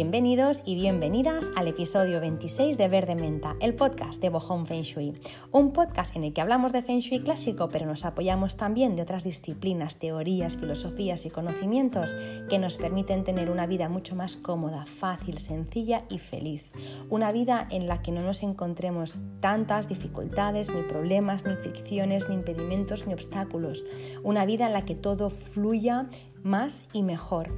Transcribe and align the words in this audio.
Bienvenidos 0.00 0.62
y 0.64 0.76
bienvenidas 0.76 1.50
al 1.56 1.68
episodio 1.68 2.22
26 2.22 2.78
de 2.78 2.88
Verde 2.88 3.14
Menta, 3.14 3.56
el 3.60 3.74
podcast 3.74 4.18
de 4.22 4.30
Bohong 4.30 4.64
Feng 4.64 4.80
Shui. 4.80 5.12
Un 5.52 5.74
podcast 5.74 6.16
en 6.16 6.24
el 6.24 6.32
que 6.32 6.40
hablamos 6.40 6.72
de 6.72 6.82
Feng 6.82 7.00
Shui 7.00 7.20
clásico, 7.20 7.68
pero 7.68 7.84
nos 7.84 8.06
apoyamos 8.06 8.56
también 8.56 8.96
de 8.96 9.02
otras 9.02 9.24
disciplinas, 9.24 9.98
teorías, 9.98 10.56
filosofías 10.56 11.26
y 11.26 11.30
conocimientos 11.30 12.16
que 12.48 12.58
nos 12.58 12.78
permiten 12.78 13.24
tener 13.24 13.50
una 13.50 13.66
vida 13.66 13.90
mucho 13.90 14.16
más 14.16 14.38
cómoda, 14.38 14.86
fácil, 14.86 15.36
sencilla 15.36 16.06
y 16.08 16.18
feliz. 16.18 16.62
Una 17.10 17.30
vida 17.30 17.68
en 17.70 17.86
la 17.86 18.00
que 18.00 18.10
no 18.10 18.22
nos 18.22 18.42
encontremos 18.42 19.20
tantas 19.40 19.86
dificultades, 19.86 20.74
ni 20.74 20.80
problemas, 20.80 21.44
ni 21.44 21.56
fricciones, 21.56 22.26
ni 22.30 22.36
impedimentos, 22.36 23.06
ni 23.06 23.12
obstáculos. 23.12 23.84
Una 24.22 24.46
vida 24.46 24.66
en 24.66 24.72
la 24.72 24.86
que 24.86 24.94
todo 24.94 25.28
fluya 25.28 26.08
más 26.42 26.86
y 26.92 27.02
mejor. 27.02 27.52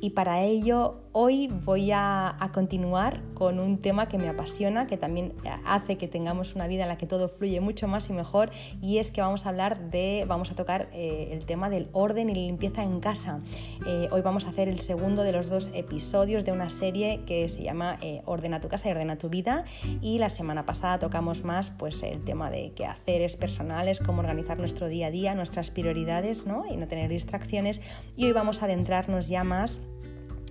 Y 0.00 0.10
para 0.10 0.42
ello 0.42 1.02
hoy 1.12 1.48
voy 1.48 1.90
a, 1.92 2.36
continuar 2.52 3.22
con 3.34 3.60
un 3.60 3.78
tema 3.78 4.08
que 4.08 4.18
me 4.18 4.28
apasiona, 4.28 4.86
que 4.86 4.96
también 4.96 5.34
hace 5.64 5.98
que 5.98 6.08
tengamos 6.08 6.54
una 6.54 6.66
vida 6.66 6.82
en 6.82 6.88
la 6.88 6.98
que 6.98 7.06
todo 7.06 7.28
fluye 7.28 7.60
mucho 7.60 7.88
más 7.88 8.08
y 8.10 8.12
mejor, 8.12 8.50
y 8.80 8.98
es 8.98 9.12
que 9.12 9.20
vamos 9.20 9.46
a 9.46 9.50
hablar 9.50 9.90
de, 9.90 10.24
vamos 10.26 10.50
a 10.50 10.54
tocar 10.54 10.88
eh, 10.92 11.28
el 11.32 11.44
tema 11.44 11.70
del 11.70 11.88
orden 11.92 12.30
y 12.30 12.34
la 12.34 12.40
limpieza 12.40 12.82
en 12.82 13.00
casa. 13.00 13.40
Eh, 13.86 14.08
hoy 14.10 14.20
vamos 14.22 14.46
a 14.46 14.50
hacer 14.50 14.68
el 14.68 14.80
segundo 14.80 15.22
de 15.22 15.32
los 15.32 15.48
dos 15.48 15.70
episodios 15.74 16.44
de 16.44 16.52
una 16.52 16.70
serie 16.70 17.22
que 17.26 17.48
se 17.48 17.62
llama 17.62 17.98
eh, 18.00 18.22
Ordena 18.24 18.60
tu 18.60 18.68
casa 18.68 18.88
y 18.88 18.92
ordena 18.92 19.16
tu 19.16 19.28
vida, 19.28 19.64
y 20.00 20.18
la 20.18 20.28
semana 20.28 20.64
pasada 20.64 20.98
tocamos 20.98 21.44
más 21.44 21.70
pues 21.70 22.02
el 22.02 22.22
tema 22.24 22.50
de 22.50 22.72
qué 22.72 22.86
haceres 22.86 23.36
personales, 23.36 24.00
cómo 24.00 24.20
organizar 24.20 24.58
nuestro 24.58 24.88
día 24.88 25.08
a 25.08 25.10
día, 25.10 25.34
nuestras 25.34 25.70
prioridades, 25.70 26.46
¿no? 26.46 26.64
y 26.70 26.76
no 26.76 26.88
tener 26.88 27.10
distracciones, 27.10 27.80
y 28.20 28.26
hoy 28.26 28.32
vamos 28.32 28.60
a 28.60 28.66
adentrarnos 28.66 29.28
ya 29.28 29.44
más 29.44 29.80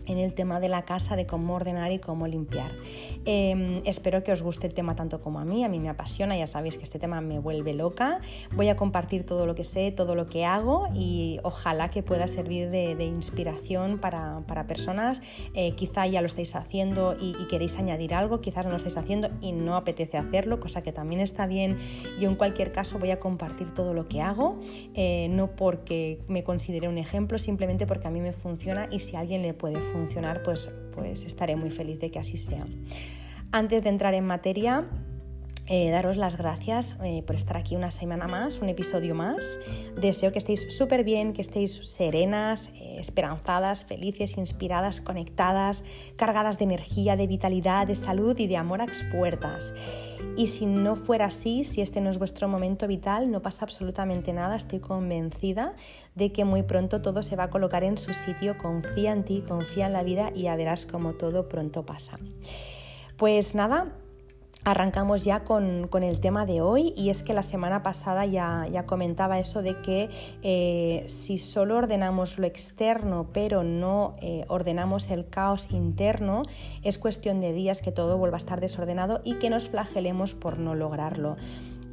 en 0.09 0.17
el 0.17 0.33
tema 0.33 0.59
de 0.59 0.69
la 0.69 0.81
casa, 0.83 1.15
de 1.15 1.27
cómo 1.27 1.55
ordenar 1.55 1.91
y 1.91 1.99
cómo 1.99 2.27
limpiar. 2.27 2.71
Em, 3.25 3.81
espero 3.85 4.23
que 4.23 4.31
os 4.31 4.41
guste 4.41 4.65
el 4.65 4.73
tema 4.73 4.95
tanto 4.95 5.21
como 5.21 5.39
a 5.39 5.45
mí, 5.45 5.63
a 5.63 5.69
mí 5.69 5.79
me 5.79 5.87
apasiona, 5.87 6.35
ya 6.35 6.47
sabéis 6.47 6.77
que 6.77 6.83
este 6.83 6.97
tema 6.97 7.21
me 7.21 7.37
vuelve 7.37 7.73
loca. 7.73 8.19
Voy 8.55 8.69
a 8.69 8.75
compartir 8.75 9.23
todo 9.23 9.45
lo 9.45 9.53
que 9.53 9.63
sé, 9.63 9.91
todo 9.91 10.15
lo 10.15 10.25
que 10.27 10.45
hago 10.45 10.87
y 10.95 11.39
ojalá 11.43 11.91
que 11.91 12.01
pueda 12.01 12.25
servir 12.27 12.69
de, 12.71 13.05
inspiración 13.05 13.99
para, 13.99 14.43
personas. 14.67 15.21
Eh, 15.53 15.73
quizá 15.73 16.07
ya 16.07 16.21
lo 16.21 16.27
estáis 16.27 16.55
haciendo 16.55 17.15
y, 17.19 17.33
queréis 17.49 17.77
añadir 17.77 18.13
algo, 18.13 18.41
quizás 18.41 18.65
no 18.65 18.71
lo 18.71 18.77
estáis 18.77 18.97
haciendo 18.97 19.29
y 19.41 19.51
no 19.51 19.75
apetece 19.75 20.17
hacerlo, 20.17 20.59
cosa 20.59 20.81
que 20.81 20.91
también 20.91 21.21
está 21.21 21.47
bien. 21.47 21.77
Yo 22.19 22.29
en 22.29 22.35
cualquier 22.35 22.71
caso 22.71 22.99
voy 22.99 23.11
a 23.11 23.19
compartir 23.19 23.73
todo 23.73 23.93
lo 23.93 24.07
que 24.07 24.21
hago, 24.21 24.59
eh, 24.93 25.27
no 25.29 25.55
porque 25.55 26.19
me 26.27 26.43
considere 26.43 26.87
un 26.87 26.97
ejemplo, 26.97 27.37
simplemente 27.37 27.87
porque 27.87 28.07
a 28.07 28.11
mí 28.11 28.21
me 28.21 28.33
funciona 28.33 28.87
y 28.91 28.99
si 28.99 29.15
a 29.15 29.19
alguien 29.19 29.41
le 29.41 29.53
puede 29.53 29.75
funcionar 29.75 29.98
funcionar, 29.99 30.41
pues, 30.43 30.69
pues 30.93 31.25
estaré 31.25 31.57
muy 31.57 31.71
feliz 31.71 31.99
de 31.99 32.09
que 32.09 32.19
así 32.19 32.37
sea. 32.37 32.65
Antes 33.51 33.83
de 33.83 33.89
entrar 33.89 34.13
en 34.13 34.25
materia, 34.25 34.85
eh, 35.71 35.91
daros 35.91 36.17
las 36.17 36.35
gracias 36.35 36.97
eh, 37.03 37.21
por 37.21 37.35
estar 37.35 37.55
aquí 37.55 37.75
una 37.75 37.91
semana 37.91 38.27
más, 38.27 38.59
un 38.59 38.69
episodio 38.69 39.13
más. 39.13 39.59
Deseo 39.95 40.31
que 40.31 40.39
estéis 40.39 40.75
súper 40.75 41.03
bien, 41.03 41.33
que 41.33 41.41
estéis 41.41 41.79
serenas, 41.87 42.71
eh, 42.73 42.97
esperanzadas, 42.99 43.85
felices, 43.85 44.35
inspiradas, 44.37 44.99
conectadas, 44.99 45.83
cargadas 46.15 46.57
de 46.57 46.63
energía, 46.63 47.15
de 47.15 47.27
vitalidad, 47.27 47.85
de 47.85 47.93
salud 47.93 48.35
y 48.39 48.47
de 48.47 48.57
amor 48.57 48.81
a 48.81 48.85
expuertas. 48.85 49.71
Y 50.35 50.47
si 50.47 50.65
no 50.65 50.95
fuera 50.95 51.25
así, 51.25 51.63
si 51.63 51.81
este 51.81 52.01
no 52.01 52.09
es 52.09 52.17
vuestro 52.17 52.47
momento 52.47 52.87
vital, 52.87 53.29
no 53.29 53.43
pasa 53.43 53.65
absolutamente 53.65 54.33
nada. 54.33 54.55
Estoy 54.55 54.79
convencida 54.79 55.75
de 56.15 56.31
que 56.31 56.45
muy 56.45 56.63
pronto 56.63 57.03
todo 57.03 57.21
se 57.21 57.35
va 57.35 57.43
a 57.43 57.49
colocar 57.51 57.83
en 57.83 57.99
su 57.99 58.15
sitio. 58.15 58.57
Confía 58.57 59.11
en 59.11 59.23
ti, 59.23 59.43
confía 59.47 59.85
en 59.85 59.93
la 59.93 60.01
vida 60.01 60.31
y 60.33 60.43
ya 60.43 60.55
verás 60.55 60.87
cómo 60.87 61.13
todo 61.13 61.47
pronto 61.47 61.85
pasa. 61.85 62.17
Pues 63.17 63.53
nada, 63.53 63.93
Arrancamos 64.65 65.23
ya 65.23 65.45
con, 65.45 65.87
el 66.03 66.19
tema 66.19 66.45
de 66.45 66.61
hoy 66.61 66.93
y 66.97 67.09
es 67.09 67.23
que 67.23 67.33
la 67.33 67.43
semana 67.43 67.81
pasada 67.81 68.25
ya, 68.25 68.67
ya 68.71 68.85
comentaba 68.85 69.39
eso 69.39 69.61
de 69.61 69.79
que 69.81 70.09
eh, 70.43 71.03
si 71.07 71.37
solo 71.37 71.77
ordenamos 71.77 72.37
lo 72.37 72.45
externo 72.45 73.27
pero 73.31 73.63
no 73.63 74.15
eh, 74.21 74.43
ordenamos 74.49 75.09
el 75.09 75.29
caos 75.29 75.69
interno, 75.71 76.43
es 76.83 76.97
cuestión 76.97 77.39
de 77.39 77.53
días 77.53 77.81
que 77.81 77.93
todo 77.93 78.17
vuelva 78.17 78.35
a 78.35 78.39
estar 78.39 78.59
desordenado 78.59 79.21
y 79.23 79.35
que 79.35 79.49
nos 79.49 79.69
flagelemos 79.69 80.35
por 80.35 80.59
no 80.59 80.75
lograrlo. 80.75 81.37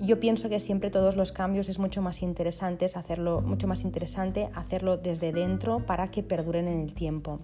Yo 0.01 0.21
pienso 0.21 0.49
que 0.49 0.59
siempre 0.59 0.91
todos 0.91 1.17
los 1.17 1.33
cambios 1.33 1.69
es 1.69 1.79
mucho 1.79 2.03
más 2.03 2.21
interesante 2.21 2.85
hacerlo, 2.85 3.41
mucho 3.41 3.67
más 3.67 3.85
interesante 3.85 4.51
hacerlo 4.55 4.99
desde 4.99 5.33
dentro 5.33 5.87
para 5.87 6.11
que 6.11 6.23
perduren 6.23 6.69
en 6.69 6.81
el 6.81 6.93
tiempo. 6.93 7.41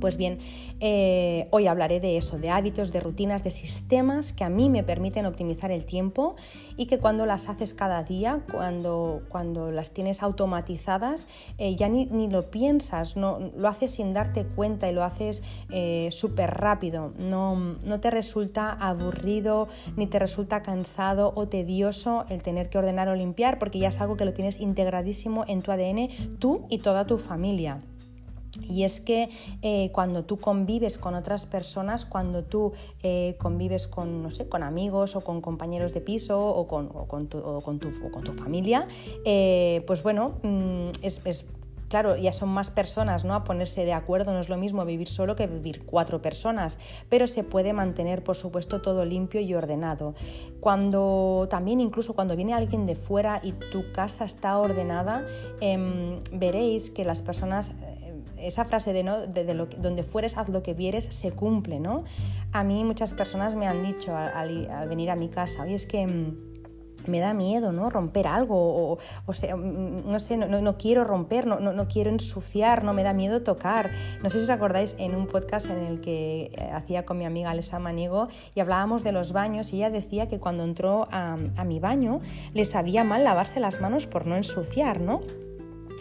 Pues 0.00 0.16
bien, 0.16 0.38
eh, 0.78 1.48
hoy 1.50 1.66
hablaré 1.66 1.98
de 1.98 2.16
eso, 2.16 2.38
de 2.38 2.50
hábitos, 2.50 2.92
de 2.92 3.00
rutinas, 3.00 3.42
de 3.42 3.50
sistemas 3.50 4.32
que 4.32 4.44
a 4.44 4.48
mí 4.48 4.70
me 4.70 4.84
permiten 4.84 5.26
optimizar 5.26 5.72
el 5.72 5.84
tiempo 5.84 6.36
y 6.76 6.86
que 6.86 6.98
cuando 6.98 7.26
las 7.26 7.48
haces 7.48 7.74
cada 7.74 8.04
día, 8.04 8.44
cuando, 8.52 9.22
cuando 9.28 9.72
las 9.72 9.90
tienes 9.90 10.22
automatizadas, 10.22 11.26
eh, 11.58 11.74
ya 11.74 11.88
ni, 11.88 12.28
lo 12.28 12.50
piensas, 12.50 13.16
no, 13.16 13.40
lo 13.56 13.68
haces 13.68 13.92
sin 13.92 14.12
darte 14.12 14.44
cuenta 14.44 14.88
y 14.88 14.92
lo 14.92 15.02
haces 15.02 15.42
eh, 15.70 16.08
súper 16.12 16.50
rápido. 16.52 17.12
No, 17.18 17.56
no 17.56 18.00
te 18.00 18.10
resulta 18.10 18.70
aburrido 18.70 19.66
ni 19.96 20.06
te 20.06 20.20
resulta 20.20 20.62
cansado 20.62 21.32
o 21.34 21.48
tedioso 21.48 22.24
el 22.28 22.42
tener 22.42 22.70
que 22.70 22.78
ordenar 22.78 23.08
o 23.08 23.16
limpiar 23.16 23.58
porque 23.58 23.80
ya 23.80 23.88
es 23.88 24.00
algo 24.00 24.16
que 24.16 24.24
lo 24.24 24.32
tienes 24.32 24.60
integradísimo 24.60 25.44
en 25.48 25.62
tu 25.62 25.72
ADN, 25.72 26.38
tú 26.38 26.66
y 26.68 26.78
toda 26.78 27.06
tu 27.06 27.18
familia. 27.18 27.82
Y 28.62 28.84
es 28.84 29.00
que 29.00 29.28
eh, 29.62 29.90
cuando 29.92 30.24
tú 30.24 30.38
convives 30.38 30.98
con 30.98 31.14
otras 31.14 31.46
personas, 31.46 32.04
cuando 32.04 32.44
tú 32.44 32.72
eh, 33.02 33.36
convives 33.38 33.86
con, 33.86 34.22
no 34.22 34.30
sé, 34.30 34.48
con 34.48 34.62
amigos 34.62 35.16
o 35.16 35.20
con 35.20 35.40
compañeros 35.40 35.92
de 35.92 36.00
piso 36.00 36.38
o 36.38 36.66
con, 36.66 37.28
tu, 37.28 38.32
familia, 38.32 38.86
eh, 39.24 39.82
pues 39.86 40.02
bueno, 40.02 40.38
mm, 40.42 40.90
es, 41.02 41.20
Claro, 41.88 42.16
ya 42.16 42.32
son 42.32 42.50
más 42.50 42.70
personas, 42.70 43.24
¿no? 43.24 43.34
A 43.34 43.44
ponerse 43.44 43.84
de 43.84 43.94
acuerdo, 43.94 44.32
no 44.32 44.40
es 44.40 44.50
lo 44.50 44.58
mismo 44.58 44.84
vivir 44.84 45.08
solo 45.08 45.36
que 45.36 45.46
vivir 45.46 45.86
cuatro 45.86 46.20
personas, 46.20 46.78
pero 47.08 47.26
se 47.26 47.44
puede 47.44 47.72
mantener, 47.72 48.22
por 48.22 48.36
supuesto, 48.36 48.82
todo 48.82 49.06
limpio 49.06 49.40
y 49.40 49.54
ordenado. 49.54 50.14
Cuando 50.60 51.46
también, 51.48 51.80
incluso 51.80 52.14
cuando 52.14 52.36
viene 52.36 52.52
alguien 52.52 52.84
de 52.84 52.94
fuera 52.94 53.40
y 53.42 53.52
tu 53.52 53.90
casa 53.92 54.26
está 54.26 54.58
ordenada, 54.58 55.26
em, 55.60 56.20
veréis 56.32 56.90
que 56.90 57.04
las 57.04 57.22
personas 57.22 57.72
esa 58.40 58.64
frase 58.64 58.92
de, 58.92 59.02
¿no? 59.02 59.26
de, 59.26 59.54
lo, 59.54 59.66
donde 59.66 60.02
fueres, 60.02 60.36
haz 60.36 60.48
lo 60.48 60.62
que 60.62 60.74
vieres, 60.74 61.04
se 61.04 61.32
cumple, 61.32 61.80
¿no? 61.80 62.04
A 62.52 62.64
mí 62.64 62.84
muchas 62.84 63.14
personas 63.14 63.54
me 63.54 63.66
han 63.66 63.82
dicho 63.82 64.16
al, 64.16 64.68
venir 64.88 65.10
a 65.10 65.16
mi 65.16 65.28
casa, 65.28 65.62
oye, 65.62 65.74
es 65.74 65.86
que 65.86 66.06
mm, 66.06 66.48
me 67.06 67.20
da 67.20 67.34
miedo, 67.34 67.72
¿no? 67.72 67.90
Romper 67.90 68.26
algo, 68.26 68.98
o, 69.26 69.32
sea, 69.32 69.56
mm, 69.56 70.08
no 70.08 70.20
sé, 70.20 70.36
no, 70.36 70.78
quiero 70.78 71.04
romper, 71.04 71.46
no, 71.46 71.60
no, 71.60 71.88
quiero 71.88 72.10
ensuciar, 72.10 72.84
no 72.84 72.92
me 72.92 73.02
da 73.02 73.12
miedo 73.12 73.42
tocar. 73.42 73.90
No 74.22 74.30
sé 74.30 74.38
si 74.38 74.44
os 74.44 74.50
acordáis 74.50 74.96
en 74.98 75.14
un 75.14 75.26
podcast 75.26 75.70
en 75.70 75.84
el 75.84 76.00
que 76.00 76.50
eh, 76.52 76.70
hacía 76.72 77.04
con 77.04 77.18
mi 77.18 77.24
amiga 77.24 77.50
Alessa 77.50 77.78
Maniego 77.78 78.28
y 78.54 78.60
hablábamos 78.60 79.04
de 79.04 79.12
los 79.12 79.32
baños 79.32 79.72
y 79.72 79.76
ella 79.76 79.90
decía 79.90 80.28
que 80.28 80.38
cuando 80.38 80.64
entró 80.64 81.08
a, 81.10 81.36
a 81.56 81.64
mi 81.64 81.80
baño 81.80 82.20
le 82.52 82.64
sabía 82.64 83.04
mal 83.04 83.24
lavarse 83.24 83.60
las 83.60 83.80
manos 83.80 84.06
por 84.06 84.26
no 84.26 84.36
ensuciar, 84.36 85.00
¿no? 85.00 85.20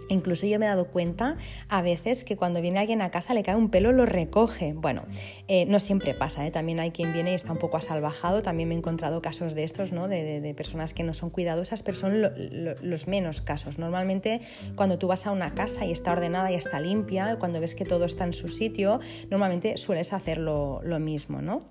Incluso 0.09 0.45
yo 0.47 0.59
me 0.59 0.66
he 0.66 0.69
dado 0.69 0.88
cuenta 0.88 1.38
a 1.69 1.81
veces 1.81 2.23
que 2.23 2.38
cuando 2.38 2.62
viene 2.62 2.79
alguien 2.79 3.01
a 3.01 3.12
casa 3.12 3.34
le 3.34 3.44
cae 3.44 3.56
un 3.56 3.69
pelo, 3.69 3.91
lo 3.91 4.06
recoge. 4.06 4.73
Bueno, 4.73 5.03
eh, 5.47 5.66
no 5.66 5.79
siempre 5.79 6.13
pasa, 6.13 6.45
¿eh? 6.45 6.51
también 6.51 6.79
hay 6.79 6.91
quien 6.91 7.13
viene 7.13 7.31
y 7.31 7.35
está 7.35 7.51
un 7.51 7.59
poco 7.59 7.78
asalvajado. 7.78 8.41
También 8.41 8.69
me 8.69 8.75
he 8.75 8.78
encontrado 8.78 9.22
casos 9.22 9.56
de 9.56 9.63
estos, 9.63 9.91
¿no? 9.91 10.07
de, 10.07 10.53
personas 10.56 10.94
que 10.94 11.03
no 11.03 11.13
son 11.13 11.29
cuidadosas, 11.29 11.83
pero 11.83 11.98
son 11.98 12.21
los 12.21 13.07
menos 13.07 13.42
casos. 13.42 13.77
Normalmente 13.77 14.42
cuando 14.75 14.98
tú 14.98 15.07
vas 15.07 15.27
a 15.27 15.31
una 15.31 15.54
casa 15.54 15.86
y 15.86 15.92
está 15.92 16.13
ordenada 16.13 16.51
y 16.51 16.56
está 16.56 16.80
limpia, 16.80 17.38
cuando 17.39 17.60
ves 17.60 17.75
que 17.75 17.86
todo 17.86 18.06
está 18.06 18.24
en 18.24 18.33
su 18.33 18.48
sitio, 18.48 19.00
normalmente 19.30 19.77
sueles 19.77 20.13
hacer 20.13 20.38
lo, 20.38 20.81
lo 20.83 21.00
mismo, 21.00 21.42
¿no? 21.42 21.65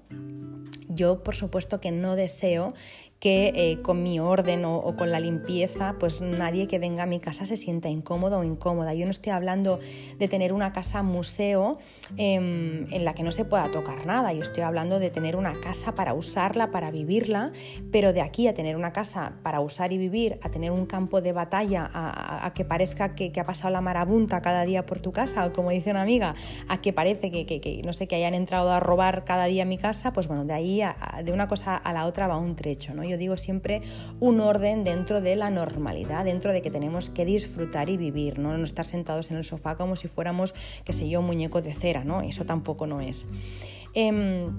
Yo, 0.88 1.22
por 1.22 1.34
supuesto, 1.34 1.78
que 1.78 1.90
no 1.90 2.16
deseo 2.16 2.72
que 3.20 3.52
eh, 3.54 3.82
con 3.82 4.02
mi 4.02 4.20
orden 4.20 4.64
o, 4.64 4.94
con 4.96 5.10
la 5.10 5.20
limpieza, 5.20 5.96
pues 5.98 6.20
nadie 6.20 6.68
que 6.68 6.78
venga 6.78 7.04
a 7.04 7.06
mi 7.06 7.18
casa 7.18 7.46
se 7.46 7.56
sienta 7.56 7.88
incómodo 7.88 8.40
o 8.40 8.44
incómoda. 8.44 8.94
Yo 8.94 9.04
no 9.06 9.10
estoy 9.10 9.32
hablando 9.32 9.78
de 10.18 10.28
tener 10.28 10.52
una 10.52 10.72
casa 10.72 11.02
museo 11.02 11.78
em, 12.16 12.92
en 12.92 13.04
la 13.04 13.14
que 13.14 13.22
no 13.22 13.32
se 13.32 13.44
pueda 13.44 13.70
tocar 13.70 14.04
nada, 14.06 14.32
yo 14.32 14.42
estoy 14.42 14.62
hablando 14.62 14.98
de 14.98 15.10
tener 15.10 15.36
una 15.36 15.58
casa 15.60 15.94
para 15.94 16.12
usarla, 16.12 16.70
para 16.70 16.90
vivirla, 16.90 17.52
pero 17.90 18.12
de 18.12 18.20
aquí 18.20 18.48
a 18.48 18.54
tener 18.54 18.76
una 18.76 18.92
casa 18.92 19.36
para 19.42 19.60
usar 19.60 19.92
y 19.92 19.98
vivir, 19.98 20.38
a 20.42 20.50
tener 20.50 20.70
un 20.70 20.86
campo 20.86 21.20
de 21.20 21.32
batalla, 21.32 21.90
a, 21.92 22.52
que 22.54 22.64
parezca 22.64 23.14
que, 23.14 23.32
ha 23.36 23.44
pasado 23.44 23.72
la 23.72 23.80
marabunta 23.80 24.42
cada 24.42 24.64
día 24.64 24.84
por 24.84 25.00
tu 25.00 25.12
casa, 25.12 25.46
o 25.46 25.52
como 25.52 25.70
dice 25.70 25.90
una 25.90 26.02
amiga, 26.02 26.34
a 26.68 26.80
que 26.80 26.92
parece 26.92 27.30
que, 27.30 27.82
no 27.84 27.92
sé, 27.92 28.08
que 28.08 28.16
hayan 28.16 28.34
entrado 28.34 28.70
a 28.70 28.80
robar 28.80 29.24
cada 29.24 29.46
día 29.46 29.64
mi 29.64 29.78
casa, 29.78 30.12
pues 30.12 30.26
bueno, 30.28 30.44
de 30.44 30.52
ahí, 30.52 30.82
de 31.24 31.32
una 31.32 31.48
cosa 31.48 31.76
a 31.76 31.92
la 31.92 32.06
otra 32.06 32.26
va 32.26 32.36
un 32.36 32.56
trecho, 32.56 32.94
¿no? 32.94 33.05
Yo 33.06 33.16
digo 33.16 33.36
siempre 33.36 33.82
un 34.20 34.40
orden 34.40 34.84
dentro 34.84 35.20
de 35.20 35.36
la 35.36 35.50
normalidad, 35.50 36.24
dentro 36.24 36.52
de 36.52 36.62
que 36.62 36.70
tenemos 36.70 37.10
que 37.10 37.24
disfrutar 37.24 37.88
y 37.88 37.96
vivir, 37.96 38.38
¿no? 38.38 38.56
No 38.56 38.64
estar 38.64 38.84
sentados 38.84 39.30
en 39.30 39.36
el 39.36 39.44
sofá 39.44 39.76
como 39.76 39.96
si 39.96 40.08
fuéramos, 40.08 40.54
qué 40.84 40.92
sé 40.92 41.08
yo, 41.08 41.20
un 41.20 41.26
muñeco 41.26 41.62
de 41.62 41.74
cera, 41.74 42.04
¿no? 42.04 42.22
Eso 42.22 42.44
tampoco 42.44 42.86
no 42.86 43.00
es. 43.00 43.26
Em, 43.94 44.52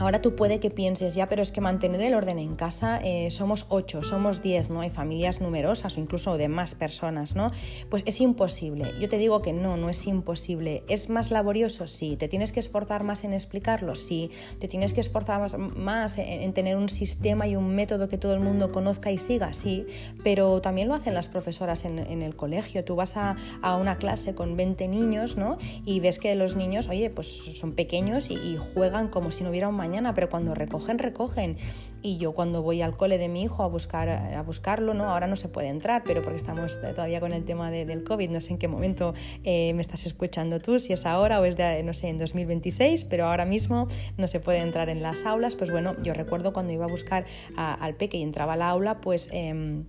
Ahora 0.00 0.22
tú 0.22 0.34
puede 0.34 0.60
que 0.60 0.70
pienses, 0.70 1.14
ya, 1.14 1.28
pero 1.28 1.42
es 1.42 1.52
que 1.52 1.60
mantener 1.60 2.00
el 2.00 2.14
orden 2.14 2.38
en 2.38 2.56
casa 2.56 3.00
eh, 3.04 3.30
somos 3.30 3.66
ocho, 3.68 4.02
somos 4.02 4.40
diez, 4.40 4.70
¿no? 4.70 4.80
Hay 4.80 4.88
familias 4.88 5.42
numerosas 5.42 5.98
o 5.98 6.00
incluso 6.00 6.38
de 6.38 6.48
más 6.48 6.74
personas, 6.74 7.36
¿no? 7.36 7.50
Pues 7.90 8.02
es 8.06 8.22
imposible. 8.22 8.94
Yo 8.98 9.10
te 9.10 9.18
digo 9.18 9.42
que 9.42 9.52
no, 9.52 9.76
no 9.76 9.90
es 9.90 10.06
imposible. 10.06 10.84
¿Es 10.88 11.10
más 11.10 11.30
laborioso? 11.30 11.86
Sí. 11.86 12.16
¿Te 12.16 12.28
tienes 12.28 12.50
que 12.50 12.60
esforzar 12.60 13.04
más 13.04 13.24
en 13.24 13.34
explicarlo? 13.34 13.94
Sí. 13.94 14.30
¿Te 14.58 14.68
tienes 14.68 14.94
que 14.94 15.02
esforzar 15.02 15.58
más, 15.58 16.16
en, 16.16 16.54
tener 16.54 16.78
un 16.78 16.88
sistema 16.88 17.46
y 17.46 17.56
un 17.56 17.74
método 17.74 18.08
que 18.08 18.16
todo 18.16 18.32
el 18.32 18.40
mundo 18.40 18.72
conozca 18.72 19.12
y 19.12 19.18
siga? 19.18 19.52
Sí. 19.52 19.84
Pero 20.24 20.62
también 20.62 20.88
lo 20.88 20.94
hacen 20.94 21.12
las 21.12 21.28
profesoras 21.28 21.84
en, 21.84 21.98
el 21.98 22.36
colegio. 22.36 22.84
Tú 22.84 22.96
vas 22.96 23.18
a, 23.18 23.36
una 23.78 23.98
clase 23.98 24.34
con 24.34 24.56
20 24.56 24.88
niños, 24.88 25.36
¿no? 25.36 25.58
Y 25.84 26.00
ves 26.00 26.18
que 26.18 26.34
los 26.36 26.56
niños, 26.56 26.88
oye, 26.88 27.10
pues 27.10 27.26
son 27.28 27.72
pequeños 27.72 28.30
y, 28.30 28.34
y 28.36 28.58
juegan 28.72 29.08
como 29.08 29.30
si 29.30 29.44
no 29.44 29.50
hubiera 29.50 29.68
un 29.68 29.74
mañana, 29.74 29.89
pero 30.14 30.28
cuando 30.28 30.54
recogen, 30.54 30.98
recogen. 30.98 31.56
Y 32.02 32.16
yo 32.16 32.32
cuando 32.32 32.62
voy 32.62 32.80
al 32.80 32.96
cole 32.96 33.18
de 33.18 33.28
mi 33.28 33.42
hijo 33.42 33.62
a, 33.62 33.66
buscar, 33.66 34.08
a 34.08 34.42
buscarlo, 34.42 34.94
¿no? 34.94 35.04
ahora 35.10 35.26
no 35.26 35.36
se 35.36 35.48
puede 35.48 35.68
entrar, 35.68 36.02
pero 36.04 36.22
porque 36.22 36.38
estamos 36.38 36.80
todavía 36.80 37.20
con 37.20 37.32
el 37.32 37.44
tema 37.44 37.70
del 37.70 38.04
COVID, 38.04 38.30
no 38.30 38.40
sé 38.40 38.52
en 38.52 38.58
qué 38.58 38.68
momento 38.68 39.12
eh, 39.44 39.72
me 39.74 39.82
estás 39.82 40.06
escuchando 40.06 40.60
tú, 40.60 40.78
si 40.78 40.92
es 40.94 41.04
ahora 41.04 41.40
o 41.40 41.44
es 41.44 41.56
de, 41.56 41.82
no 41.82 41.92
sé, 41.92 42.08
en 42.08 42.18
2026, 42.18 43.04
pero 43.04 43.26
ahora 43.26 43.44
mismo 43.44 43.86
no 44.16 44.26
se 44.28 44.40
puede 44.40 44.58
entrar 44.58 44.88
en 44.88 45.02
las 45.02 45.26
aulas. 45.26 45.56
Pues 45.56 45.70
bueno, 45.70 45.94
yo 46.02 46.14
recuerdo 46.14 46.52
cuando 46.52 46.72
iba 46.72 46.86
a 46.86 46.88
buscar 46.88 47.26
al 47.56 47.94
peque 47.96 48.16
y 48.16 48.22
entraba 48.22 48.54
al 48.54 48.62
aula, 48.62 49.00
pues... 49.00 49.28
Em, 49.32 49.84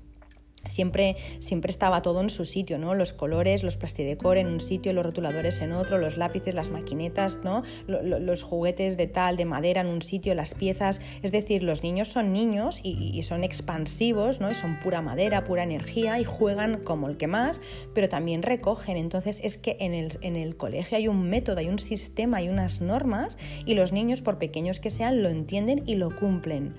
Siempre, 0.64 1.16
siempre 1.40 1.72
estaba 1.72 2.02
todo 2.04 2.22
en 2.22 2.30
su 2.30 2.46
sitio, 2.46 2.78
¿no? 2.78 2.94
Los 2.94 3.14
colores, 3.14 3.64
los 3.64 3.78
plastidecor 3.78 4.38
en 4.38 4.48
un 4.48 4.60
sitio, 4.60 4.94
los 4.94 5.04
rotuladores 5.04 5.60
en 5.62 5.72
otro, 5.72 5.98
los 5.98 6.18
lápices, 6.18 6.54
las 6.54 6.70
maquinetas, 6.70 7.42
¿no? 7.44 7.64
Los 7.88 8.44
juguetes 8.44 8.96
de 8.96 9.08
tal, 9.08 9.38
de 9.38 9.46
madera 9.46 9.82
en 9.82 9.88
un 9.88 10.02
sitio, 10.02 10.36
las 10.36 10.54
piezas. 10.54 11.02
Es 11.24 11.32
decir, 11.32 11.64
los 11.64 11.82
niños 11.82 12.10
son 12.10 12.32
niños 12.32 12.80
y, 12.84 13.22
son 13.24 13.44
expansivos, 13.44 14.40
¿no? 14.40 14.52
Y 14.52 14.56
son 14.56 14.80
pura 14.80 15.02
madera, 15.02 15.44
pura 15.44 15.64
energía 15.64 16.20
y 16.20 16.24
juegan 16.24 16.84
como 16.84 17.08
el 17.08 17.18
que 17.18 17.28
más, 17.28 17.62
pero 17.94 18.08
también 18.08 18.44
recogen. 18.44 18.98
Entonces 18.98 19.42
es 19.44 19.58
que 19.58 19.78
en 19.80 19.94
el, 19.94 20.18
en 20.22 20.36
el 20.36 20.58
colegio 20.58 20.98
hay 20.98 21.08
un 21.08 21.30
método, 21.30 21.58
hay 21.58 21.70
un 21.70 21.80
sistema, 21.80 22.38
hay 22.38 22.50
unas 22.50 22.82
normas 22.82 23.38
y 23.66 23.74
los 23.74 23.92
niños, 23.92 24.22
por 24.22 24.38
pequeños 24.38 24.80
que 24.80 24.90
sean, 24.90 25.24
lo 25.24 25.30
entienden 25.30 25.84
y 25.88 25.96
lo 25.96 26.16
cumplen. 26.16 26.76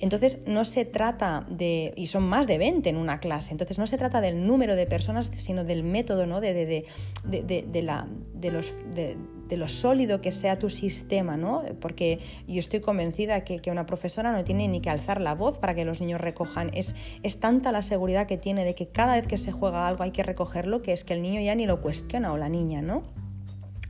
Entonces 0.00 0.40
no 0.46 0.64
se 0.64 0.84
trata 0.84 1.46
de, 1.48 1.92
y 1.96 2.06
son 2.06 2.24
más 2.24 2.46
de 2.46 2.58
20 2.58 2.88
en 2.88 2.96
una 2.96 3.20
clase, 3.20 3.52
entonces 3.52 3.78
no 3.78 3.86
se 3.86 3.98
trata 3.98 4.20
del 4.20 4.46
número 4.46 4.76
de 4.76 4.86
personas, 4.86 5.30
sino 5.34 5.64
del 5.64 5.82
método, 5.82 6.26
¿no? 6.26 6.40
de, 6.40 6.54
de, 6.54 6.84
de, 7.24 7.82
la, 7.82 8.08
de 8.34 8.50
los... 8.50 8.72
de 8.94 9.16
lo 9.56 9.68
sólido 9.68 10.20
que 10.20 10.32
sea 10.32 10.58
tu 10.58 10.70
sistema, 10.70 11.36
¿no? 11.36 11.62
Porque 11.80 12.18
yo 12.48 12.58
estoy 12.58 12.80
convencida 12.80 13.44
que, 13.44 13.60
que, 13.60 13.70
una 13.70 13.86
profesora 13.86 14.32
no 14.32 14.42
tiene 14.42 14.66
ni 14.66 14.80
que 14.80 14.90
alzar 14.90 15.20
la 15.20 15.36
voz 15.36 15.58
para 15.58 15.74
que 15.74 15.84
los 15.84 16.00
niños 16.00 16.20
recojan. 16.20 16.70
Es, 16.74 16.96
es 17.22 17.38
tanta 17.38 17.70
la 17.70 17.82
seguridad 17.82 18.26
que 18.26 18.38
tiene 18.38 18.64
de 18.64 18.74
que 18.74 18.88
cada 18.88 19.14
vez 19.14 19.26
que 19.28 19.38
se 19.38 19.52
juega 19.52 19.86
algo 19.86 20.02
hay 20.02 20.10
que 20.10 20.24
recogerlo, 20.24 20.82
que 20.82 20.92
es 20.92 21.04
que 21.04 21.14
el 21.14 21.22
niño 21.22 21.40
ya 21.40 21.54
ni 21.54 21.64
lo 21.64 21.80
cuestiona 21.80 22.32
o 22.32 22.36
la 22.36 22.48
niña, 22.48 22.82
¿no? 22.82 23.04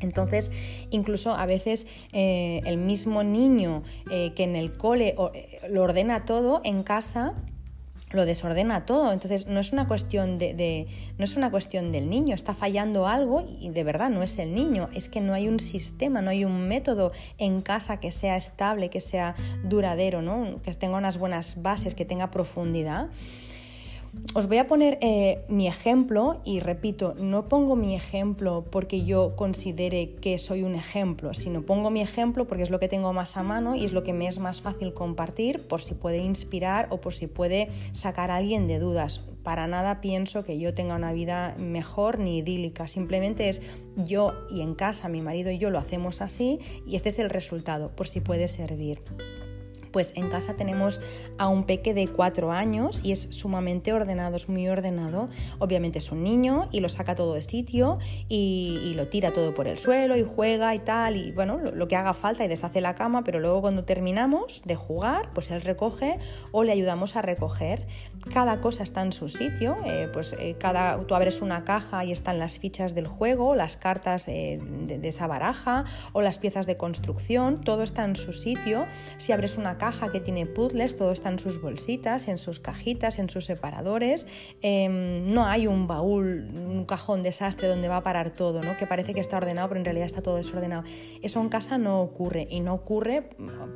Entonces, 0.00 0.52
incluso 0.90 1.32
a 1.32 1.46
veces 1.46 1.86
eh, 2.12 2.60
el 2.64 2.76
mismo 2.78 3.22
niño 3.22 3.82
eh, 4.10 4.32
que 4.34 4.44
en 4.44 4.56
el 4.56 4.76
cole 4.76 5.14
eh, 5.34 5.60
lo 5.70 5.82
ordena 5.82 6.24
todo, 6.24 6.60
en 6.64 6.82
casa 6.82 7.34
lo 8.12 8.24
desordena 8.24 8.86
todo. 8.86 9.12
Entonces, 9.12 9.46
no 9.46 9.60
es 9.60 9.72
una 9.72 9.88
cuestión 9.88 10.38
de, 10.38 10.86
no 11.18 11.24
es 11.24 11.36
una 11.36 11.50
cuestión 11.50 11.92
del 11.92 12.08
niño, 12.08 12.34
está 12.34 12.54
fallando 12.54 13.06
algo 13.06 13.44
y 13.60 13.70
de 13.70 13.84
verdad 13.84 14.10
no 14.10 14.22
es 14.22 14.38
el 14.38 14.54
niño, 14.54 14.88
es 14.94 15.08
que 15.08 15.20
no 15.20 15.34
hay 15.34 15.48
un 15.48 15.58
sistema, 15.58 16.22
no 16.22 16.30
hay 16.30 16.44
un 16.44 16.68
método 16.68 17.12
en 17.38 17.60
casa 17.60 17.98
que 17.98 18.12
sea 18.12 18.36
estable, 18.36 18.90
que 18.90 19.00
sea 19.00 19.34
duradero, 19.64 20.22
que 20.62 20.72
tenga 20.74 20.98
unas 20.98 21.18
buenas 21.18 21.62
bases, 21.62 21.94
que 21.94 22.04
tenga 22.04 22.30
profundidad. 22.30 23.08
Os 24.34 24.48
voy 24.48 24.58
a 24.58 24.68
poner 24.68 24.98
eh, 25.00 25.44
mi 25.48 25.66
ejemplo 25.66 26.40
y 26.44 26.60
repito, 26.60 27.14
no 27.18 27.48
pongo 27.48 27.74
mi 27.74 27.94
ejemplo 27.94 28.66
porque 28.70 29.02
yo 29.02 29.34
considere 29.34 30.14
que 30.16 30.36
soy 30.36 30.62
un 30.62 30.74
ejemplo, 30.74 31.32
sino 31.32 31.62
pongo 31.62 31.90
mi 31.90 32.02
ejemplo 32.02 32.46
porque 32.46 32.62
es 32.62 32.70
lo 32.70 32.78
que 32.78 32.88
tengo 32.88 33.14
más 33.14 33.36
a 33.38 33.42
mano 33.42 33.74
y 33.74 33.84
es 33.84 33.94
lo 33.94 34.02
que 34.02 34.12
me 34.12 34.26
es 34.26 34.38
más 34.38 34.60
fácil 34.60 34.92
compartir 34.92 35.66
por 35.66 35.80
si 35.80 35.94
puede 35.94 36.18
inspirar 36.18 36.88
o 36.90 37.00
por 37.00 37.14
si 37.14 37.26
puede 37.28 37.70
sacar 37.92 38.30
a 38.30 38.36
alguien 38.36 38.66
de 38.66 38.78
dudas. 38.78 39.20
Para 39.42 39.66
nada 39.68 40.00
pienso 40.00 40.44
que 40.44 40.58
yo 40.58 40.74
tenga 40.74 40.96
una 40.96 41.12
vida 41.12 41.54
mejor 41.58 42.18
ni 42.18 42.38
idílica, 42.38 42.88
simplemente 42.88 43.48
es 43.48 43.62
yo 43.96 44.34
y 44.50 44.60
en 44.60 44.74
casa 44.74 45.08
mi 45.08 45.22
marido 45.22 45.50
y 45.50 45.58
yo 45.58 45.70
lo 45.70 45.78
hacemos 45.78 46.20
así 46.20 46.58
y 46.86 46.96
este 46.96 47.08
es 47.08 47.18
el 47.18 47.30
resultado, 47.30 47.90
por 47.96 48.06
si 48.06 48.20
puede 48.20 48.48
servir 48.48 49.00
pues 49.96 50.12
en 50.14 50.28
casa 50.28 50.56
tenemos 50.56 51.00
a 51.38 51.48
un 51.48 51.64
peque 51.64 51.94
de 51.94 52.06
cuatro 52.06 52.52
años 52.52 53.00
y 53.02 53.12
es 53.12 53.28
sumamente 53.30 53.94
ordenado, 53.94 54.36
es 54.36 54.46
muy 54.46 54.68
ordenado. 54.68 55.30
Obviamente 55.58 56.00
es 56.00 56.12
un 56.12 56.22
niño 56.22 56.68
y 56.70 56.80
lo 56.80 56.90
saca 56.90 57.14
todo 57.14 57.32
de 57.32 57.40
sitio 57.40 57.96
y, 58.28 58.92
lo 58.94 59.08
tira 59.08 59.32
todo 59.32 59.54
por 59.54 59.68
el 59.68 59.78
suelo 59.78 60.14
y 60.18 60.22
juega 60.22 60.74
y 60.74 60.80
tal, 60.80 61.16
y 61.16 61.32
bueno, 61.32 61.58
lo, 61.58 61.88
que 61.88 61.96
haga 61.96 62.12
falta 62.12 62.44
y 62.44 62.48
deshace 62.48 62.82
la 62.82 62.94
cama, 62.94 63.24
pero 63.24 63.40
luego 63.40 63.62
cuando 63.62 63.84
terminamos 63.84 64.60
de 64.66 64.74
jugar, 64.74 65.30
pues 65.32 65.50
él 65.50 65.62
recoge 65.62 66.18
o 66.52 66.62
le 66.62 66.72
ayudamos 66.72 67.16
a 67.16 67.22
recoger. 67.22 67.86
Cada 68.34 68.60
cosa 68.60 68.82
está 68.82 69.00
en 69.00 69.12
su 69.12 69.30
sitio, 69.30 69.78
eh, 69.86 70.10
pues 70.12 70.34
eh, 70.38 70.56
cada, 70.58 70.98
tú 71.06 71.14
abres 71.14 71.40
una 71.40 71.64
caja 71.64 72.04
y 72.04 72.12
están 72.12 72.38
las 72.38 72.58
fichas 72.58 72.94
del 72.94 73.06
juego, 73.06 73.54
las 73.54 73.78
cartas 73.78 74.28
eh, 74.28 74.58
de, 74.62 74.98
de 74.98 75.08
esa 75.08 75.26
baraja 75.26 75.84
o 76.12 76.20
las 76.20 76.38
piezas 76.38 76.66
de 76.66 76.76
construcción, 76.76 77.62
todo 77.62 77.82
está 77.82 78.04
en 78.04 78.14
su 78.16 78.34
sitio. 78.34 78.86
Si 79.18 79.32
abres 79.32 79.56
una 79.56 79.78
caja, 79.78 79.85
que 80.12 80.20
tiene 80.20 80.46
puzzles, 80.46 80.96
todo 80.96 81.12
está 81.12 81.28
en 81.28 81.38
sus 81.38 81.60
bolsitas, 81.60 82.26
en 82.26 82.38
sus 82.38 82.58
cajitas, 82.58 83.18
en 83.18 83.30
sus 83.30 83.46
separadores. 83.46 84.26
Em, 84.60 85.32
no 85.32 85.46
hay 85.46 85.66
un 85.66 85.86
baúl, 85.86 86.50
un 86.56 86.84
cajón 86.84 87.22
desastre 87.22 87.68
donde 87.68 87.86
va 87.88 87.98
a 87.98 88.02
parar 88.02 88.30
todo, 88.30 88.62
¿no? 88.62 88.76
que 88.76 88.86
parece 88.86 89.14
que 89.14 89.20
está 89.20 89.36
ordenado, 89.36 89.68
pero 89.68 89.78
en 89.78 89.84
realidad 89.84 90.06
está 90.06 90.22
todo 90.22 90.36
desordenado. 90.36 90.82
Eso 91.22 91.40
en 91.40 91.48
casa 91.48 91.78
no 91.78 92.00
ocurre 92.02 92.48
y 92.50 92.60
no 92.60 92.74
ocurre 92.74 93.30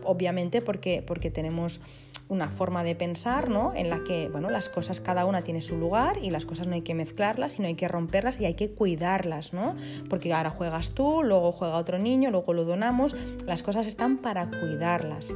obviamente 0.05 0.63
porque, 0.63 1.03
porque 1.07 1.31
tenemos 1.31 1.81
una 2.29 2.49
forma 2.49 2.85
de 2.85 2.95
pensar 2.95 3.49
¿no? 3.49 3.73
en 3.75 3.89
la 3.91 4.03
que 4.05 4.29
bueno, 4.29 4.51
las 4.51 4.69
cosas 4.69 5.01
cada 5.01 5.27
una 5.27 5.43
tiene 5.43 5.61
su 5.61 5.77
lugar 5.77 6.19
y 6.23 6.31
las 6.31 6.45
cosas 6.45 6.67
no 6.67 6.75
hay 6.75 6.83
que 6.83 6.95
mezclarlas, 6.95 7.53
sino 7.53 7.69
hay 7.69 7.75
que 7.75 7.89
romperlas 7.89 8.41
y 8.41 8.47
hay 8.47 8.55
que 8.55 8.71
cuidarlas, 8.71 9.53
¿no? 9.53 9.77
porque 10.09 10.33
ahora 10.33 10.51
juegas 10.51 10.91
tú, 10.91 11.23
luego 11.23 11.53
juega 11.53 11.77
otro 11.77 11.99
niño, 11.99 12.31
luego 12.31 12.53
lo 12.53 12.65
donamos, 12.65 13.17
las 13.47 13.63
cosas 13.63 13.87
están 13.87 14.19
para 14.19 14.49
cuidarlas. 14.49 15.33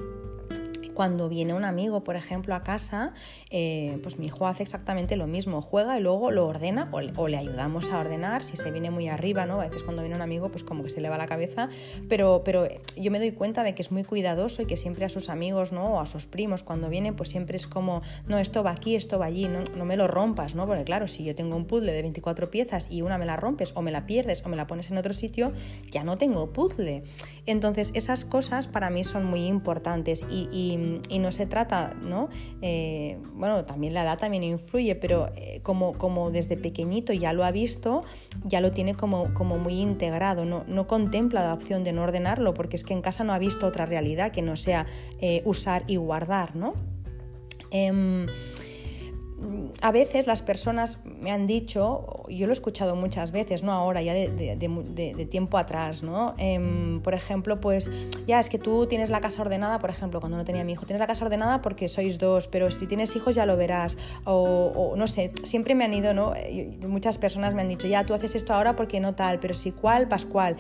Cuando 0.95 1.29
viene 1.29 1.55
un 1.55 1.65
amigo, 1.65 2.05
por 2.05 2.17
ejemplo, 2.17 2.55
a 2.55 2.63
casa, 2.63 3.13
eh, 3.51 3.99
pues 4.03 4.19
mi 4.19 4.27
hijo 4.27 4.47
hace 4.47 4.63
exactamente 4.63 5.17
lo 5.17 5.27
mismo, 5.27 5.61
juega 5.61 5.99
y 5.99 6.03
luego 6.03 6.31
lo 6.31 6.47
ordena 6.47 6.89
o, 6.93 7.29
le 7.29 7.37
ayudamos 7.37 7.91
a 7.91 7.99
ordenar 7.99 8.45
si 8.45 8.57
se 8.57 8.71
viene 8.71 8.91
muy 8.91 9.09
arriba, 9.09 9.47
¿no? 9.47 9.61
A 9.61 9.65
veces 9.65 9.83
cuando 9.83 10.03
viene 10.03 10.17
un 10.17 10.23
amigo, 10.23 10.51
pues 10.51 10.63
como 10.63 10.85
que 10.85 10.91
se 10.91 11.01
le 11.01 11.09
va 11.09 11.19
la 11.19 11.27
cabeza, 11.27 11.69
pero, 12.09 12.43
pero 12.45 12.69
yo 12.97 13.11
me 13.11 13.19
doy 13.19 13.33
cuenta 13.33 13.63
de 13.63 13.75
que 13.75 13.83
es 13.83 13.91
muy 13.91 14.05
cuidadoso 14.05 14.63
y 14.63 14.67
que 14.67 14.77
siempre 14.77 15.05
a 15.05 15.09
sus 15.09 15.29
amigos, 15.29 15.73
¿no? 15.73 15.95
O 15.95 16.01
a 16.01 16.07
sus 16.07 16.27
primos, 16.27 16.63
cuando 16.63 16.89
vienen, 16.89 17.17
pues 17.17 17.29
siempre 17.29 17.57
es 17.57 17.67
como, 17.67 18.03
no, 18.27 18.39
esto 18.39 18.63
va 18.63 18.71
aquí, 18.71 18.97
esto 18.97 19.19
va 19.19 19.27
allí, 19.27 19.49
no, 19.49 19.65
no 19.65 19.85
me 19.85 19.97
lo 19.97 20.07
rompas, 20.07 20.55
¿no? 20.55 20.67
Porque 20.67 20.85
claro, 20.85 21.09
si 21.09 21.25
yo 21.25 21.35
tengo 21.35 21.57
un 21.57 21.67
puzzle 21.67 21.93
de 21.93 22.03
24 22.03 22.51
piezas 22.51 22.87
y 22.91 23.03
una 23.03 23.19
me 23.19 23.27
la 23.27 23.37
rompes 23.37 23.73
o 23.75 23.83
me 23.83 23.91
la 23.91 24.07
pierdes 24.07 24.45
o 24.45 24.49
me 24.49 24.57
la 24.57 24.67
pones 24.67 24.91
en 24.91 24.99
otro 24.99 25.13
sitio, 25.13 25.53
ya 25.91 26.05
no 26.05 26.19
tengo 26.19 26.53
puzzle. 26.53 27.03
Entonces, 27.47 27.91
esas 27.95 28.25
cosas 28.25 28.69
para 28.69 28.89
mí 28.89 29.05
son 29.05 29.27
muy 29.27 29.45
importantes 29.47 30.25
y 30.31 31.19
no 31.19 31.31
se 31.31 31.47
trata, 31.47 31.95
¿no? 32.01 32.29
Eh, 32.63 33.19
bueno, 33.35 33.65
también 33.65 33.93
la 33.93 34.03
edad 34.03 34.19
también 34.19 34.43
influye, 34.43 34.95
pero 34.95 35.31
eh, 35.37 35.61
como, 35.63 36.31
desde 36.31 36.57
pequeñito 36.57 37.13
ya 37.13 37.33
lo 37.33 37.45
ha 37.45 37.51
visto, 37.51 38.03
ya 38.45 38.61
lo 38.61 38.73
tiene 38.73 38.95
como, 38.95 39.27
muy 39.27 39.81
integrado, 39.81 40.45
no, 40.45 40.87
contempla 40.87 41.43
la 41.43 41.55
opción 41.55 41.85
de 41.85 41.93
no 41.93 42.03
ordenarlo, 42.03 42.55
porque 42.55 42.77
es 42.77 42.85
que 42.85 42.95
en 42.95 43.03
casa 43.03 43.25
no 43.25 43.33
ha 43.33 43.39
visto 43.39 43.67
otra 43.67 43.85
realidad 43.87 44.33
que 44.33 44.43
no 44.43 44.57
sea 44.57 44.87
eh, 45.21 45.43
usar 45.45 45.85
y 45.87 45.97
guardar, 45.97 46.57
¿no? 46.57 46.75
A 49.81 49.91
veces 49.93 50.27
las 50.27 50.43
personas 50.43 51.01
me 51.05 51.31
han 51.31 51.47
dicho, 51.47 52.23
yo 52.29 52.47
lo 52.47 52.53
he 52.53 52.55
escuchado 52.55 52.97
muchas 52.97 53.33
veces, 53.33 53.63
no 53.63 53.73
ahora, 53.73 54.01
ya 54.01 54.15
de, 54.15 55.29
tiempo 55.31 55.59
atrás, 55.59 56.03
¿no? 56.03 56.35
Em, 56.39 57.01
por 57.03 57.15
ejemplo, 57.15 57.61
pues 57.61 57.91
ya 58.27 58.39
es 58.41 58.49
que 58.49 58.59
tú 58.59 58.87
tienes 58.87 59.11
la 59.11 59.21
casa 59.21 59.43
ordenada, 59.43 59.81
por 59.81 59.91
ejemplo, 59.91 60.21
cuando 60.21 60.39
no 60.39 60.45
tenía 60.45 60.65
mi 60.65 60.73
hijo, 60.73 60.87
tienes 60.87 61.01
la 61.01 61.07
casa 61.07 61.25
ordenada 61.25 61.61
porque 61.63 61.89
sois 61.89 62.19
dos, 62.19 62.47
pero 62.49 62.71
si 62.71 62.87
tienes 62.87 63.17
hijos 63.17 63.35
ya 63.35 63.45
lo 63.45 63.57
verás, 63.57 63.99
o, 64.25 64.95
no 64.97 65.07
sé, 65.07 65.33
siempre 65.43 65.75
me 65.75 65.85
han 65.85 65.95
ido, 65.95 66.15
¿no? 66.15 66.33
Muchas 66.87 67.19
personas 67.19 67.55
me 67.55 67.63
han 67.63 67.69
dicho, 67.69 67.87
ya 67.89 68.07
tú 68.07 68.15
haces 68.15 68.35
esto 68.35 68.55
ahora 68.55 68.77
porque 68.77 69.01
no 69.01 69.15
tal, 69.15 69.41
pero 69.41 69.55
si 69.55 69.73
cuál, 69.73 70.09
pascual 70.09 70.57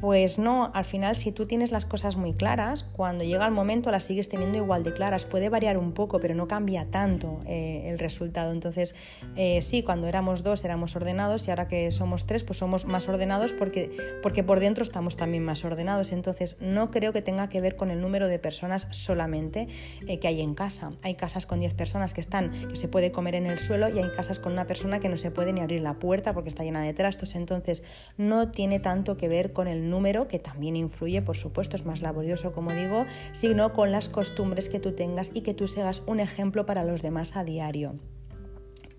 Pues 0.00 0.38
no, 0.38 0.70
al 0.72 0.86
final 0.86 1.14
si 1.14 1.30
tú 1.30 1.44
tienes 1.44 1.72
las 1.72 1.84
cosas 1.84 2.16
muy 2.16 2.32
claras, 2.32 2.84
cuando 2.84 3.22
llega 3.22 3.44
el 3.44 3.52
momento 3.52 3.90
las 3.90 4.04
sigues 4.04 4.30
teniendo 4.30 4.56
igual 4.56 4.82
de 4.82 4.94
claras. 4.94 5.26
Puede 5.26 5.50
variar 5.50 5.76
un 5.76 5.92
poco, 5.92 6.20
pero 6.20 6.34
no 6.34 6.48
cambia 6.48 6.86
tanto 6.86 7.38
eh, 7.46 7.82
el 7.84 7.98
resultado. 7.98 8.50
Entonces, 8.50 8.94
eh, 9.36 9.60
sí, 9.60 9.82
cuando 9.82 10.06
éramos 10.06 10.42
dos 10.42 10.64
éramos 10.64 10.96
ordenados 10.96 11.46
y 11.46 11.50
ahora 11.50 11.68
que 11.68 11.90
somos 11.90 12.24
tres, 12.24 12.44
pues 12.44 12.58
somos 12.58 12.86
más 12.86 13.10
ordenados 13.10 13.52
porque, 13.52 13.90
porque 14.22 14.42
por 14.42 14.58
dentro 14.58 14.82
estamos 14.84 15.18
también 15.18 15.44
más 15.44 15.66
ordenados. 15.66 16.12
Entonces, 16.12 16.56
no 16.62 16.90
creo 16.90 17.12
que 17.12 17.20
tenga 17.20 17.50
que 17.50 17.60
ver 17.60 17.76
con 17.76 17.90
el 17.90 18.00
número 18.00 18.26
de 18.28 18.38
personas 18.38 18.88
solamente 18.92 19.68
eh, 20.06 20.18
que 20.18 20.28
hay 20.28 20.40
en 20.40 20.54
casa. 20.54 20.92
Hay 21.02 21.14
casas 21.14 21.44
con 21.44 21.60
10 21.60 21.74
personas 21.74 22.14
que 22.14 22.22
están, 22.22 22.68
que 22.70 22.76
se 22.76 22.88
puede 22.88 23.12
comer 23.12 23.34
en 23.34 23.44
el 23.44 23.58
suelo 23.58 23.90
y 23.90 23.98
hay 23.98 24.10
casas 24.16 24.38
con 24.38 24.54
una 24.54 24.66
persona 24.66 24.98
que 24.98 25.10
no 25.10 25.18
se 25.18 25.30
puede 25.30 25.52
ni 25.52 25.60
abrir 25.60 25.82
la 25.82 25.98
puerta 25.98 26.32
porque 26.32 26.48
está 26.48 26.64
llena 26.64 26.82
de 26.82 26.94
trastos. 26.94 27.34
Entonces, 27.34 27.82
no 28.16 28.50
tiene 28.50 28.80
tanto 28.80 29.18
que 29.18 29.28
ver 29.28 29.52
con 29.52 29.68
el 29.68 29.82
número, 29.82 29.89
que 30.28 30.38
también 30.38 30.76
influye, 30.76 31.22
por 31.22 31.36
supuesto, 31.36 31.76
es 31.76 31.84
más 31.84 32.02
laborioso, 32.02 32.52
como 32.52 32.72
digo, 32.72 33.06
sino 33.32 33.72
con 33.72 33.90
las 33.92 34.08
costumbres 34.08 34.68
que 34.68 34.80
tú 34.80 34.92
tengas 34.92 35.30
y 35.34 35.42
que 35.42 35.54
tú 35.54 35.66
seas 35.66 36.02
un 36.06 36.20
ejemplo 36.20 36.66
para 36.66 36.84
los 36.84 37.02
demás 37.02 37.36
a 37.36 37.44
diario. 37.44 37.94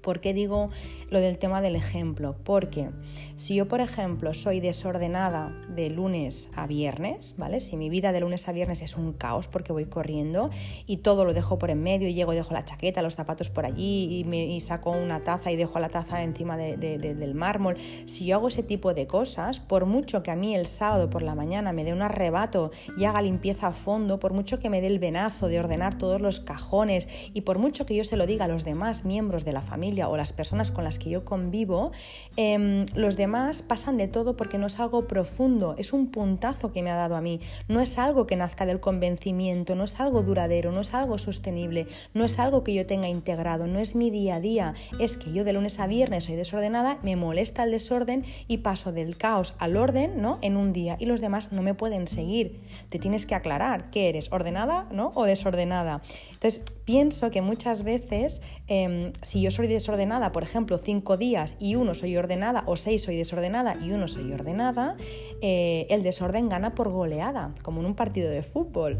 ¿Por 0.01 0.19
qué 0.19 0.33
digo 0.33 0.69
lo 1.09 1.19
del 1.19 1.37
tema 1.37 1.61
del 1.61 1.75
ejemplo? 1.75 2.35
Porque 2.43 2.89
si 3.35 3.55
yo, 3.55 3.67
por 3.67 3.81
ejemplo, 3.81 4.33
soy 4.33 4.59
desordenada 4.59 5.55
de 5.69 5.89
lunes 5.89 6.49
a 6.55 6.67
viernes, 6.67 7.35
¿vale? 7.37 7.59
Si 7.59 7.77
mi 7.77 7.89
vida 7.89 8.11
de 8.11 8.19
lunes 8.19 8.47
a 8.47 8.51
viernes 8.51 8.81
es 8.81 8.97
un 8.97 9.13
caos 9.13 9.47
porque 9.47 9.73
voy 9.73 9.85
corriendo 9.85 10.49
y 10.87 10.97
todo 10.97 11.25
lo 11.25 11.33
dejo 11.33 11.59
por 11.59 11.69
en 11.69 11.83
medio 11.83 12.07
y 12.07 12.13
llego 12.13 12.33
y 12.33 12.35
dejo 12.35 12.53
la 12.53 12.65
chaqueta, 12.65 13.01
los 13.01 13.15
zapatos 13.15 13.49
por 13.49 13.65
allí 13.65 14.19
y, 14.19 14.23
me, 14.23 14.59
saco 14.59 14.91
una 14.91 15.21
taza 15.21 15.51
y 15.51 15.55
dejo 15.55 15.79
la 15.79 15.89
taza 15.89 16.23
encima 16.23 16.57
del 16.57 17.35
mármol, 17.35 17.77
si 18.05 18.25
yo 18.25 18.35
hago 18.35 18.47
ese 18.47 18.63
tipo 18.63 18.93
de 18.93 19.07
cosas, 19.07 19.59
por 19.59 19.85
mucho 19.85 20.23
que 20.23 20.31
a 20.31 20.35
mí 20.35 20.55
el 20.55 20.65
sábado 20.65 21.09
por 21.09 21.23
la 21.23 21.35
mañana 21.35 21.73
me 21.73 21.83
dé 21.83 21.93
un 21.93 22.01
arrebato 22.01 22.71
y 22.97 23.05
haga 23.05 23.21
limpieza 23.21 23.67
a 23.67 23.71
fondo, 23.71 24.19
por 24.19 24.33
mucho 24.33 24.59
que 24.59 24.69
me 24.69 24.81
dé 24.81 24.87
el 24.87 24.99
venazo 24.99 25.47
de 25.47 25.59
ordenar 25.59 25.97
todos 25.97 26.21
los 26.21 26.39
cajones 26.39 27.07
y 27.33 27.41
por 27.41 27.59
mucho 27.59 27.85
que 27.85 27.95
yo 27.95 28.03
se 28.03 28.17
lo 28.17 28.25
diga 28.25 28.45
a 28.45 28.47
los 28.47 28.65
demás 28.65 29.05
miembros 29.05 29.45
de 29.45 29.53
la 29.53 29.61
familia, 29.61 29.90
o 29.99 30.17
las 30.17 30.33
personas 30.33 30.71
con 30.71 30.83
las 30.83 30.99
que 30.99 31.09
yo 31.09 31.25
convivo, 31.25 31.91
em, 32.37 32.85
los 32.95 33.17
demás 33.17 33.61
pasan 33.61 33.97
de 33.97 34.07
todo 34.07 34.37
porque 34.37 34.57
no 34.57 34.67
es 34.67 34.79
algo 34.79 35.07
profundo, 35.07 35.75
es 35.77 35.93
un 35.93 36.11
puntazo 36.11 36.71
que 36.71 36.81
me 36.81 36.91
ha 36.91 36.95
dado 36.95 37.15
a 37.15 37.21
mí, 37.21 37.41
no 37.67 37.81
es 37.81 37.97
algo 37.97 38.25
que 38.27 38.35
nazca 38.35 38.65
del 38.65 38.79
convencimiento, 38.79 39.75
no 39.75 39.83
es 39.83 39.99
algo 39.99 40.23
duradero, 40.23 40.71
no 40.71 40.81
es 40.81 40.93
algo 40.93 41.17
sostenible, 41.17 41.87
no 42.13 42.25
es 42.25 42.39
algo 42.39 42.63
que 42.63 42.73
yo 42.73 42.85
tenga 42.85 43.09
integrado, 43.09 43.67
no 43.67 43.79
es 43.79 43.95
mi 43.95 44.09
día 44.09 44.35
a 44.35 44.39
día, 44.39 44.73
es 44.99 45.17
que 45.17 45.33
yo 45.33 45.43
de 45.43 45.53
lunes 45.53 45.79
a 45.79 45.87
viernes 45.87 46.25
soy 46.25 46.35
desordenada, 46.35 46.99
me 47.03 47.15
molesta 47.15 47.63
el 47.63 47.71
desorden 47.71 48.25
y 48.47 48.57
paso 48.57 48.91
del 48.91 49.17
caos 49.17 49.55
al 49.59 49.77
orden 49.77 50.21
¿no? 50.21 50.39
en 50.41 50.57
un 50.57 50.73
día 50.73 50.97
y 50.99 51.05
los 51.05 51.21
demás 51.21 51.51
no 51.51 51.61
me 51.61 51.73
pueden 51.73 52.07
seguir. 52.07 52.61
Te 52.89 52.99
tienes 52.99 53.25
que 53.25 53.35
aclarar 53.35 53.89
que 53.89 54.09
eres 54.09 54.31
ordenada 54.31 54.87
¿no? 54.91 55.11
o 55.15 55.25
desordenada. 55.25 56.01
Entonces, 56.31 56.63
pienso 56.85 57.29
que 57.31 57.41
muchas 57.41 57.83
veces, 57.83 58.41
em, 58.67 59.13
si 59.21 59.41
yo 59.41 59.51
soy 59.51 59.67
desordenada, 59.81 60.31
por 60.31 60.43
ejemplo, 60.43 60.77
cinco 60.77 61.17
días 61.17 61.55
y 61.59 61.75
uno 61.75 61.95
soy 61.95 62.15
ordenada, 62.15 62.63
o 62.67 62.75
seis 62.75 63.01
soy 63.01 63.17
desordenada 63.17 63.75
y 63.81 63.91
uno 63.91 64.07
soy 64.07 64.31
ordenada, 64.31 64.95
eh, 65.41 65.87
el 65.89 66.03
desorden 66.03 66.49
gana 66.49 66.75
por 66.75 66.89
goleada, 66.89 67.53
como 67.63 67.81
en 67.81 67.87
un 67.87 67.95
partido 67.95 68.29
de 68.29 68.43
fútbol. 68.43 68.99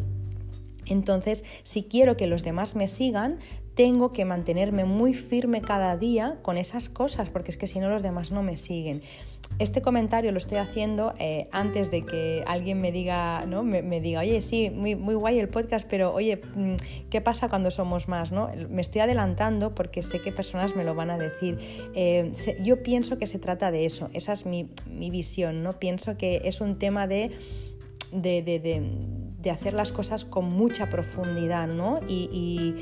Entonces, 0.88 1.46
si 1.64 1.84
quiero 1.84 2.18
que 2.18 2.26
los 2.26 2.44
demás 2.44 2.76
me 2.76 2.88
sigan, 2.88 3.40
tengo 3.75 4.12
que 4.12 4.25
mantenerme 4.25 4.86
muy 4.86 5.13
firme 5.13 5.62
cada 5.62 5.96
día 5.98 6.40
con 6.42 6.58
esas 6.58 6.90
cosas, 6.90 7.30
porque 7.30 7.51
es 7.51 7.58
que 7.58 7.68
si 7.68 7.80
no 7.80 7.90
los 7.90 8.04
demás 8.04 8.32
no 8.32 8.44
me 8.44 8.58
siguen. 8.58 9.01
Este 9.60 9.82
comentario 9.82 10.32
lo 10.32 10.38
estoy 10.38 10.58
haciendo 10.58 11.13
eh, 11.20 11.48
antes 11.51 11.92
de 11.92 12.06
que 12.06 12.44
alguien 12.48 12.80
me 12.82 12.92
diga, 12.92 13.46
¿no? 13.46 13.63
Me, 13.63 14.01
diga, 14.01 14.22
oye, 14.22 14.42
sí, 14.42 14.70
muy, 14.70 14.96
muy 14.96 15.13
guay 15.13 15.40
el 15.40 15.50
podcast, 15.50 15.88
pero 15.90 16.13
oye, 16.13 16.42
mm, 16.56 16.75
¿qué 17.10 17.22
pasa 17.22 17.50
cuando 17.50 17.70
somos 17.70 18.08
más? 18.08 18.32
¿no? 18.32 18.50
Me 18.70 18.82
estoy 18.82 19.01
adelantando 19.01 19.75
porque 19.75 20.01
sé 20.01 20.22
que 20.22 20.32
personas 20.32 20.75
me 20.75 20.84
lo 20.84 20.96
van 20.96 21.10
a 21.12 21.18
decir. 21.18 21.60
Eh, 21.96 22.34
yo 22.63 22.82
pienso 22.82 23.18
que 23.18 23.28
se 23.28 23.40
trata 23.40 23.72
de 23.72 23.86
eso, 23.86 24.10
esa 24.13 24.34
es 24.34 24.46
mi, 24.46 24.70
mi 24.88 25.10
visión, 25.10 25.63
¿no? 25.63 25.74
Pienso 25.74 26.18
que 26.18 26.42
es 26.46 26.62
un 26.62 26.80
tema 26.80 27.06
de, 27.08 27.32
de, 28.12 28.42
de 28.42 28.60
de 28.60 28.82
hacer 29.50 29.74
las 29.74 29.91
cosas 29.91 30.25
con 30.25 30.45
mucha 30.45 30.89
profundidad, 30.89 31.67
¿no? 31.67 32.00
Y, 32.07 32.75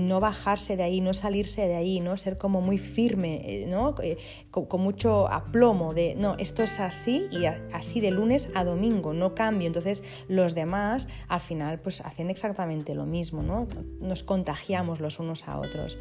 no 0.00 0.18
bajarse 0.18 0.76
de 0.76 0.82
ahí, 0.82 1.00
no 1.00 1.14
salirse 1.14 1.68
de 1.68 1.76
ahí, 1.76 2.00
¿no? 2.00 2.16
Ser 2.16 2.38
como 2.38 2.60
muy 2.60 2.78
firme, 2.78 3.42
eh, 3.44 3.66
¿no? 3.68 3.94
Eh, 4.02 4.16
con, 4.50 4.80
mucho 4.80 5.30
aplomo 5.30 5.94
de, 5.94 6.14
no, 6.16 6.36
esto 6.38 6.62
es 6.62 6.80
así 6.80 7.28
y 7.30 7.44
así 7.44 8.00
de 8.00 8.10
lunes 8.10 8.48
a 8.54 8.64
domingo, 8.64 9.12
no 9.12 9.34
cambio. 9.34 9.66
Entonces 9.68 10.02
los 10.26 10.54
demás 10.54 11.08
al 11.28 11.40
final 11.40 11.80
pues 11.80 12.00
hacen 12.00 12.30
exactamente 12.30 12.94
lo 12.94 13.06
mismo, 13.06 13.42
¿no? 13.42 13.68
Nos 14.00 14.24
contagiamos 14.24 15.00
los 15.00 15.20
unos 15.20 15.46
a 15.46 15.58
otros. 15.58 15.98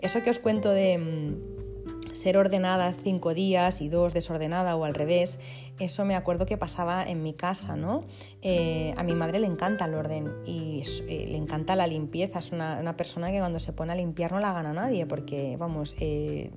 Eso 0.00 0.22
que 0.22 0.30
os 0.30 0.38
cuento 0.38 0.70
de 0.70 0.98
mm, 0.98 1.67
ser 2.18 2.36
ordenada 2.36 2.92
cinco 2.92 3.32
días 3.32 3.80
y 3.80 3.88
dos 3.88 4.12
desordenada 4.12 4.74
o 4.76 4.84
al 4.84 4.94
revés, 4.94 5.38
eso 5.78 6.04
me 6.04 6.16
acuerdo 6.16 6.46
que 6.46 6.56
pasaba 6.56 7.04
en 7.04 7.22
mi 7.22 7.32
casa, 7.32 7.76
¿no? 7.76 8.00
Eh, 8.42 8.92
a 8.96 9.04
mi 9.04 9.14
madre 9.14 9.38
le 9.38 9.46
encanta 9.46 9.84
el 9.84 9.94
orden 9.94 10.28
y 10.44 10.82
eh, 11.08 11.26
le 11.28 11.36
encanta 11.36 11.76
la 11.76 11.86
limpieza, 11.86 12.40
es 12.40 12.50
una, 12.50 12.96
persona 12.96 13.30
que 13.30 13.38
cuando 13.38 13.60
se 13.60 13.72
pone 13.72 13.92
a 13.92 13.96
limpiar 13.96 14.32
no 14.32 14.40
la 14.40 14.52
gana 14.52 14.72
nadie, 14.72 15.06
porque, 15.06 15.56
vamos, 15.56 15.94
eh, 16.00 16.50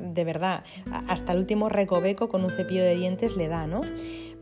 de 0.00 0.24
verdad, 0.24 0.64
hasta 1.08 1.32
el 1.32 1.38
último 1.38 1.68
recoveco 1.68 2.28
con 2.28 2.44
un 2.44 2.50
cepillo 2.50 2.82
de 2.82 2.94
dientes 2.94 3.36
le 3.36 3.48
da, 3.48 3.66
¿no? 3.66 3.82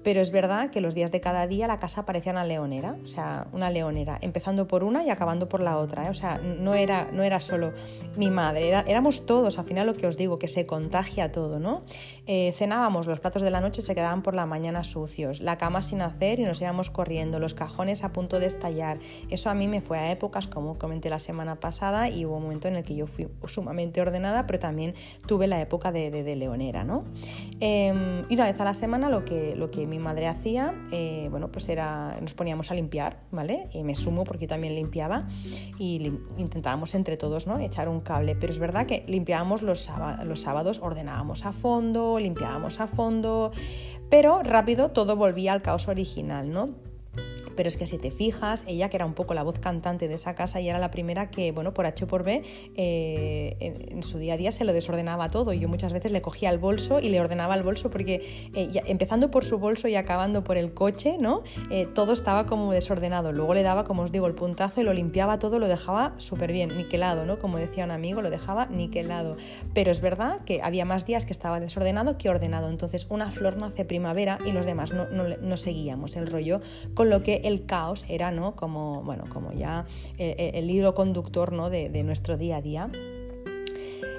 Pero 0.04 0.20
es 0.20 0.30
verdad 0.30 0.70
que 0.70 0.80
los 0.82 0.94
días 0.94 1.10
de 1.10 1.20
cada 1.20 1.46
día 1.46 1.66
la 1.66 1.80
casa 1.80 2.04
parecía 2.04 2.30
una 2.30 2.44
leonera, 2.44 2.96
o 3.02 3.06
sea, 3.06 3.46
una 3.52 3.70
leonera, 3.70 4.18
empezando 4.20 4.68
por 4.68 4.84
una 4.84 5.02
y 5.02 5.10
acabando 5.10 5.48
por 5.48 5.60
la 5.60 5.78
otra. 5.78 6.04
¿eh? 6.04 6.10
O 6.10 6.14
sea, 6.14 6.36
no 6.36 6.74
era, 6.74 7.08
no 7.10 7.22
era 7.22 7.40
solo 7.40 7.72
mi 8.16 8.30
madre, 8.30 8.68
éramos 8.86 9.24
todos, 9.24 9.58
al 9.58 9.64
final 9.64 9.86
lo 9.86 9.94
que 9.94 10.06
os 10.06 10.16
digo, 10.18 10.38
que 10.38 10.46
se 10.46 10.66
contagia 10.66 11.32
todo, 11.32 11.58
¿no? 11.58 11.82
Eh, 12.26 12.52
cenábamos, 12.52 13.06
los 13.06 13.18
platos 13.18 13.42
de 13.42 13.50
la 13.50 13.60
noche 13.60 13.80
se 13.80 13.94
quedaban 13.94 14.22
por 14.22 14.34
la 14.34 14.44
mañana 14.46 14.84
sucios, 14.84 15.40
la 15.40 15.56
cama 15.56 15.80
sin 15.80 16.02
hacer 16.02 16.38
y 16.38 16.44
nos 16.44 16.60
íbamos 16.60 16.90
corriendo, 16.90 17.38
los 17.38 17.54
cajones 17.54 18.04
a 18.04 18.12
punto 18.12 18.38
de 18.40 18.46
estallar. 18.46 18.98
Eso 19.30 19.48
a 19.48 19.54
mí 19.54 19.68
me 19.68 19.80
fue 19.80 19.98
a 19.98 20.10
épocas, 20.12 20.46
como 20.46 20.78
comenté 20.78 21.08
la 21.08 21.18
semana 21.18 21.56
pasada, 21.60 22.10
y 22.10 22.26
hubo 22.26 22.36
un 22.36 22.42
momento 22.42 22.68
en 22.68 22.76
el 22.76 22.84
que 22.84 22.94
yo 22.94 23.06
fui 23.06 23.28
sumamente 23.46 24.02
ordenada, 24.02 24.46
pero 24.46 24.58
también 24.58 24.94
tuve 25.26 25.46
la 25.46 25.60
época 25.60 25.92
de, 25.92 26.10
de, 26.10 26.36
leonera, 26.36 26.84
¿no? 26.84 27.04
Em, 27.60 28.24
y 28.28 28.34
una 28.34 28.44
vez 28.44 28.60
a 28.60 28.64
la 28.64 28.74
semana 28.74 29.08
lo 29.08 29.24
que, 29.24 29.54
lo 29.56 29.70
que 29.70 29.86
mi 29.94 30.00
madre 30.00 30.26
hacía, 30.26 30.74
eh, 30.90 31.28
bueno, 31.30 31.52
pues 31.52 31.68
era, 31.68 32.18
nos 32.20 32.34
poníamos 32.34 32.70
a 32.70 32.74
limpiar, 32.74 33.20
¿vale? 33.30 33.68
Y 33.72 33.84
me 33.84 33.94
sumo 33.94 34.24
porque 34.24 34.44
yo 34.44 34.48
también 34.48 34.74
limpiaba 34.74 35.28
y 35.78 36.12
intentábamos 36.36 36.94
entre 36.94 37.16
todos, 37.16 37.46
¿no? 37.46 37.58
Echar 37.60 37.88
un 37.88 38.00
cable. 38.00 38.34
Pero 38.34 38.52
es 38.52 38.58
verdad 38.58 38.86
que 38.86 39.04
limpiábamos 39.06 39.62
los, 39.62 39.88
los 40.24 40.40
sábados, 40.40 40.80
ordenábamos 40.82 41.46
a 41.46 41.52
fondo, 41.52 42.18
limpiábamos 42.18 42.80
a 42.80 42.88
fondo, 42.88 43.52
pero 44.10 44.42
rápido 44.42 44.90
todo 44.90 45.16
volvía 45.16 45.52
al 45.52 45.62
caos 45.62 45.86
original, 45.86 46.50
¿no? 46.50 46.70
Pero 47.56 47.68
es 47.68 47.76
que 47.76 47.86
si 47.86 47.98
te 47.98 48.10
fijas, 48.10 48.64
ella 48.66 48.88
que 48.88 48.96
era 48.96 49.06
un 49.06 49.14
poco 49.14 49.34
la 49.34 49.42
voz 49.42 49.58
cantante 49.58 50.08
de 50.08 50.14
esa 50.14 50.34
casa 50.34 50.60
y 50.60 50.68
era 50.68 50.78
la 50.78 50.90
primera 50.90 51.30
que, 51.30 51.52
bueno, 51.52 51.74
por 51.74 51.86
H 51.86 52.06
por 52.06 52.22
B, 52.22 52.42
eh, 52.76 53.56
en, 53.90 54.02
su 54.02 54.18
día 54.18 54.34
a 54.34 54.36
día 54.36 54.52
se 54.52 54.64
lo 54.64 54.72
desordenaba 54.72 55.28
todo 55.28 55.52
y 55.52 55.60
yo 55.60 55.68
muchas 55.68 55.92
veces 55.92 56.12
le 56.12 56.22
cogía 56.22 56.50
el 56.50 56.58
bolso 56.58 57.00
y 57.00 57.08
le 57.08 57.20
ordenaba 57.20 57.54
el 57.54 57.62
bolso 57.62 57.90
porque 57.90 58.50
eh, 58.54 58.70
empezando 58.86 59.30
por 59.30 59.44
su 59.44 59.58
bolso 59.58 59.88
y 59.88 59.96
acabando 59.96 60.44
por 60.44 60.56
el 60.56 60.74
coche, 60.74 61.16
¿no? 61.18 61.42
Eh, 61.70 61.86
todo 61.94 62.12
estaba 62.12 62.46
como 62.46 62.72
desordenado. 62.72 63.32
Luego 63.32 63.54
le 63.54 63.62
daba, 63.62 63.84
como 63.84 64.02
os 64.02 64.12
digo, 64.12 64.26
el 64.26 64.34
puntazo 64.34 64.80
y 64.80 64.84
lo 64.84 64.92
limpiaba 64.92 65.38
todo, 65.38 65.58
lo 65.58 65.68
dejaba 65.68 66.14
súper 66.18 66.52
bien, 66.52 66.76
niquelado, 66.76 67.24
¿no? 67.24 67.38
Como 67.38 67.58
decía 67.58 67.84
un 67.84 67.90
amigo, 67.90 68.22
lo 68.22 68.30
dejaba 68.30 68.66
niquelado. 68.66 69.36
Pero 69.72 69.90
es 69.90 70.00
verdad 70.00 70.44
que 70.44 70.60
había 70.62 70.84
más 70.84 71.06
días 71.06 71.24
que 71.24 71.32
estaba 71.32 71.60
desordenado 71.60 72.18
que 72.18 72.28
ordenado. 72.28 72.68
Entonces 72.68 73.06
una 73.08 73.30
flor 73.30 73.56
nace 73.56 73.84
primavera 73.84 74.38
y 74.44 74.52
los 74.52 74.66
demás 74.66 74.92
no, 74.92 75.06
no, 75.08 75.24
no 75.40 75.56
seguíamos 75.56 76.16
el 76.16 76.26
rollo, 76.26 76.60
con 76.94 77.10
lo 77.10 77.22
que 77.22 77.42
el 77.44 77.66
caos 77.66 78.04
era 78.08 78.30
¿no? 78.30 78.56
como, 78.56 79.02
bueno, 79.02 79.24
como 79.28 79.52
ya 79.52 79.86
eh, 80.18 80.34
eh, 80.38 80.50
el, 80.54 80.70
hilo 80.70 80.94
conductor 80.94 81.52
¿no? 81.52 81.70
de, 81.70 82.02
nuestro 82.02 82.36
día 82.36 82.56
a 82.56 82.62
día. 82.62 82.90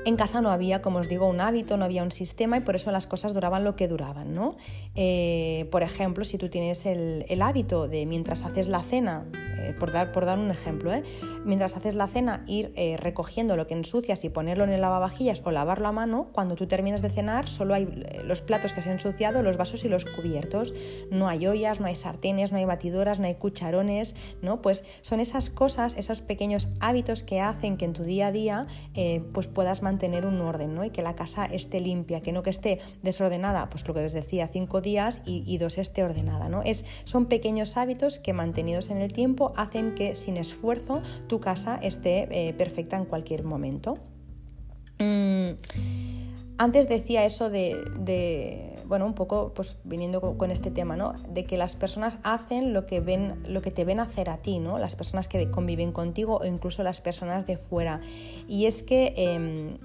En 0.05 0.17
casa 0.17 0.39
no 0.39 0.51
había, 0.51 0.83
como 0.83 0.99
os 0.99 1.09
digo, 1.09 1.25
un 1.25 1.41
hábito, 1.41 1.77
no 1.77 1.85
había 1.85 2.03
un 2.03 2.11
sistema 2.11 2.57
y 2.57 2.59
por 2.59 2.75
eso 2.75 2.91
las 2.91 3.07
cosas 3.07 3.33
duraban 3.33 3.63
lo 3.63 3.75
que 3.75 3.87
duraban, 3.87 4.33
¿no? 4.33 4.51
Eh, 4.93 5.67
por 5.71 5.81
ejemplo, 5.81 6.23
si 6.25 6.37
tú 6.37 6.47
tienes 6.47 6.85
el, 6.85 7.41
hábito 7.41 7.87
de 7.87 8.05
mientras 8.05 8.45
haces 8.45 8.67
la 8.67 8.83
cena, 8.83 9.25
eh, 9.33 9.73
por, 9.79 9.91
dar, 9.91 10.11
por 10.11 10.25
dar 10.25 10.37
un 10.37 10.51
ejemplo, 10.51 10.93
¿eh? 10.93 11.01
mientras 11.43 11.75
haces 11.75 11.95
la 11.95 12.07
cena, 12.07 12.43
ir 12.45 12.71
recogiendo 12.99 13.55
lo 13.55 13.65
que 13.65 13.73
ensucias 13.73 14.23
y 14.23 14.29
ponerlo 14.29 14.63
en 14.63 14.73
el 14.73 14.81
lavavajillas 14.81 15.41
o 15.43 15.49
lavarlo 15.49 15.87
a 15.87 15.91
mano, 15.91 16.27
cuando 16.31 16.53
tú 16.53 16.67
terminas 16.67 17.01
de 17.01 17.09
cenar 17.09 17.47
solo 17.47 17.73
hay 17.73 17.87
los 18.23 18.41
platos 18.41 18.73
que 18.73 18.83
se 18.83 18.89
han 18.89 18.95
ensuciado, 18.95 19.41
los 19.41 19.57
vasos 19.57 19.85
y 19.85 19.89
los 19.89 20.05
cubiertos. 20.05 20.75
No 21.09 21.27
hay 21.27 21.47
ollas, 21.47 21.79
no 21.79 21.87
hay 21.87 21.95
sartenes, 21.95 22.51
no 22.51 22.59
hay 22.59 22.65
batidoras, 22.65 23.19
no 23.19 23.25
hay 23.25 23.35
cucharones, 23.35 24.15
¿no? 24.43 24.61
Pues 24.61 24.83
son 25.01 25.19
esas 25.19 25.49
cosas, 25.49 25.95
esos 25.97 26.21
pequeños 26.21 26.69
hábitos 26.79 27.23
que 27.23 27.41
hacen 27.41 27.77
que 27.77 27.85
en 27.85 27.93
tu 27.93 28.03
día 28.03 28.27
a 28.27 28.31
día 28.31 28.67
pues 29.33 29.47
puedas 29.47 29.81
mantener 29.81 29.94
un 30.25 30.41
orden, 30.41 30.75
¿no? 30.75 30.83
Y 30.83 30.89
que 30.89 31.01
la 31.01 31.15
casa 31.15 31.45
esté 31.45 31.79
limpia, 31.79 32.21
que 32.21 32.31
no 32.31 32.43
que 32.43 32.49
esté 32.49 32.79
desordenada, 33.03 33.69
pues 33.69 33.87
lo 33.87 33.93
que 33.93 34.05
os 34.05 34.13
decía, 34.13 34.47
cinco 34.47 34.81
días 34.81 35.21
y, 35.25 35.43
y 35.45 35.57
dos 35.57 35.77
esté 35.77 36.03
ordenada, 36.03 36.49
¿no? 36.49 36.61
Es, 36.63 36.85
son 37.05 37.25
pequeños 37.25 37.77
hábitos 37.77 38.19
que 38.19 38.33
mantenidos 38.33 38.89
en 38.89 38.97
el 38.97 39.13
tiempo 39.13 39.53
hacen 39.55 39.95
que 39.95 40.15
sin 40.15 40.37
esfuerzo 40.37 41.01
tu 41.27 41.39
casa 41.39 41.79
esté 41.81 42.27
eh, 42.31 42.53
perfecta 42.53 42.97
en 42.97 43.05
cualquier 43.05 43.43
momento. 43.43 43.95
Mm, 44.99 45.51
antes 46.57 46.87
decía 46.87 47.25
eso 47.25 47.49
de, 47.49 48.74
bueno, 48.87 49.05
un 49.05 49.13
poco 49.13 49.53
pues 49.53 49.77
viniendo 49.83 50.37
con, 50.37 50.51
este 50.51 50.71
tema, 50.71 50.95
¿no? 50.95 51.13
De 51.29 51.45
que 51.45 51.57
las 51.57 51.75
personas 51.75 52.17
hacen 52.23 52.73
lo 52.73 52.85
que 52.85 52.99
ven, 52.99 53.43
lo 53.47 53.61
que 53.61 53.71
te 53.71 53.85
ven 53.85 53.99
hacer 53.99 54.29
a 54.29 54.37
ti, 54.37 54.59
¿no? 54.59 54.77
Las 54.77 54.95
personas 54.95 55.27
que 55.27 55.49
conviven 55.51 55.91
contigo 55.91 56.37
o 56.41 56.45
incluso 56.45 56.83
las 56.83 57.01
personas 57.01 57.45
de 57.45 57.57
fuera. 57.57 58.01
Y 58.47 58.65
es 58.65 58.83
que 58.83 59.13
em, 59.17 59.77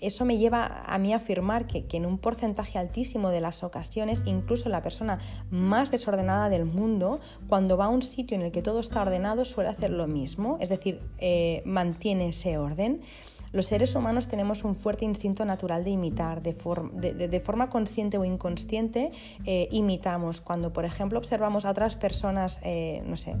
eso 0.00 0.24
me 0.24 0.38
lleva 0.38 0.84
a 0.86 0.98
mí 0.98 1.12
a 1.12 1.16
afirmar 1.16 1.66
que, 1.66 1.84
en 1.92 2.06
un 2.06 2.18
porcentaje 2.18 2.78
altísimo 2.78 3.30
de 3.30 3.40
las 3.40 3.62
ocasiones, 3.62 4.22
incluso 4.26 4.68
la 4.68 4.82
persona 4.82 5.18
más 5.50 5.90
desordenada 5.90 6.48
del 6.48 6.64
mundo, 6.64 7.20
cuando 7.48 7.76
va 7.76 7.86
a 7.86 7.88
un 7.88 8.02
sitio 8.02 8.36
en 8.36 8.42
el 8.42 8.52
que 8.52 8.62
todo 8.62 8.80
está 8.80 9.02
ordenado, 9.02 9.44
suele 9.44 9.70
hacer 9.70 9.90
lo 9.90 10.06
mismo, 10.06 10.58
es 10.60 10.68
decir, 10.68 11.00
eh, 11.18 11.62
mantiene 11.64 12.28
ese 12.28 12.58
orden. 12.58 13.00
Los 13.52 13.66
seres 13.66 13.94
humanos 13.96 14.28
tenemos 14.28 14.64
un 14.64 14.76
fuerte 14.76 15.04
instinto 15.04 15.44
natural 15.44 15.82
de 15.82 15.90
imitar, 15.90 16.42
de, 16.42 16.52
forma 17.40 17.68
consciente 17.68 18.16
o 18.16 18.24
inconsciente, 18.24 19.10
eh, 19.44 19.68
imitamos. 19.72 20.40
Cuando, 20.40 20.72
por 20.72 20.84
ejemplo, 20.84 21.18
observamos 21.18 21.64
a 21.64 21.70
otras 21.70 21.96
personas, 21.96 22.60
eh, 22.62 23.02
no 23.06 23.16
sé, 23.16 23.34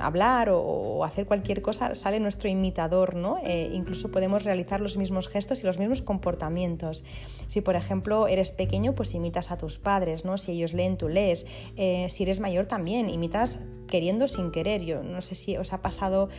hablar 0.00 0.50
o, 0.50 1.04
hacer 1.04 1.26
cualquier 1.26 1.62
cosa, 1.62 1.94
sale 1.94 2.20
nuestro 2.20 2.48
imitador, 2.48 3.14
¿no? 3.14 3.38
Eh, 3.42 3.70
incluso 3.72 4.10
podemos 4.10 4.44
realizar 4.44 4.80
los 4.80 4.96
mismos 4.96 5.28
gestos 5.28 5.62
y 5.62 5.66
los 5.66 5.78
mismos 5.78 6.02
comportamientos. 6.02 7.04
Si, 7.46 7.60
por 7.60 7.76
ejemplo, 7.76 8.28
eres 8.28 8.52
pequeño, 8.52 8.94
pues 8.94 9.14
imitas 9.14 9.50
a 9.50 9.56
tus 9.56 9.78
padres, 9.78 10.24
¿no? 10.24 10.38
Si 10.38 10.52
ellos 10.52 10.72
leen, 10.72 10.96
tú 10.96 11.08
lees. 11.08 11.46
si 11.76 12.22
eres 12.22 12.40
mayor, 12.40 12.66
también 12.66 13.08
imitas 13.10 13.58
queriendo 13.92 14.26
sin 14.26 14.50
querer. 14.50 14.82
Yo 14.84 15.02
no 15.02 15.20
sé 15.20 15.34
si 15.34 15.58
os 15.58 15.74
ha 15.74 15.82
pasado, 15.82 16.30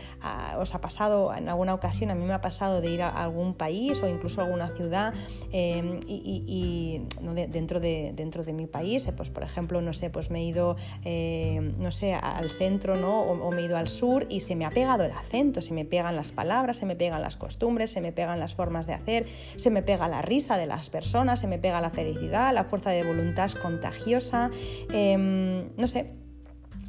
os 0.58 0.74
ha 0.74 0.82
pasado 0.82 1.32
en 1.36 1.48
alguna 1.50 1.76
ocasión, 1.76 2.10
a 2.10 2.16
mí 2.16 2.26
me 2.26 2.34
ha 2.34 2.42
pasado 2.42 2.82
de 2.82 2.90
ir 2.90 3.04
a 3.04 3.10
algún 3.10 3.54
país 3.54 4.02
o 4.02 4.08
incluso 4.08 4.42
a 4.42 4.46
alguna 4.46 4.70
ciudad 4.70 5.14
em, 5.52 6.00
y, 6.08 7.04
dentro, 7.50 7.80
de, 7.80 8.12
dentro 8.16 8.44
de 8.44 8.54
mi 8.54 8.66
país, 8.66 9.06
eh, 9.06 9.14
pues 9.16 9.30
por 9.30 9.44
ejemplo, 9.44 9.82
no 9.82 9.94
sé, 9.94 10.10
pues 10.10 10.32
me 10.32 10.40
he 10.40 10.46
ido, 10.46 10.78
em, 11.04 11.78
no 11.78 11.92
sé, 11.92 12.16
al 12.16 12.50
centro, 12.50 12.96
¿no? 12.96 13.13
O, 13.22 13.52
me 13.52 13.62
he 13.62 13.66
ido 13.66 13.78
al 13.78 13.88
sur 13.88 14.26
y 14.30 14.42
se 14.42 14.56
me 14.56 14.66
ha 14.66 14.72
pegado 14.72 15.04
el 15.04 15.12
acento, 15.12 15.62
se 15.62 15.74
me 15.74 15.86
pegan 15.86 16.16
las 16.16 16.32
palabras, 16.32 16.78
se 16.78 16.86
me 16.86 16.96
pegan 16.96 17.22
las 17.22 17.36
costumbres, 17.36 17.92
se 17.92 18.02
me 18.02 18.12
pegan 18.12 18.40
las 18.40 18.56
formas 18.56 18.88
de 18.88 18.94
hacer, 18.94 19.28
se 19.56 19.70
me 19.70 19.82
pega 19.84 20.08
la 20.08 20.22
risa 20.22 20.58
de 20.58 20.66
las 20.66 20.90
personas, 20.90 21.40
se 21.40 21.48
me 21.48 21.60
pega 21.60 21.82
la 21.82 21.90
felicidad, 21.90 22.54
la 22.54 22.64
fuerza 22.64 22.90
de 22.90 23.04
voluntad 23.04 23.46
es 23.46 23.56
contagiosa, 23.56 24.52
em, 24.92 25.70
no 25.78 25.88
sé, 25.88 26.23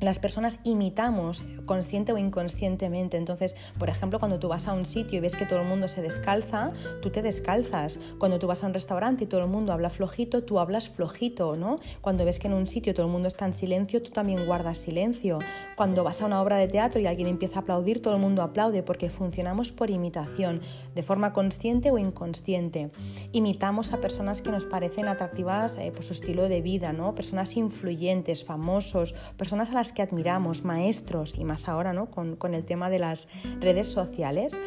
las 0.04 0.18
personas 0.18 0.58
imitamos 0.64 1.44
consciente 1.66 2.12
o 2.12 2.18
inconscientemente. 2.18 3.16
Entonces, 3.16 3.56
por 3.78 3.88
ejemplo, 3.88 4.18
cuando 4.18 4.38
tú 4.38 4.48
vas 4.48 4.68
a 4.68 4.72
un 4.72 4.86
sitio 4.86 5.18
y 5.18 5.20
ves 5.20 5.36
que 5.36 5.46
todo 5.46 5.60
el 5.60 5.66
mundo 5.66 5.88
se 5.88 6.02
descalza, 6.02 6.72
tú 7.02 7.10
te 7.10 7.22
descalzas. 7.22 8.00
Cuando 8.18 8.38
tú 8.38 8.46
vas 8.46 8.64
a 8.64 8.66
un 8.66 8.74
restaurante 8.74 9.24
y 9.24 9.26
todo 9.26 9.42
el 9.42 9.48
mundo 9.48 9.72
habla 9.72 9.90
flojito, 9.90 10.44
tú 10.44 10.58
hablas 10.58 10.88
flojito, 10.88 11.56
¿no? 11.56 11.76
Cuando 12.00 12.24
ves 12.24 12.38
que 12.38 12.48
en 12.48 12.54
un 12.54 12.66
sitio 12.66 12.94
todo 12.94 13.06
el 13.06 13.12
mundo 13.12 13.28
está 13.28 13.46
en 13.46 13.54
silencio, 13.54 14.02
tú 14.02 14.10
también 14.10 14.46
guardas 14.46 14.78
silencio. 14.78 15.38
Cuando 15.76 16.04
vas 16.04 16.22
a 16.22 16.26
una 16.26 16.40
obra 16.40 16.56
de 16.56 16.68
teatro 16.68 17.00
y 17.00 17.06
alguien 17.06 17.28
empieza 17.28 17.60
a 17.60 17.62
aplaudir, 17.62 18.00
todo 18.00 18.14
el 18.14 18.20
mundo 18.20 18.42
aplaude 18.42 18.82
porque 18.82 19.10
funcionamos 19.10 19.72
por 19.72 19.90
imitación, 19.90 20.60
de 20.94 21.02
forma 21.02 21.32
consciente 21.32 21.90
o 21.90 21.98
inconsciente. 21.98 22.90
Imitamos 23.32 23.92
a 23.92 24.00
personas 24.00 24.42
que 24.42 24.50
nos 24.50 24.66
parecen 24.66 25.08
atractivas 25.08 25.78
eh, 25.78 25.90
por 25.92 26.04
su 26.04 26.12
estilo 26.12 26.48
de 26.48 26.60
vida, 26.60 26.92
¿no? 26.92 27.14
Personas 27.14 27.56
influyentes, 27.56 28.44
famosos, 28.44 29.14
personas 29.36 29.70
a 29.70 29.74
las 29.74 29.92
que 29.94 30.02
admiramos, 30.02 30.64
maestros 30.64 31.34
y 31.38 31.44
más 31.44 31.68
ahora 31.68 31.92
¿no? 31.92 32.10
con, 32.10 32.54
el 32.54 32.64
tema 32.64 32.90
de 32.90 32.98
las 32.98 33.28
redes 33.60 33.88
sociales, 33.88 34.60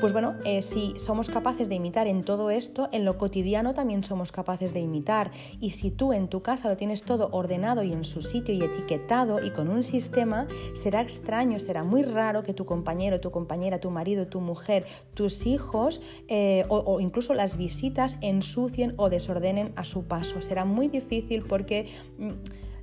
pues 0.00 0.12
bueno, 0.12 0.34
eh, 0.44 0.62
si 0.62 0.94
somos 0.98 1.28
capaces 1.28 1.68
de 1.68 1.74
imitar 1.74 2.06
en 2.06 2.22
todo 2.22 2.50
esto, 2.50 2.88
en 2.92 3.04
lo 3.04 3.18
cotidiano 3.18 3.74
también 3.74 4.04
somos 4.04 4.30
capaces 4.30 4.72
de 4.74 4.80
imitar. 4.80 5.32
Y 5.60 5.70
si 5.70 5.90
tú 5.90 6.12
en 6.12 6.28
tu 6.28 6.42
casa 6.42 6.68
lo 6.68 6.76
tienes 6.76 7.02
todo 7.02 7.28
ordenado 7.32 7.82
y 7.82 7.92
en 7.92 8.04
su 8.04 8.22
sitio 8.22 8.54
y 8.54 8.62
etiquetado 8.62 9.44
y 9.44 9.50
con 9.50 9.68
un 9.68 9.82
sistema, 9.82 10.46
será 10.74 11.00
extraño, 11.00 11.58
será 11.58 11.82
muy 11.82 12.02
raro 12.02 12.42
que 12.42 12.54
tu 12.54 12.64
compañero, 12.66 13.20
tu 13.20 13.30
compañera, 13.30 13.80
tu 13.80 13.90
marido, 13.90 14.26
tu 14.26 14.40
mujer, 14.40 14.86
tus 15.14 15.46
hijos 15.46 16.00
eh, 16.28 16.64
o, 16.68 16.78
o 16.78 17.00
incluso 17.00 17.34
las 17.34 17.56
visitas 17.56 18.18
ensucien 18.20 18.94
o 18.96 19.08
desordenen 19.08 19.72
a 19.76 19.84
su 19.84 20.04
paso. 20.04 20.40
Será 20.42 20.64
muy 20.64 20.88
difícil 20.88 21.42
porque 21.42 21.88
mm, 22.18 22.30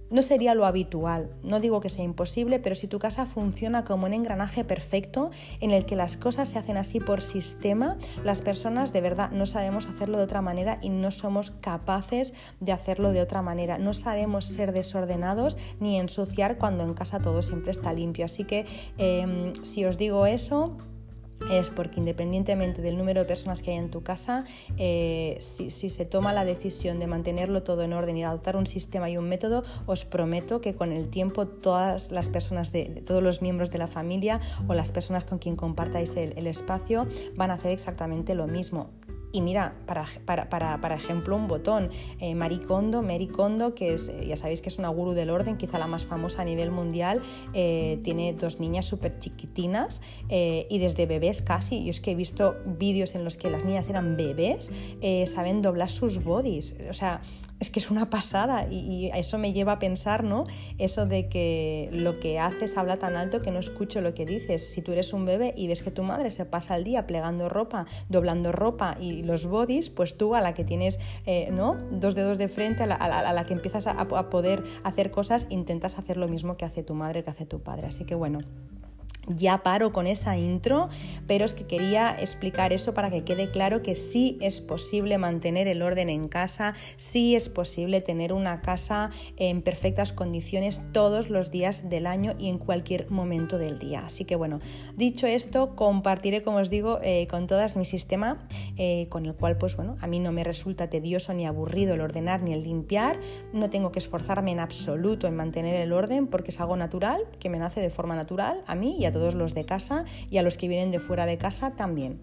no 0.10 0.22
sería 0.22 0.56
lo 0.56 0.66
habitual, 0.66 1.32
no 1.44 1.60
digo 1.60 1.82
que 1.82 1.90
sea 1.90 2.04
imposible, 2.04 2.60
pero 2.60 2.76
si 2.76 2.88
tu 2.88 3.00
casa 3.00 3.26
funciona 3.26 3.84
como 3.84 4.06
un 4.06 4.14
engranaje 4.14 4.64
perfecto 4.64 5.32
en 5.60 5.72
el 5.72 5.86
que 5.86 5.96
las 5.96 6.18
cosas 6.18 6.50
se 6.50 6.60
hacen 6.60 6.78
así 6.78 7.00
por 7.00 7.22
sistema, 7.22 7.98
las 8.24 8.42
personas 8.42 8.94
de 8.94 9.02
verdad 9.02 9.32
no 9.32 9.46
sabemos 9.46 9.86
hacerlo 9.86 10.18
de 10.18 10.24
otra 10.24 10.42
manera 10.42 10.80
y 10.82 10.90
no 10.90 11.12
somos 11.12 11.52
capaces 11.52 12.34
de 12.60 12.72
hacerlo 12.72 13.12
de 13.12 13.22
otra 13.22 13.42
manera. 13.42 13.78
No 13.78 13.94
sabemos 13.94 14.46
ser 14.46 14.72
desordenados 14.72 15.58
ni 15.80 15.98
ensuciar 16.00 16.58
cuando 16.58 16.84
en 16.84 16.94
casa 16.94 17.20
todo 17.20 17.42
siempre 17.42 17.72
está 17.72 17.94
limpio. 17.94 18.26
Así 18.26 18.44
que 18.44 18.66
em, 18.98 19.54
si 19.64 19.86
os 19.86 19.98
digo 19.98 20.26
eso, 20.26 20.78
es 21.52 21.70
porque 21.70 22.00
independientemente 22.00 22.82
del 22.82 22.98
número 22.98 23.22
de 23.22 23.26
personas 23.26 23.62
que 23.62 23.72
hay 23.72 23.78
en 23.78 23.90
tu 23.90 24.04
casa, 24.04 24.46
eh, 24.78 25.38
si, 25.40 25.70
se 25.70 26.06
toma 26.06 26.34
la 26.34 26.46
decisión 26.46 27.00
de 27.00 27.08
mantenerlo 27.08 27.64
todo 27.64 27.84
en 27.84 27.94
orden 27.94 28.18
y 28.18 28.24
adoptar 28.24 28.56
un 28.56 28.68
sistema 28.68 29.10
y 29.10 29.18
un 29.18 29.28
método, 29.28 29.64
os 29.86 30.06
prometo 30.06 30.62
que 30.62 30.76
con 30.76 30.92
el 30.92 31.10
tiempo 31.10 31.48
todas 31.48 32.12
las 32.12 32.30
personas, 32.30 32.72
de, 32.72 33.04
todos 33.06 33.24
los 33.24 33.42
miembros 33.42 33.72
de 33.72 33.78
la 33.78 33.88
familia 33.88 34.40
o 34.68 34.74
las 34.74 34.92
personas 34.92 35.26
con 35.26 35.40
quien 35.40 35.56
compartáis 35.56 36.16
el 36.16 36.48
espacio 36.48 37.08
van 37.36 37.52
a 37.52 37.56
hacer 37.56 37.72
exactamente 37.72 38.36
lo 38.36 38.48
mismo. 38.48 38.90
Y 39.32 39.42
mira, 39.42 39.76
para, 39.86 40.06
para, 40.26 40.80
para, 40.80 40.96
ejemplo, 40.96 41.36
un 41.36 41.48
botón, 41.48 41.90
eh, 42.20 42.34
Marie 42.36 42.60
Mary 43.04 43.28
Kondo, 43.28 43.76
que 43.76 43.94
es, 43.94 44.12
ya 44.26 44.36
sabéis 44.36 44.62
que 44.62 44.70
es 44.70 44.80
una 44.80 44.90
gurú 44.90 45.14
del 45.14 45.30
orden, 45.30 45.58
quizá 45.58 45.78
la 45.78 45.88
más 45.88 46.06
famosa 46.06 46.42
a 46.42 46.46
nivel 46.46 46.72
mundial, 46.72 47.22
eh, 47.54 48.00
tiene 48.04 48.34
dos 48.34 48.60
niñas 48.60 48.86
súper 48.86 49.20
chiquitinas 49.20 50.02
eh, 50.30 50.68
y 50.70 50.80
desde 50.80 51.06
bebés 51.06 51.42
casi, 51.42 51.84
yo 51.84 51.92
es 51.92 52.02
que 52.02 52.12
he 52.12 52.16
visto 52.16 52.58
vídeos 52.66 53.16
en 53.16 53.24
los 53.24 53.38
que 53.38 53.50
las 53.50 53.66
niñas 53.66 53.90
eran 53.90 54.18
bebés, 54.18 54.72
eh, 55.02 55.26
saben 55.28 55.62
doblar 55.62 55.90
sus 55.90 56.24
bodies, 56.24 56.76
o 56.90 56.94
sea, 56.94 57.22
es 57.60 57.70
que 57.70 57.80
es 57.80 57.92
una 57.92 58.10
pasada 58.10 58.68
y, 58.70 59.12
eso 59.14 59.38
me 59.38 59.54
lleva 59.54 59.74
a 59.74 59.80
pensar, 59.80 60.24
¿no? 60.24 60.44
Eso 60.78 61.06
de 61.06 61.28
que 61.28 61.90
lo 61.92 62.20
que 62.20 62.40
haces 62.40 62.78
habla 62.78 62.98
tan 62.98 63.16
alto 63.16 63.42
que 63.42 63.52
no 63.52 63.60
escucho 63.60 64.02
lo 64.02 64.14
que 64.14 64.26
dices. 64.26 64.72
Si 64.72 64.82
tú 64.82 64.92
eres 64.92 65.14
un 65.14 65.26
bebé 65.26 65.54
y 65.58 65.68
ves 65.68 65.84
que 65.84 65.92
tu 65.92 66.04
madre 66.04 66.32
se 66.32 66.46
pasa 66.46 66.76
el 66.76 66.84
día 66.84 67.06
plegando 67.06 67.50
ropa, 67.50 67.86
doblando 68.08 68.52
ropa 68.52 68.98
y 69.00 69.24
los 69.24 69.46
bodies, 69.46 69.90
pues 69.90 70.18
tú 70.18 70.36
a 70.36 70.42
la 70.42 70.54
que 70.54 70.64
tienes, 70.64 71.00
eh, 71.26 71.50
¿no? 71.52 71.76
Dos 71.92 72.16
dedos 72.16 72.38
de 72.38 72.48
frente, 72.48 72.84
a 72.84 72.88
la, 72.88 73.44
que 73.46 73.54
empiezas 73.54 73.88
a, 73.88 73.92
a 73.92 74.30
poder 74.30 74.64
hacer 74.84 75.12
cosas, 75.12 75.48
intentas 75.50 75.98
hacer 75.98 76.18
lo 76.18 76.28
mismo 76.28 76.56
que 76.56 76.66
hace 76.66 76.84
tu 76.84 76.94
madre, 76.94 77.24
que 77.24 77.32
hace 77.32 77.46
tu 77.46 77.62
padre. 77.62 77.88
Así 77.88 78.06
que 78.06 78.16
bueno 78.16 78.40
ya 79.28 79.64
paro 79.64 79.94
con 79.94 80.08
esa 80.08 80.38
intro, 80.38 80.90
pero 81.28 81.46
es 81.46 81.54
que 81.54 81.66
quería 81.66 82.16
explicar 82.20 82.74
eso 82.74 82.94
para 82.94 83.10
que 83.10 83.24
quede 83.24 83.52
claro 83.52 83.82
que 83.82 83.96
sí 83.96 84.38
es 84.42 84.62
posible 84.62 85.18
mantener 85.18 85.68
el 85.68 85.82
orden 85.82 86.10
en 86.10 86.28
casa, 86.28 86.74
sí 86.98 87.36
es 87.36 87.50
posible 87.50 88.02
tener 88.02 88.34
una 88.34 88.62
casa 88.62 89.12
en 89.38 89.62
perfectas 89.62 90.14
condiciones 90.14 90.82
todos 90.92 91.30
los 91.30 91.52
días 91.52 91.90
del 91.90 92.08
año 92.08 92.34
y 92.40 92.50
en 92.50 92.58
cualquier 92.58 93.10
momento 93.12 93.58
del 93.58 93.80
día. 93.80 94.06
Así 94.06 94.26
que 94.26 94.36
bueno, 94.36 94.60
dicho 94.96 95.28
esto, 95.28 95.76
compartiré, 95.76 96.44
como 96.44 96.58
os 96.58 96.70
digo, 96.70 97.00
eh, 97.04 97.28
con 97.28 97.48
todas 97.48 97.78
mi 97.78 97.86
sistema, 97.86 98.40
eh, 98.78 99.08
con 99.10 99.26
el 99.26 99.36
cual 99.36 99.58
pues 99.58 99.76
bueno, 99.76 99.96
a 100.02 100.08
mí 100.08 100.20
no 100.20 100.32
me 100.32 100.44
resulta 100.44 100.90
tedioso 100.90 101.34
ni 101.34 101.46
aburrido 101.46 101.94
el 101.94 102.02
ordenar 102.02 102.42
ni 102.42 102.54
el 102.54 102.64
limpiar, 102.64 103.20
no 103.54 103.70
tengo 103.70 103.92
que 103.92 104.00
esforzarme 104.00 104.52
en 104.52 104.60
absoluto 104.60 105.28
en 105.28 105.36
mantener 105.36 105.76
el 105.76 105.94
orden 105.94 106.28
porque 106.28 106.52
es 106.52 106.60
algo 106.60 106.76
natural, 106.76 107.24
que 107.40 107.50
me 107.50 107.60
nace 107.60 107.82
de 107.82 107.90
forma 107.90 108.16
natural 108.16 108.64
a 108.68 108.76
mí 108.76 108.96
y 109.00 109.06
a 109.06 109.09
a 109.10 109.12
todos 109.12 109.36
los 109.36 109.54
de 109.54 109.66
casa 109.66 110.06
y 110.30 110.38
a 110.38 110.44
los 110.44 110.58
que 110.58 110.68
vienen 110.68 110.92
de 110.92 111.00
fuera 111.00 111.26
de 111.26 111.38
casa 111.38 111.76
también. 111.76 112.20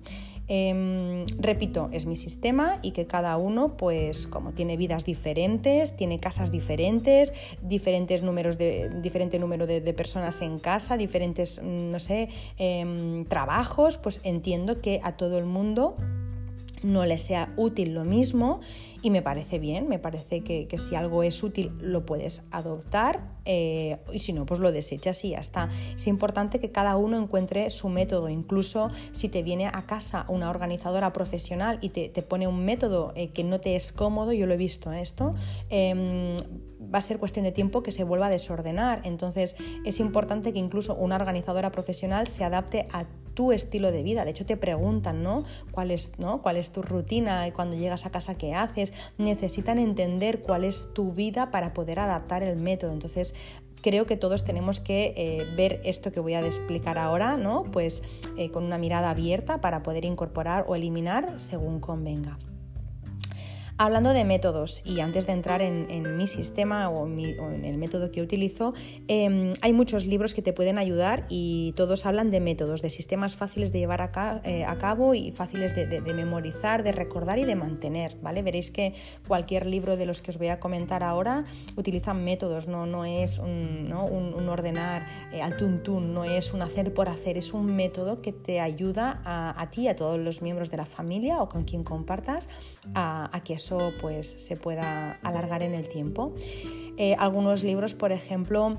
Em, 0.48 1.26
repito, 1.38 1.88
es 1.92 2.06
mi 2.06 2.14
sistema 2.14 2.78
y 2.80 2.92
que 2.92 3.06
cada 3.06 3.36
uno, 3.36 3.76
pues 3.76 4.28
como 4.28 4.52
tiene 4.52 4.76
vidas 4.76 5.04
diferentes, 5.04 5.96
tiene 5.96 6.20
casas 6.20 6.52
diferentes, 6.52 7.32
diferentes 7.62 8.22
números 8.22 8.56
de, 8.56 8.88
diferente 9.02 9.40
número 9.40 9.66
de, 9.66 9.80
personas 9.92 10.42
en 10.42 10.58
casa, 10.58 10.96
diferentes, 10.96 11.60
mm, 11.60 11.90
no 11.90 11.98
sé, 11.98 12.28
em, 12.58 13.24
trabajos, 13.24 13.98
pues 13.98 14.20
entiendo 14.22 14.80
que 14.80 15.00
a 15.02 15.16
todo 15.16 15.38
el 15.38 15.46
mundo 15.46 15.96
no 16.82 17.04
le 17.04 17.18
sea 17.18 17.52
útil 17.56 17.94
lo 17.94 18.04
mismo 18.04 18.60
y 19.02 19.10
me 19.10 19.22
parece 19.22 19.58
bien, 19.58 19.88
me 19.88 19.98
parece 19.98 20.42
que, 20.42 20.66
si 20.78 20.94
algo 20.94 21.22
es 21.22 21.42
útil 21.42 21.72
lo 21.80 22.04
puedes 22.04 22.42
adoptar 22.50 23.36
eh, 23.44 23.98
y 24.12 24.18
si 24.18 24.32
no, 24.32 24.46
pues 24.46 24.60
lo 24.60 24.72
desechas 24.72 25.24
y 25.24 25.30
ya 25.30 25.38
está. 25.38 25.68
Es 25.94 26.06
importante 26.06 26.58
que 26.58 26.72
cada 26.72 26.96
uno 26.96 27.16
encuentre 27.16 27.70
su 27.70 27.88
método, 27.88 28.28
incluso 28.28 28.90
si 29.12 29.28
te 29.28 29.42
viene 29.42 29.66
a 29.66 29.86
casa 29.86 30.26
una 30.28 30.50
organizadora 30.50 31.12
profesional 31.12 31.78
y 31.82 31.90
te, 31.90 32.10
pone 32.22 32.48
un 32.48 32.64
método 32.64 33.12
eh, 33.14 33.28
que 33.30 33.44
no 33.44 33.60
te 33.60 33.76
es 33.76 33.92
cómodo, 33.92 34.32
yo 34.32 34.46
lo 34.46 34.54
he 34.54 34.56
visto 34.56 34.92
esto, 34.92 35.34
em, 35.68 36.36
va 36.92 36.98
a 36.98 37.02
ser 37.02 37.18
cuestión 37.18 37.44
de 37.44 37.52
tiempo 37.52 37.82
que 37.82 37.92
se 37.92 38.04
vuelva 38.04 38.26
a 38.26 38.30
desordenar. 38.30 39.02
Entonces 39.04 39.56
es 39.84 40.00
importante 40.00 40.52
que 40.52 40.58
incluso 40.58 40.94
una 40.94 41.16
organizadora 41.16 41.70
profesional 41.70 42.26
se 42.26 42.44
adapte 42.44 42.86
a 42.92 43.06
tu 43.36 43.52
estilo 43.52 43.92
de 43.92 44.02
vida. 44.02 44.24
De 44.24 44.30
hecho, 44.32 44.46
te 44.46 44.56
preguntan, 44.56 45.22
¿no? 45.22 45.44
¿Cuál 45.70 45.92
es, 45.92 46.18
¿no? 46.18 46.42
¿Cuál 46.42 46.56
es 46.56 46.72
tu 46.72 46.82
rutina? 46.82 47.46
Y 47.46 47.52
cuando 47.52 47.76
llegas 47.76 48.06
a 48.06 48.10
casa, 48.10 48.36
¿qué 48.36 48.54
haces? 48.54 48.94
Necesitan 49.18 49.78
entender 49.78 50.40
cuál 50.40 50.64
es 50.64 50.88
tu 50.94 51.12
vida 51.12 51.50
para 51.50 51.74
poder 51.74 52.00
adaptar 52.00 52.42
el 52.42 52.56
método. 52.56 52.92
Entonces, 52.92 53.34
creo 53.82 54.06
que 54.06 54.16
todos 54.16 54.42
tenemos 54.42 54.80
que 54.80 55.12
eh, 55.16 55.46
ver 55.54 55.80
esto 55.84 56.10
que 56.10 56.18
voy 56.18 56.32
a 56.32 56.40
explicar 56.40 56.98
ahora, 56.98 57.36
¿no? 57.36 57.64
Pues 57.64 58.02
eh, 58.38 58.50
con 58.50 58.64
una 58.64 58.78
mirada 58.78 59.10
abierta 59.10 59.60
para 59.60 59.82
poder 59.82 60.06
incorporar 60.06 60.64
o 60.66 60.74
eliminar 60.74 61.38
según 61.38 61.78
convenga. 61.78 62.38
Hablando 63.78 64.14
de 64.14 64.24
métodos, 64.24 64.82
y 64.86 65.00
antes 65.00 65.26
de 65.26 65.34
entrar 65.34 65.60
en, 65.60 66.16
mi 66.16 66.26
sistema 66.26 66.88
o 66.88 67.06
en, 67.06 67.62
el 67.62 67.76
método 67.76 68.10
que 68.10 68.22
utilizo, 68.22 68.72
em, 69.06 69.52
hay 69.60 69.74
muchos 69.74 70.06
libros 70.06 70.32
que 70.32 70.40
te 70.40 70.54
pueden 70.54 70.78
ayudar 70.78 71.26
y 71.28 71.74
todos 71.76 72.06
hablan 72.06 72.30
de 72.30 72.40
métodos, 72.40 72.80
de 72.80 72.88
sistemas 72.88 73.36
fáciles 73.36 73.72
de 73.72 73.80
llevar 73.80 74.00
a, 74.00 74.40
eh, 74.44 74.64
cabo 74.78 75.14
y 75.14 75.30
fáciles 75.30 75.76
de, 75.76 76.00
memorizar, 76.00 76.84
de 76.84 76.92
recordar 76.92 77.38
y 77.38 77.44
de 77.44 77.54
mantener. 77.54 78.16
¿vale? 78.22 78.40
Veréis 78.40 78.70
que 78.70 78.94
cualquier 79.28 79.66
libro 79.66 79.98
de 79.98 80.06
los 80.06 80.22
que 80.22 80.30
os 80.30 80.38
voy 80.38 80.48
a 80.48 80.58
comentar 80.58 81.02
ahora 81.02 81.44
utilizan 81.76 82.24
métodos, 82.24 82.68
no, 82.68 82.86
no 82.86 83.04
es 83.04 83.38
un, 83.38 83.92
ordenar 84.48 85.06
eh, 85.32 85.42
al 85.42 85.58
tuntún, 85.58 86.14
no 86.14 86.24
es 86.24 86.54
un 86.54 86.62
hacer 86.62 86.94
por 86.94 87.10
hacer, 87.10 87.36
es 87.36 87.52
un 87.52 87.76
método 87.76 88.22
que 88.22 88.32
te 88.32 88.58
ayuda 88.58 89.20
a, 89.22 89.60
a 89.60 89.68
ti, 89.68 89.86
a 89.86 89.96
todos 89.96 90.18
los 90.18 90.40
miembros 90.40 90.70
de 90.70 90.78
la 90.78 90.86
familia 90.86 91.42
o 91.42 91.48
con 91.50 91.64
quien 91.64 91.84
compartas, 91.84 92.48
a, 92.94 93.28
a 93.36 93.44
que 93.44 93.65
pues 94.00 94.26
se 94.26 94.56
pueda 94.56 95.18
alargar 95.22 95.62
en 95.62 95.74
el 95.74 95.88
tiempo. 95.88 96.34
Eh, 96.96 97.14
algunos 97.18 97.62
libros, 97.62 97.94
por 97.94 98.12
ejemplo, 98.12 98.78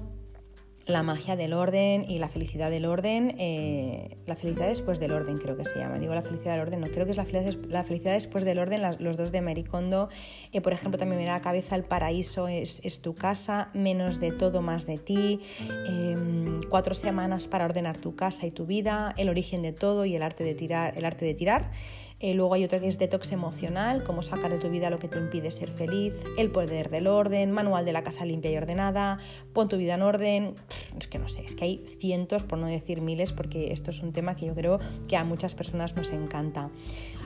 la 0.88 1.04
magia 1.04 1.36
del 1.36 1.54
orden 1.54 2.06
y 2.10 2.17
la 2.17 2.30
felicidad 2.30 2.71
del 2.71 2.86
orden. 2.86 3.36
Eh, 3.38 4.17
la 4.26 4.36
felicidad 4.36 4.67
después 4.67 5.00
del 5.00 5.12
orden, 5.12 5.38
creo 5.38 5.58
que 5.58 5.65
se 5.65 5.78
llama. 5.78 6.00
Digo 6.00 6.15
la 6.15 6.21
felicidad 6.21 6.54
del 6.54 6.62
orden, 6.62 6.80
no, 6.80 6.88
creo 6.88 7.06
que 7.06 7.12
es 7.12 7.17
la 7.17 7.26
felicidad, 7.26 7.65
la 7.67 7.84
felicidad 7.84 8.13
después 8.13 8.45
del 8.45 8.58
orden, 8.58 8.82
los 9.00 9.17
dos 9.17 9.32
de 9.32 9.41
Maricondo. 9.41 10.08
Eh, 10.54 10.62
por 10.62 10.73
ejemplo, 10.73 10.97
también 10.97 11.19
me 11.19 11.26
da 11.26 11.34
la 11.34 11.41
cabeza 11.41 11.76
El 11.76 11.84
paraíso 11.84 12.47
es, 12.47 13.02
tu 13.02 13.13
casa, 13.13 13.69
menos 13.73 14.19
de 14.19 14.32
todo, 14.32 14.62
más 14.62 14.88
de 14.88 14.97
ti. 14.97 15.41
Em, 15.88 16.62
cuatro 16.69 16.93
semanas 16.93 17.47
para 17.47 17.65
ordenar 17.65 17.97
tu 17.97 18.15
casa 18.15 18.47
y 18.47 18.52
tu 18.52 18.65
vida. 18.65 19.13
El 19.17 19.28
origen 19.30 19.62
de 19.62 19.73
todo 19.73 20.06
y 20.06 20.15
el 20.15 20.23
arte 20.23 20.45
de 20.45 20.56
tirar. 20.56 20.97
El 20.97 21.06
arte 21.06 21.26
de 21.26 21.34
tirar. 21.34 21.71
Eh, 22.19 22.34
luego 22.34 22.56
hay 22.56 22.63
otro 22.63 22.80
que 22.80 22.88
es 22.88 22.97
detox 22.97 23.32
emocional, 23.32 24.03
cómo 24.03 24.23
sacar 24.23 24.51
de 24.51 24.58
tu 24.58 24.69
vida 24.69 24.89
lo 24.89 24.97
que 24.97 25.08
te 25.08 25.19
impide 25.19 25.51
ser 25.51 25.71
feliz, 25.71 26.13
el 26.38 26.49
poder 26.49 26.89
del 26.89 27.06
orden, 27.06 27.51
manual 27.51 27.86
de 27.86 27.93
la 27.93 28.03
casa 28.03 28.25
limpia 28.25 28.49
y 28.49 28.58
ordenada, 28.58 29.19
pon 29.53 29.69
tu 29.69 29.77
vida 29.77 29.93
en 29.93 30.01
orden. 30.01 30.56
Es 30.99 31.08
que 31.08 31.19
no 31.19 31.27
sé, 31.27 31.45
es 31.45 31.56
que 31.56 31.65
hay 31.65 31.86
cientos, 31.99 32.43
por 32.43 32.58
no 32.58 32.65
decir 32.65 33.01
miles, 33.01 33.34
porque 33.34 33.71
esto 33.71 33.91
es 33.91 34.01
un 34.01 34.13
tema 34.13 34.36
que 34.36 34.47
yo 34.47 34.56
creo 34.56 34.80
que 35.08 35.15
a 35.15 35.23
muchas 35.23 35.53
personas 35.53 35.95
nos 35.95 36.10
encanta. 36.10 36.71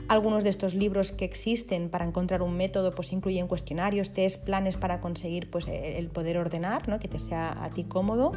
Algunos 0.08 0.44
de 0.44 0.50
estos 0.50 0.74
libros 0.74 1.12
que 1.12 1.24
existen 1.24 1.88
para 1.88 2.04
encontrar 2.04 2.42
un 2.42 2.56
método 2.56 2.90
pues 2.92 3.12
incluyen 3.12 3.46
cuestionarios, 3.46 4.10
test, 4.10 4.44
planes 4.44 4.76
para 4.76 5.00
conseguir 5.00 5.48
pues, 5.48 5.68
el 5.68 6.08
poder 6.08 6.36
ordenar, 6.36 6.88
¿no? 6.88 6.98
que 6.98 7.08
te 7.08 7.18
sea 7.18 7.64
a 7.64 7.70
ti 7.70 7.84
cómodo. 7.84 8.32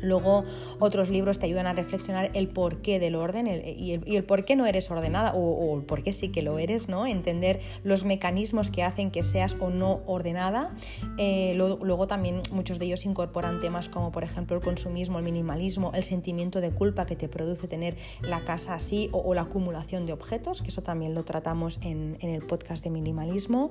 Luego 0.00 0.44
otros 0.78 1.10
libros 1.10 1.38
te 1.38 1.46
ayudan 1.46 1.66
a 1.66 1.72
reflexionar 1.72 2.30
el 2.34 2.48
porqué 2.48 2.98
del 2.98 3.14
orden 3.14 3.46
y, 3.46 3.92
el, 3.92 4.24
por 4.24 4.44
qué 4.44 4.56
no 4.56 4.66
eres 4.66 4.90
ordenada 4.90 5.34
o, 5.34 5.78
el 5.78 5.84
por 5.84 6.02
qué 6.02 6.12
sí 6.12 6.28
que 6.28 6.42
lo 6.42 6.58
eres, 6.58 6.88
¿no? 6.88 7.06
Entender 7.06 7.60
los 7.84 8.04
mecanismos 8.04 8.70
que 8.70 8.82
hacen 8.82 9.10
que 9.10 9.22
seas 9.22 9.56
o 9.60 9.70
no 9.70 10.00
ordenada. 10.06 10.70
Eh, 11.18 11.54
luego, 11.56 12.06
también 12.06 12.42
muchos 12.52 12.78
de 12.78 12.86
ellos 12.86 13.04
incorporan 13.04 13.58
temas 13.58 13.88
como 13.88 14.10
por 14.10 14.24
ejemplo 14.24 14.56
el 14.56 14.62
consumismo, 14.62 15.18
el 15.18 15.24
minimalismo, 15.24 15.92
el 15.94 16.04
sentimiento 16.04 16.60
de 16.60 16.70
culpa 16.70 17.06
que 17.06 17.16
te 17.16 17.28
produce 17.28 17.68
tener 17.68 17.96
la 18.22 18.44
casa 18.44 18.74
así 18.74 19.08
o, 19.12 19.34
la 19.34 19.42
acumulación 19.42 20.06
de 20.06 20.12
objetos, 20.12 20.62
que 20.62 20.68
eso 20.68 20.82
también 20.82 21.14
lo 21.14 21.24
tratamos 21.24 21.78
en, 21.82 22.18
el 22.20 22.42
podcast 22.42 22.82
de 22.84 22.90
minimalismo. 22.90 23.70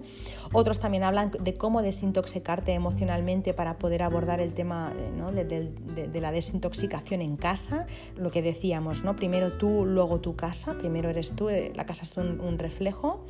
Otros 0.53 0.79
también 0.79 1.03
hablan 1.03 1.31
de 1.31 1.53
cómo 1.55 1.81
desintoxicarte 1.81 2.73
emocionalmente 2.73 3.53
para 3.53 3.77
poder 3.77 4.03
abordar 4.03 4.39
el 4.39 4.53
tema 4.53 4.93
¿no? 5.17 5.31
de 5.31 6.18
la 6.21 6.32
desintoxicación 6.32 7.21
en 7.21 7.38
casa, 7.38 7.86
lo 8.15 8.32
que 8.32 8.41
decíamos, 8.41 9.03
¿no? 9.03 9.15
Primero 9.15 9.53
tú, 9.53 9.86
luego 9.86 10.19
tu 10.19 10.36
casa, 10.36 10.77
primero 10.77 11.10
eres 11.10 11.34
tú, 11.36 11.49
eh, 11.49 11.71
la 11.75 11.86
casa 11.86 12.03
es 12.03 12.15
un, 12.17 12.60
reflejo. 12.60 13.25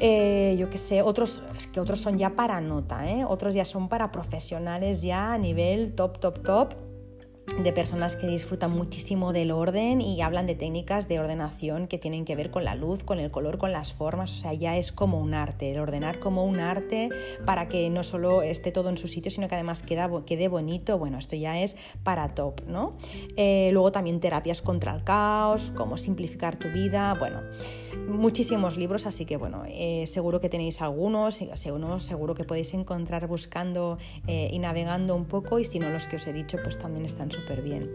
Eh, 0.00 0.56
yo 0.58 0.70
qué 0.70 0.78
sé, 0.78 1.02
otros, 1.02 1.42
que 1.72 1.80
otros 1.80 2.00
son 2.00 2.18
ya 2.18 2.30
para 2.30 2.60
nota, 2.60 3.08
¿eh? 3.08 3.24
otros 3.24 3.54
ya 3.54 3.64
son 3.64 3.88
para 3.88 4.10
profesionales 4.10 5.02
ya 5.02 5.32
a 5.32 5.38
nivel 5.38 5.92
top, 5.94 6.18
top, 6.18 6.42
top 6.42 6.91
de 7.58 7.72
personas 7.72 8.16
que 8.16 8.26
disfrutan 8.26 8.70
muchísimo 8.70 9.32
del 9.32 9.50
orden 9.50 10.00
y 10.00 10.22
hablan 10.22 10.46
de 10.46 10.54
técnicas 10.54 11.08
de 11.08 11.20
ordenación 11.20 11.86
que 11.86 11.98
tienen 11.98 12.24
que 12.24 12.34
ver 12.34 12.50
con 12.50 12.64
la 12.64 12.74
luz, 12.74 13.04
con 13.04 13.20
el 13.20 13.30
color, 13.30 13.58
con 13.58 13.72
las 13.72 13.92
formas, 13.92 14.32
o 14.32 14.40
sea, 14.40 14.54
ya 14.54 14.76
es 14.76 14.90
como 14.92 15.20
un 15.20 15.34
arte, 15.34 15.70
el 15.70 15.78
ordenar 15.78 16.18
como 16.18 16.44
un 16.44 16.60
arte 16.60 17.10
para 17.44 17.68
que 17.68 17.90
no 17.90 18.02
solo 18.04 18.42
esté 18.42 18.72
todo 18.72 18.88
en 18.88 18.96
su 18.96 19.08
sitio, 19.08 19.30
sino 19.30 19.48
que 19.48 19.54
además 19.54 19.82
quede 19.82 20.48
bonito, 20.48 20.98
bueno, 20.98 21.18
esto 21.18 21.36
ya 21.36 21.60
es 21.60 21.76
para 22.02 22.34
top, 22.34 22.62
¿no? 22.66 22.96
Eh, 23.36 23.70
luego 23.72 23.92
también 23.92 24.20
terapias 24.20 24.62
contra 24.62 24.94
el 24.94 25.04
caos, 25.04 25.72
cómo 25.76 25.96
simplificar 25.96 26.56
tu 26.56 26.68
vida, 26.68 27.14
bueno 27.18 27.40
muchísimos 28.08 28.76
libros, 28.76 29.06
así 29.06 29.24
que 29.24 29.36
bueno, 29.36 29.62
eh, 29.66 30.04
seguro 30.06 30.40
que 30.40 30.48
tenéis 30.48 30.80
algunos, 30.82 31.36
seguro, 31.54 32.00
seguro 32.00 32.34
que 32.34 32.44
podéis 32.44 32.74
encontrar 32.74 33.26
buscando 33.26 33.98
eh, 34.26 34.50
y 34.52 34.58
navegando 34.58 35.14
un 35.14 35.24
poco 35.24 35.58
y 35.58 35.64
si 35.64 35.78
no 35.78 35.90
los 35.90 36.06
que 36.06 36.16
os 36.16 36.26
he 36.26 36.32
dicho 36.32 36.58
pues 36.62 36.78
también 36.78 37.04
están 37.04 37.30
súper 37.30 37.62
bien. 37.62 37.90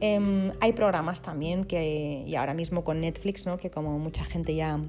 Em, 0.00 0.52
hay 0.60 0.72
programas 0.72 1.22
también 1.22 1.64
que, 1.64 2.24
y 2.26 2.34
ahora 2.34 2.54
mismo 2.54 2.84
con 2.84 3.00
Netflix, 3.00 3.46
¿no? 3.46 3.56
que 3.56 3.70
como 3.70 3.98
mucha 3.98 4.24
gente 4.24 4.54
ya 4.54 4.80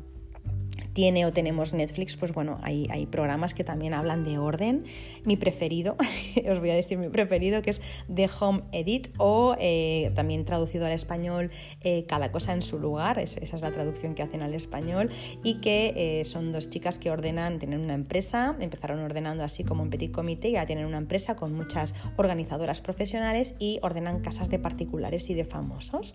tiene 0.94 1.26
o 1.26 1.34
tenemos 1.34 1.74
Netflix, 1.74 2.16
pues 2.16 2.34
bueno, 2.34 2.60
hay, 2.62 3.08
programas 3.12 3.54
que 3.54 3.64
también 3.64 3.94
hablan 3.94 4.24
de 4.24 4.38
orden. 4.38 4.86
Mi 5.26 5.36
preferido, 5.36 5.98
os 6.50 6.60
voy 6.60 6.70
a 6.70 6.76
decir 6.76 6.98
mi 6.98 7.10
preferido, 7.10 7.62
que 7.62 7.72
es 7.72 7.82
The 8.14 8.30
Home 8.40 8.64
Edit 8.72 9.10
o 9.18 9.56
eh, 9.60 10.12
también 10.16 10.46
traducido 10.46 10.86
al 10.86 10.92
español 10.92 11.52
eh, 11.82 12.06
Cada 12.08 12.32
cosa 12.32 12.54
en 12.54 12.62
su 12.62 12.80
lugar, 12.80 13.20
esa 13.20 13.40
es 13.42 13.62
la 13.62 13.72
traducción 13.72 14.16
que 14.16 14.24
hacen 14.24 14.42
al 14.42 14.54
español, 14.54 15.10
y 15.44 15.56
que 15.56 15.94
eh, 15.96 16.24
son 16.24 16.52
dos 16.52 16.70
chicas 16.70 17.00
que 17.00 17.10
ordenan, 17.10 17.60
tienen 17.60 17.82
una 17.82 17.94
empresa, 17.94 18.56
empezaron 18.60 19.00
ordenando 19.00 19.44
así 19.44 19.64
como 19.64 19.84
un 19.84 19.90
petit 19.90 20.12
comité, 20.12 20.52
ya 20.52 20.66
tienen 20.66 20.86
una 20.86 20.98
empresa 20.98 21.36
con 21.36 21.54
muchas 21.54 21.94
organizadoras 22.18 22.82
profesionales 22.82 23.56
y 23.60 23.80
ordenan 23.82 24.22
casas 24.22 24.50
de 24.50 24.60
particulares 24.60 25.30
y 25.30 25.34
de 25.34 25.44
famosos. 25.44 26.14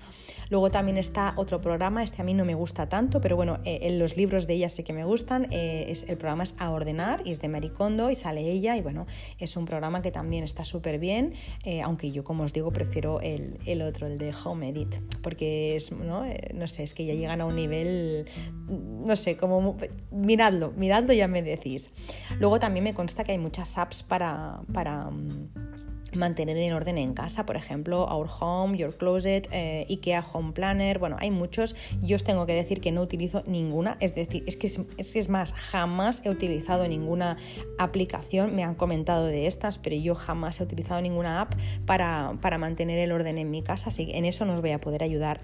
Luego 0.51 0.71
también 0.71 0.99
está 0.99 1.35
otro 1.37 1.61
programa, 1.61 2.03
este 2.03 2.23
a 2.23 2.25
mí 2.25 2.35
no 2.35 2.45
me 2.45 2.55
gusta 2.55 2.89
tanto, 2.89 3.21
pero 3.21 3.37
bueno, 3.37 3.59
en 3.65 3.99
los 3.99 4.17
libros 4.17 4.47
de 4.47 4.55
ella 4.69 4.75
sé 4.75 4.85
que 4.85 4.93
me 4.93 5.05
gustan. 5.05 5.49
Eh, 5.51 5.87
es, 5.89 6.05
el 6.09 6.17
programa 6.17 6.43
es 6.43 6.55
A 6.59 6.71
Ordenar 6.71 7.23
y 7.25 7.33
es 7.33 7.41
de 7.41 7.49
Maricondo 7.49 8.11
y 8.11 8.15
sale 8.15 8.43
ella 8.43 8.77
y 8.77 8.83
bueno, 8.83 9.07
es 9.39 9.57
un 9.57 9.65
programa 9.65 10.03
que 10.03 10.11
también 10.11 10.45
está 10.45 10.65
súper 10.65 10.99
bien, 10.99 11.35
eh, 11.65 11.81
aunque 11.83 12.11
yo 12.11 12.23
como 12.25 12.45
os 12.45 12.53
digo 12.53 12.71
prefiero 12.71 13.21
el, 13.21 13.59
el, 13.65 13.83
otro, 13.83 14.07
el 14.07 14.19
de 14.19 14.35
Home 14.45 14.69
Edit, 14.69 14.97
porque 15.23 15.77
es, 15.77 15.93
¿no? 15.93 16.25
Eh, 16.25 16.51
no 16.55 16.67
sé, 16.67 16.83
es 16.83 16.95
que 16.95 17.07
ya 17.07 17.15
llegan 17.15 17.41
a 17.41 17.47
un 17.47 17.57
nivel, 17.57 18.27
no 18.69 19.17
sé, 19.17 19.37
como 19.37 19.77
miradlo, 20.11 20.73
miradlo 20.77 21.13
ya 21.13 21.29
me 21.29 21.43
decís. 21.43 21.91
Luego 22.39 22.61
también 22.61 22.85
me 22.85 22.95
consta 22.95 23.25
que 23.25 23.33
hay 23.33 23.39
muchas 23.39 23.79
apps 23.79 24.03
para... 24.03 24.61
para 24.73 25.11
mm, 25.11 25.78
mantener 26.15 26.57
en 26.57 26.73
orden 26.73 26.99
en 26.99 27.15
casa, 27.15 27.45
por 27.47 27.57
ejemplo, 27.57 28.05
Our 28.07 28.29
Home, 28.41 28.77
Your 28.79 28.97
Closet, 28.97 29.49
eh, 29.53 29.87
IKEA 29.89 30.25
Home 30.33 30.53
Planner, 30.53 30.99
bueno, 30.99 31.17
hay 31.21 31.31
muchos. 31.31 31.77
Yo 32.03 32.17
os 32.17 32.25
tengo 32.25 32.47
que 32.47 32.55
decir 32.55 32.81
que 32.81 32.93
no 32.93 33.03
utilizo 33.03 33.43
ninguna, 33.47 33.97
es 34.01 34.15
decir, 34.15 34.45
es 34.47 34.57
que 34.57 34.67
es, 34.67 35.29
más, 35.29 35.53
jamás 35.53 36.23
he 36.25 36.31
utilizado 36.31 36.87
ninguna 36.89 37.37
aplicación, 37.79 38.55
me 38.55 38.65
han 38.65 38.75
comentado 38.75 39.27
de 39.27 39.47
estas, 39.47 39.79
pero 39.79 39.97
yo 39.97 40.15
jamás 40.15 40.61
he 40.61 40.65
utilizado 40.65 41.01
ninguna 41.01 41.41
app 41.41 41.55
para, 41.87 42.37
para 42.41 42.59
mantener 42.59 42.99
el 42.99 43.13
orden 43.13 43.39
en 43.39 43.51
mi 43.51 43.63
casa, 43.63 43.89
así 43.89 44.07
que 44.07 44.17
en 44.17 44.25
eso 44.25 44.45
nos 44.45 44.61
voy 44.61 44.71
a 44.71 44.81
poder 44.81 45.03
ayudar. 45.03 45.41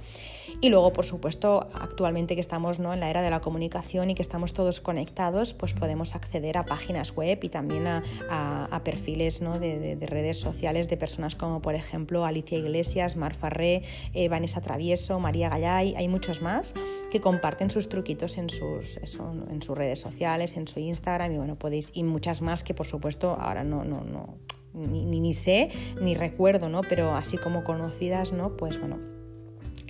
Y 0.60 0.70
luego, 0.70 0.92
por 0.92 1.04
supuesto, 1.04 1.68
actualmente 1.74 2.34
que 2.34 2.40
estamos 2.40 2.80
¿no? 2.80 2.94
en 2.94 3.00
la 3.00 3.10
era 3.10 3.22
de 3.22 3.30
la 3.30 3.40
comunicación 3.40 4.10
y 4.10 4.14
que 4.14 4.22
estamos 4.22 4.54
todos 4.54 4.80
conectados, 4.80 5.52
pues 5.54 5.74
podemos 5.74 6.14
acceder 6.14 6.56
a 6.56 6.64
páginas 6.64 7.14
web 7.14 7.38
y 7.42 7.48
también 7.48 7.86
a, 7.86 8.02
perfiles 8.84 9.40
¿no? 9.40 9.58
de, 9.58 9.96
de 9.96 10.06
redes 10.06 10.38
sociales 10.38 10.88
de 10.88 10.96
personas 10.96 11.36
como 11.36 11.62
por 11.62 11.74
ejemplo 11.74 12.24
Alicia 12.24 12.58
Iglesias, 12.58 13.16
Mar 13.16 13.34
Farré, 13.34 13.82
eh, 14.12 14.28
Vanessa 14.28 14.60
Travieso, 14.60 15.18
María 15.20 15.48
Gallay, 15.48 15.94
hay 15.96 16.08
muchos 16.08 16.42
más 16.42 16.74
que 17.10 17.20
comparten 17.20 17.70
sus 17.70 17.88
truquitos 17.88 18.38
en 18.38 18.50
sus, 18.50 18.98
en 19.50 19.62
sus 19.62 19.76
redes 19.76 20.00
sociales, 20.00 20.56
en 20.56 20.66
su 20.66 20.80
Instagram 20.80 21.32
y 21.32 21.36
bueno, 21.38 21.56
podéis, 21.56 21.90
y 21.94 22.02
muchas 22.02 22.42
más 22.42 22.64
que 22.64 22.74
por 22.74 22.86
supuesto 22.86 23.36
ahora 23.40 23.64
no, 23.64 23.84
no, 23.84 24.02
no 24.02 24.38
ni, 24.74 25.20
ni 25.20 25.32
sé 25.32 25.70
ni 26.00 26.14
recuerdo, 26.14 26.68
¿no? 26.68 26.80
Pero 26.82 27.14
así 27.14 27.36
como 27.36 27.64
conocidas, 27.64 28.32
¿no? 28.32 28.56
Pues 28.56 28.78
bueno, 28.80 29.13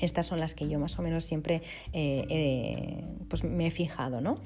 estas 0.05 0.27
son 0.27 0.41
las 0.41 0.55
que 0.55 0.69
yo 0.69 0.79
más 0.79 0.99
o 0.99 1.03
menos 1.03 1.25
siempre 1.25 1.63
eh, 1.93 2.25
eh, 2.29 3.05
pues 3.29 3.45
me 3.45 3.67
he 3.67 3.71
fijado. 3.71 4.21
¿no? 4.21 4.41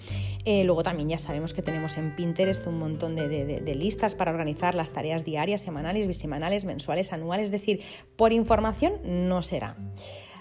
Eh, 0.44 0.64
luego 0.64 0.82
también 0.82 1.08
ya 1.08 1.18
sabemos 1.18 1.54
que 1.54 1.62
tenemos 1.62 1.96
en 1.98 2.14
Pinterest 2.14 2.66
un 2.66 2.78
montón 2.78 3.14
de, 3.14 3.28
de, 3.28 3.74
listas 3.74 4.14
para 4.14 4.30
organizar 4.30 4.74
las 4.74 4.90
tareas 4.90 5.24
diarias, 5.24 5.60
semanales, 5.60 6.06
bisemanales, 6.06 6.64
mensuales, 6.64 7.12
anuales. 7.12 7.46
Es 7.46 7.52
decir, 7.52 7.80
por 8.16 8.32
información 8.32 8.94
no 9.04 9.42
será. 9.42 9.76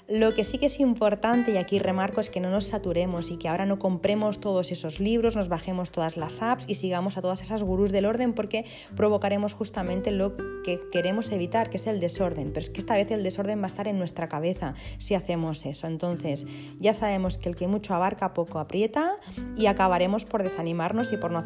Lo 0.10 0.34
que 0.34 0.46
sí 0.46 0.58
que 0.58 0.67
es 0.67 0.80
importante, 0.80 1.52
y 1.52 1.58
aquí 1.58 1.80
remarco, 1.80 2.22
es 2.22 2.30
que 2.30 2.39
no 2.39 2.50
nos 2.50 2.63
saturemos 2.63 3.30
y 3.30 3.36
que 3.36 3.50
ahora 3.50 3.65
no 3.65 3.78
compremos 3.78 4.39
todos 4.39 4.72
esos 4.72 5.02
libros, 5.02 5.36
nos 5.36 5.50
bajemos 5.50 5.91
todas 5.91 6.15
las 6.15 6.41
apps 6.41 6.63
y 6.70 6.76
sigamos 6.76 7.17
a 7.17 7.22
todas 7.22 7.41
esas 7.41 7.62
gurús 7.62 7.91
del 7.91 8.06
orden 8.06 8.32
porque 8.32 8.63
provocaremos 8.96 9.54
justamente 9.54 10.12
lo 10.12 10.38
que 10.63 10.80
queremos 10.93 11.30
evitar, 11.34 11.70
que 11.70 11.76
es 11.76 11.88
el 11.88 12.00
desorden. 12.00 12.54
Pero 12.54 12.62
es 12.62 12.70
que 12.70 12.80
esta 12.80 12.96
vez 12.96 13.12
el 13.12 13.22
desorden 13.22 13.60
va 13.60 13.65
a 13.65 13.67
estar 13.67 13.89
en 13.89 13.98
nuestra 13.98 14.30
cabeza 14.30 14.76
si 14.98 15.13
hacemos 15.13 15.65
eso. 15.65 15.88
Entonces, 15.88 16.48
ya 16.80 16.93
sabemos 16.93 17.38
que 17.38 17.50
el 17.50 17.58
que 17.58 17.67
mucho 17.67 17.93
abarca 17.93 18.34
poco 18.34 18.60
aprieta 18.60 19.17
y 19.58 19.65
acabaremos 19.65 20.24
por 20.24 20.41
desanimarnos 20.41 21.12
y 21.12 21.17
por 21.17 21.32
no 21.32 21.39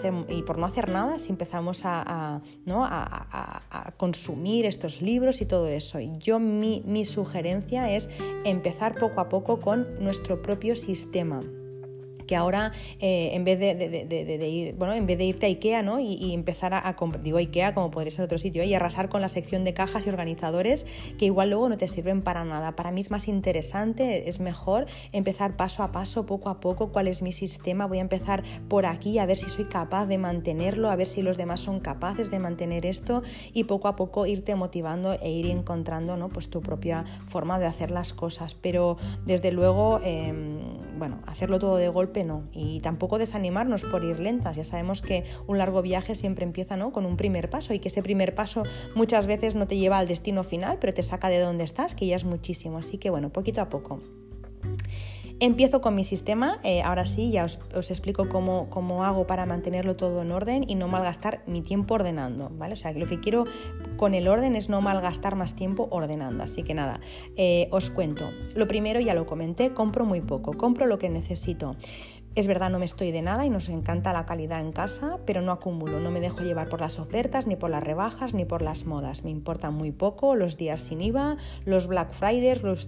hacer, 0.65 0.89
nada 0.89 1.17
si 1.17 1.31
empezamos 1.31 1.81
a, 1.85 2.41
¿no? 2.65 2.87
consumir 3.97 4.67
estos 4.67 5.01
libros 5.01 5.41
y 5.41 5.47
todo 5.47 5.67
eso. 5.67 5.99
Y 5.99 6.11
yo 6.19 6.39
mi 6.39 7.05
sugerencia 7.05 7.91
es 7.91 8.07
empezar 8.51 8.95
poco 8.95 9.21
a 9.21 9.29
poco 9.29 9.59
con 9.59 9.87
nuestro 9.99 10.41
propio 10.41 10.75
sistema 10.75 11.41
que 12.31 12.37
ahora 12.37 12.71
eh, 13.01 13.31
en 13.33 13.43
vez 13.43 13.59
de, 13.59 14.47
ir, 14.47 14.73
bueno, 14.75 14.93
en 14.93 15.05
vez 15.05 15.17
de 15.17 15.25
irte 15.25 15.47
a 15.47 15.49
IKEA 15.49 15.83
¿no? 15.83 15.99
y, 15.99 16.33
empezar 16.33 16.73
a, 16.73 16.95
digo 17.21 17.39
IKEA 17.39 17.73
como 17.73 17.91
podría 17.91 18.09
ser 18.09 18.23
otro 18.23 18.37
sitio, 18.37 18.63
¿eh? 18.63 18.67
y 18.67 18.73
arrasar 18.73 19.09
con 19.09 19.19
la 19.19 19.27
sección 19.27 19.65
de 19.65 19.73
cajas 19.73 20.05
y 20.05 20.09
organizadores 20.09 20.87
que 21.19 21.25
igual 21.25 21.49
luego 21.49 21.67
no 21.67 21.77
te 21.77 21.89
sirven 21.89 22.21
para 22.21 22.45
nada. 22.45 22.71
Para 22.77 22.91
mí 22.91 23.01
es 23.01 23.11
más 23.11 23.27
interesante, 23.27 24.29
es 24.29 24.39
mejor 24.39 24.85
empezar 25.11 25.57
paso 25.57 25.83
a 25.83 25.91
paso, 25.91 26.25
poco 26.25 26.47
a 26.47 26.61
poco, 26.61 26.93
cuál 26.93 27.09
es 27.09 27.21
mi 27.21 27.33
sistema, 27.33 27.85
voy 27.85 27.97
a 27.97 28.01
empezar 28.01 28.43
por 28.69 28.85
aquí 28.85 29.19
a 29.19 29.25
ver 29.25 29.37
si 29.37 29.49
soy 29.49 29.65
capaz 29.65 30.05
de 30.05 30.17
mantenerlo, 30.17 30.89
a 30.89 30.95
ver 30.95 31.07
si 31.07 31.21
los 31.21 31.35
demás 31.35 31.59
son 31.59 31.81
capaces 31.81 32.31
de 32.31 32.39
mantener 32.39 32.85
esto 32.85 33.23
y 33.51 33.65
poco 33.65 33.89
a 33.89 33.97
poco 33.97 34.25
irte 34.25 34.55
motivando 34.55 35.11
e 35.19 35.31
ir 35.31 35.47
encontrando 35.47 36.15
¿no? 36.15 36.29
pues 36.29 36.49
tu 36.49 36.61
propia 36.61 37.03
forma 37.27 37.59
de 37.59 37.65
hacer 37.65 37.91
las 37.91 38.13
cosas. 38.13 38.55
Pero 38.55 38.95
desde 39.25 39.51
luego, 39.51 39.99
em, 40.01 40.59
bueno, 40.97 41.19
hacerlo 41.27 41.59
todo 41.59 41.75
de 41.75 41.89
golpe 41.89 42.20
Y 42.53 42.79
tampoco 42.81 43.17
desanimarnos 43.17 43.83
por 43.83 44.03
ir 44.03 44.19
lentas. 44.19 44.55
Ya 44.55 44.65
sabemos 44.65 45.01
que 45.01 45.23
un 45.47 45.57
largo 45.57 45.81
viaje 45.81 46.15
siempre 46.15 46.45
empieza 46.45 46.77
¿no? 46.77 46.91
con 46.91 47.05
un 47.05 47.17
primer 47.17 47.49
paso 47.49 47.73
y 47.73 47.79
que 47.79 47.87
ese 47.87 48.03
primer 48.03 48.35
paso 48.35 48.63
muchas 48.95 49.27
veces 49.27 49.55
no 49.55 49.67
te 49.67 49.77
lleva 49.77 49.97
al 49.97 50.07
destino 50.07 50.43
final, 50.43 50.77
pero 50.79 50.93
te 50.93 51.03
saca 51.03 51.29
de 51.29 51.39
donde 51.39 51.63
estás, 51.63 51.95
que 51.95 52.07
ya 52.07 52.15
es 52.15 52.25
muchísimo. 52.25 52.77
Así 52.77 52.97
que 52.97 53.09
bueno, 53.09 53.29
poquito 53.29 53.61
a 53.61 53.69
poco. 53.69 54.01
Empiezo 55.43 55.81
con 55.81 55.95
mi 55.95 56.03
sistema, 56.03 56.59
eh, 56.61 56.83
ahora 56.83 57.03
sí, 57.03 57.31
ya 57.31 57.45
os, 57.45 57.89
explico 57.89 58.29
cómo, 58.29 58.69
cómo, 58.69 59.03
hago 59.05 59.25
para 59.25 59.47
mantenerlo 59.47 59.95
todo 59.95 60.21
en 60.21 60.31
orden 60.31 60.63
y 60.69 60.75
no 60.75 60.87
malgastar 60.87 61.41
mi 61.47 61.63
tiempo 61.63 61.95
ordenando, 61.95 62.51
¿vale? 62.59 62.73
O 62.73 62.77
sea, 62.77 62.91
lo 62.91 63.07
que 63.07 63.19
quiero 63.19 63.45
con 63.97 64.13
el 64.13 64.27
orden 64.27 64.55
es 64.55 64.69
no 64.69 64.81
malgastar 64.81 65.35
más 65.35 65.55
tiempo 65.55 65.87
ordenando, 65.89 66.43
así 66.43 66.61
que 66.61 66.75
nada, 66.75 66.99
eh, 67.37 67.69
os 67.71 67.89
cuento. 67.89 68.29
Lo 68.53 68.67
primero, 68.67 68.99
ya 68.99 69.15
lo 69.15 69.25
comenté, 69.25 69.73
compro 69.73 70.05
muy 70.05 70.21
poco, 70.21 70.53
compro 70.53 70.85
lo 70.85 70.99
que 70.99 71.09
necesito. 71.09 71.75
Es 72.33 72.47
verdad, 72.47 72.69
no 72.69 72.79
me 72.79 72.85
estoy 72.85 73.11
de 73.11 73.21
nada 73.21 73.45
y 73.45 73.49
nos 73.49 73.67
encanta 73.67 74.13
la 74.13 74.25
calidad 74.25 74.61
en 74.61 74.71
casa, 74.71 75.17
pero 75.25 75.41
no 75.41 75.51
acumulo, 75.51 75.99
no 75.99 76.11
me 76.11 76.21
dejo 76.21 76.43
llevar 76.43 76.69
por 76.69 76.79
las 76.79 76.97
ofertas, 76.97 77.45
ni 77.45 77.57
por 77.57 77.69
las 77.69 77.83
rebajas, 77.83 78.33
ni 78.33 78.45
por 78.45 78.61
las 78.61 78.85
modas. 78.85 79.25
Me 79.25 79.31
importan 79.31 79.73
muy 79.73 79.91
poco 79.91 80.35
los 80.35 80.55
días 80.55 80.79
sin 80.79 81.01
IVA, 81.01 81.35
los 81.65 81.87
Black 81.87 82.13
Fridays, 82.13 82.63
los, 82.63 82.87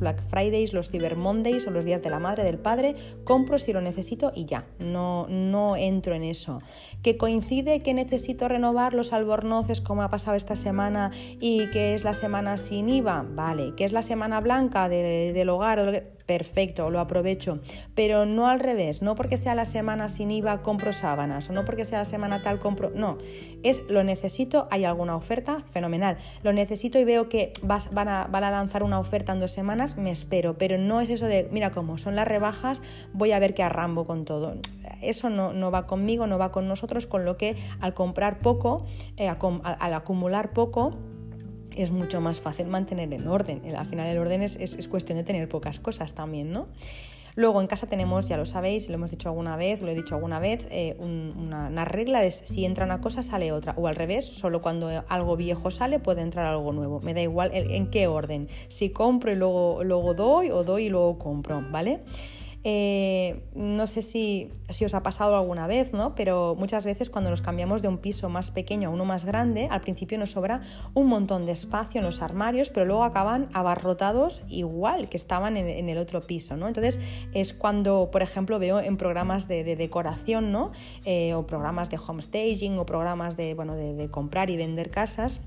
Black 0.00 0.28
Fridays, 0.28 0.72
los 0.72 0.90
Cyber 0.90 1.14
Mondays 1.14 1.68
o 1.68 1.70
los 1.70 1.84
días 1.84 2.02
de 2.02 2.10
la 2.10 2.18
madre, 2.18 2.42
del 2.42 2.58
padre. 2.58 2.96
Compro 3.22 3.60
si 3.60 3.72
lo 3.72 3.80
necesito 3.80 4.32
y 4.34 4.46
ya, 4.46 4.66
no, 4.80 5.28
no 5.28 5.76
entro 5.76 6.16
en 6.16 6.24
eso. 6.24 6.58
Que 7.02 7.16
coincide 7.16 7.84
que 7.84 7.94
necesito 7.94 8.48
renovar 8.48 8.94
los 8.94 9.12
albornoces 9.12 9.80
como 9.80 10.02
ha 10.02 10.10
pasado 10.10 10.36
esta 10.36 10.56
semana 10.56 11.12
y 11.38 11.70
que 11.70 11.94
es 11.94 12.02
la 12.02 12.14
semana 12.14 12.56
sin 12.56 12.88
IVA, 12.88 13.24
vale. 13.36 13.72
Que 13.76 13.84
es 13.84 13.92
la 13.92 14.02
semana 14.02 14.40
blanca 14.40 14.88
del 14.88 15.48
hogar, 15.48 16.10
perfecto, 16.30 16.90
lo 16.90 17.00
aprovecho, 17.00 17.58
pero 17.96 18.24
no 18.24 18.46
al 18.46 18.60
revés, 18.60 19.02
no 19.02 19.16
porque 19.16 19.36
sea 19.36 19.56
la 19.56 19.64
semana 19.64 20.08
sin 20.08 20.30
IVA 20.30 20.62
compro 20.62 20.92
sábanas 20.92 21.50
o 21.50 21.52
no 21.52 21.64
porque 21.64 21.84
sea 21.84 21.98
la 21.98 22.04
semana 22.04 22.40
tal 22.44 22.60
compro, 22.60 22.92
no, 22.94 23.18
es 23.64 23.82
lo 23.88 24.04
necesito, 24.04 24.68
hay 24.70 24.84
alguna 24.84 25.16
oferta, 25.16 25.64
fenomenal, 25.72 26.18
lo 26.44 26.52
necesito 26.52 27.00
y 27.00 27.04
veo 27.04 27.28
que 27.28 27.52
vas, 27.62 27.92
van, 27.92 28.06
a, 28.06 28.28
van 28.28 28.44
a 28.44 28.52
lanzar 28.52 28.84
una 28.84 29.00
oferta 29.00 29.32
en 29.32 29.40
dos 29.40 29.50
semanas, 29.50 29.96
me 29.96 30.12
espero, 30.12 30.56
pero 30.56 30.78
no 30.78 31.00
es 31.00 31.10
eso 31.10 31.26
de, 31.26 31.48
mira 31.50 31.72
cómo 31.72 31.98
son 31.98 32.14
las 32.14 32.28
rebajas, 32.28 32.80
voy 33.12 33.32
a 33.32 33.40
ver 33.40 33.52
qué 33.52 33.64
arrambo 33.64 34.06
con 34.06 34.24
todo. 34.24 34.54
Eso 35.02 35.30
no, 35.30 35.52
no 35.52 35.72
va 35.72 35.88
conmigo, 35.88 36.28
no 36.28 36.38
va 36.38 36.52
con 36.52 36.68
nosotros, 36.68 37.08
con 37.08 37.24
lo 37.24 37.36
que 37.36 37.56
al 37.80 37.92
comprar 37.92 38.38
poco, 38.38 38.86
eh, 39.16 39.28
al 39.28 39.94
acumular 39.94 40.52
poco, 40.52 40.92
es 41.76 41.90
mucho 41.90 42.20
más 42.20 42.40
fácil 42.40 42.66
mantener 42.66 43.12
el 43.12 43.26
orden. 43.26 43.62
Al 43.74 43.86
final 43.86 44.06
el 44.06 44.18
orden 44.18 44.42
es, 44.42 44.56
es, 44.56 44.88
cuestión 44.88 45.18
de 45.18 45.24
tener 45.24 45.48
pocas 45.48 45.80
cosas 45.80 46.14
también, 46.14 46.52
¿no? 46.52 46.68
Luego 47.36 47.60
en 47.60 47.68
casa 47.68 47.86
tenemos, 47.86 48.28
ya 48.28 48.36
lo 48.36 48.44
sabéis, 48.44 48.88
lo 48.88 48.96
hemos 48.96 49.10
dicho 49.10 49.28
alguna 49.28 49.56
vez, 49.56 49.80
lo 49.82 49.88
he 49.88 49.94
dicho 49.94 50.16
alguna 50.16 50.40
vez, 50.40 50.66
eh, 50.70 50.96
una, 50.98 51.84
regla 51.84 52.24
es 52.24 52.34
si 52.34 52.64
entra 52.64 52.84
una 52.84 53.00
cosa 53.00 53.22
sale 53.22 53.52
otra, 53.52 53.74
o 53.76 53.86
al 53.86 53.94
revés, 53.94 54.26
solo 54.26 54.60
cuando 54.60 55.04
algo 55.08 55.36
viejo 55.36 55.70
sale 55.70 56.00
puede 56.00 56.22
entrar 56.22 56.46
algo 56.46 56.72
nuevo. 56.72 57.00
Me 57.00 57.14
da 57.14 57.22
igual 57.22 57.52
en 57.54 57.90
qué 57.90 58.08
orden, 58.08 58.48
si 58.68 58.90
compro 58.90 59.30
y 59.30 59.36
luego, 59.36 59.84
luego 59.84 60.14
doy 60.14 60.50
o 60.50 60.64
doy 60.64 60.86
y 60.86 60.88
luego 60.88 61.18
compro, 61.18 61.64
¿vale? 61.70 62.00
Eh, 62.62 63.48
no 63.54 63.86
sé 63.86 64.02
si, 64.02 64.50
si, 64.68 64.84
os 64.84 64.92
ha 64.92 65.02
pasado 65.02 65.34
alguna 65.36 65.66
vez, 65.66 65.94
¿no? 65.94 66.14
pero 66.14 66.54
muchas 66.58 66.84
veces 66.84 67.08
cuando 67.08 67.30
nos 67.30 67.40
cambiamos 67.40 67.80
de 67.80 67.88
un 67.88 67.98
piso 67.98 68.28
más 68.28 68.50
pequeño 68.50 68.90
a 68.90 68.92
uno 68.92 69.06
más 69.06 69.24
grande, 69.24 69.66
al 69.70 69.80
principio 69.80 70.18
nos 70.18 70.32
sobra 70.32 70.60
un 70.92 71.06
montón 71.06 71.46
de 71.46 71.52
espacio 71.52 72.00
en 72.00 72.04
los 72.04 72.20
armarios, 72.20 72.68
pero 72.68 72.84
luego 72.84 73.04
acaban 73.04 73.48
abarrotados 73.54 74.42
igual 74.48 75.08
que 75.08 75.16
estaban 75.16 75.56
en, 75.56 75.88
el 75.88 75.98
otro 75.98 76.20
piso. 76.20 76.56
¿no? 76.56 76.68
Entonces 76.68 77.00
es 77.32 77.54
cuando, 77.54 78.10
por 78.10 78.22
ejemplo, 78.22 78.58
veo 78.58 78.80
en 78.80 78.96
programas 78.98 79.48
de, 79.48 79.64
decoración 79.76 80.52
¿no? 80.52 80.72
Eh, 81.04 81.32
o 81.34 81.46
programas 81.46 81.88
de 81.90 81.98
home 81.98 82.20
staging 82.20 82.78
o 82.78 82.84
programas 82.84 83.36
de, 83.36 83.54
bueno, 83.54 83.74
de 83.74 84.10
comprar 84.10 84.50
y 84.50 84.56
vender 84.56 84.90
casas 84.90 85.40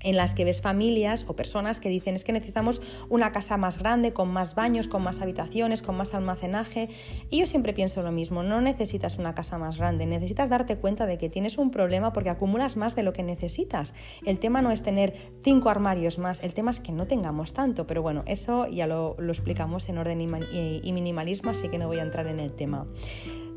en 0.00 0.16
las 0.16 0.34
que 0.34 0.44
ves 0.44 0.60
familias 0.60 1.24
o 1.28 1.36
personas 1.36 1.80
que 1.80 1.88
dicen 1.88 2.14
es 2.14 2.24
que 2.24 2.32
necesitamos 2.32 2.82
una 3.08 3.32
casa 3.32 3.56
más 3.56 3.78
grande, 3.78 4.12
con 4.12 4.28
más 4.28 4.54
baños, 4.54 4.88
con 4.88 5.02
más 5.02 5.20
habitaciones, 5.20 5.82
con 5.82 5.96
más 5.96 6.14
almacenaje. 6.14 6.88
Y 7.30 7.40
yo 7.40 7.46
siempre 7.46 7.72
pienso 7.72 8.02
lo 8.02 8.12
mismo, 8.12 8.42
no 8.42 8.60
necesitas 8.60 9.18
una 9.18 9.34
casa 9.34 9.58
más 9.58 9.78
grande, 9.78 10.06
necesitas 10.06 10.48
darte 10.48 10.76
cuenta 10.76 11.06
de 11.06 11.18
que 11.18 11.28
tienes 11.28 11.58
un 11.58 11.70
problema 11.70 12.12
porque 12.12 12.30
acumulas 12.30 12.76
más 12.76 12.96
de 12.96 13.02
lo 13.02 13.12
que 13.12 13.22
necesitas. 13.22 13.94
El 14.24 14.38
tema 14.38 14.62
no 14.62 14.70
es 14.70 14.82
tener 14.82 15.14
cinco 15.42 15.70
armarios 15.70 16.18
más, 16.18 16.42
el 16.42 16.54
tema 16.54 16.70
es 16.70 16.80
que 16.80 16.92
no 16.92 17.06
tengamos 17.06 17.52
tanto, 17.52 17.86
pero 17.86 18.02
bueno, 18.02 18.22
eso 18.26 18.66
ya 18.66 18.86
lo, 18.86 19.16
explicamos 19.18 19.88
en 19.88 19.98
orden 19.98 20.20
y 20.20 20.92
minimalismo, 20.92 21.50
así 21.50 21.68
que 21.68 21.78
no 21.78 21.86
voy 21.86 21.98
a 21.98 22.02
entrar 22.02 22.26
en 22.26 22.40
el 22.40 22.52
tema. 22.52 22.86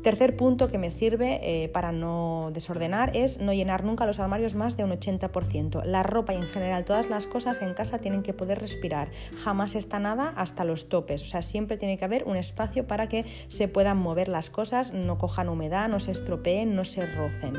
Tercer 0.02 0.36
punto 0.36 0.66
que 0.66 0.78
me 0.78 0.90
sirve 0.90 1.38
eh, 1.42 1.68
para 1.68 1.92
no 1.92 2.50
desordenar 2.52 3.16
es 3.16 3.38
no 3.38 3.52
llenar 3.52 3.84
nunca 3.84 4.04
los 4.04 4.18
armarios 4.18 4.56
más 4.56 4.76
de 4.76 4.82
un 4.82 4.90
80%. 4.90 5.84
La 5.84 6.02
ropa 6.02 6.34
y 6.34 6.38
en 6.38 6.48
general 6.48 6.84
todas 6.84 7.08
las 7.08 7.28
cosas 7.28 7.62
en 7.62 7.72
casa 7.72 7.98
tienen 7.98 8.24
que 8.24 8.32
poder 8.32 8.58
respirar. 8.58 9.12
Jamás 9.36 9.76
está 9.76 10.00
nada 10.00 10.32
hasta 10.36 10.64
los 10.64 10.88
topes. 10.88 11.22
O 11.22 11.26
sea, 11.26 11.42
siempre 11.42 11.76
tiene 11.76 11.98
que 11.98 12.04
haber 12.04 12.24
un 12.24 12.36
espacio 12.36 12.84
para 12.88 13.08
que 13.08 13.24
se 13.46 13.68
puedan 13.68 13.96
mover 13.96 14.26
las 14.26 14.50
cosas, 14.50 14.92
no 14.92 15.18
cojan 15.18 15.48
humedad, 15.48 15.88
no 15.88 16.00
se 16.00 16.10
estropeen, 16.10 16.74
no 16.74 16.84
se 16.84 17.06
rocen. 17.06 17.52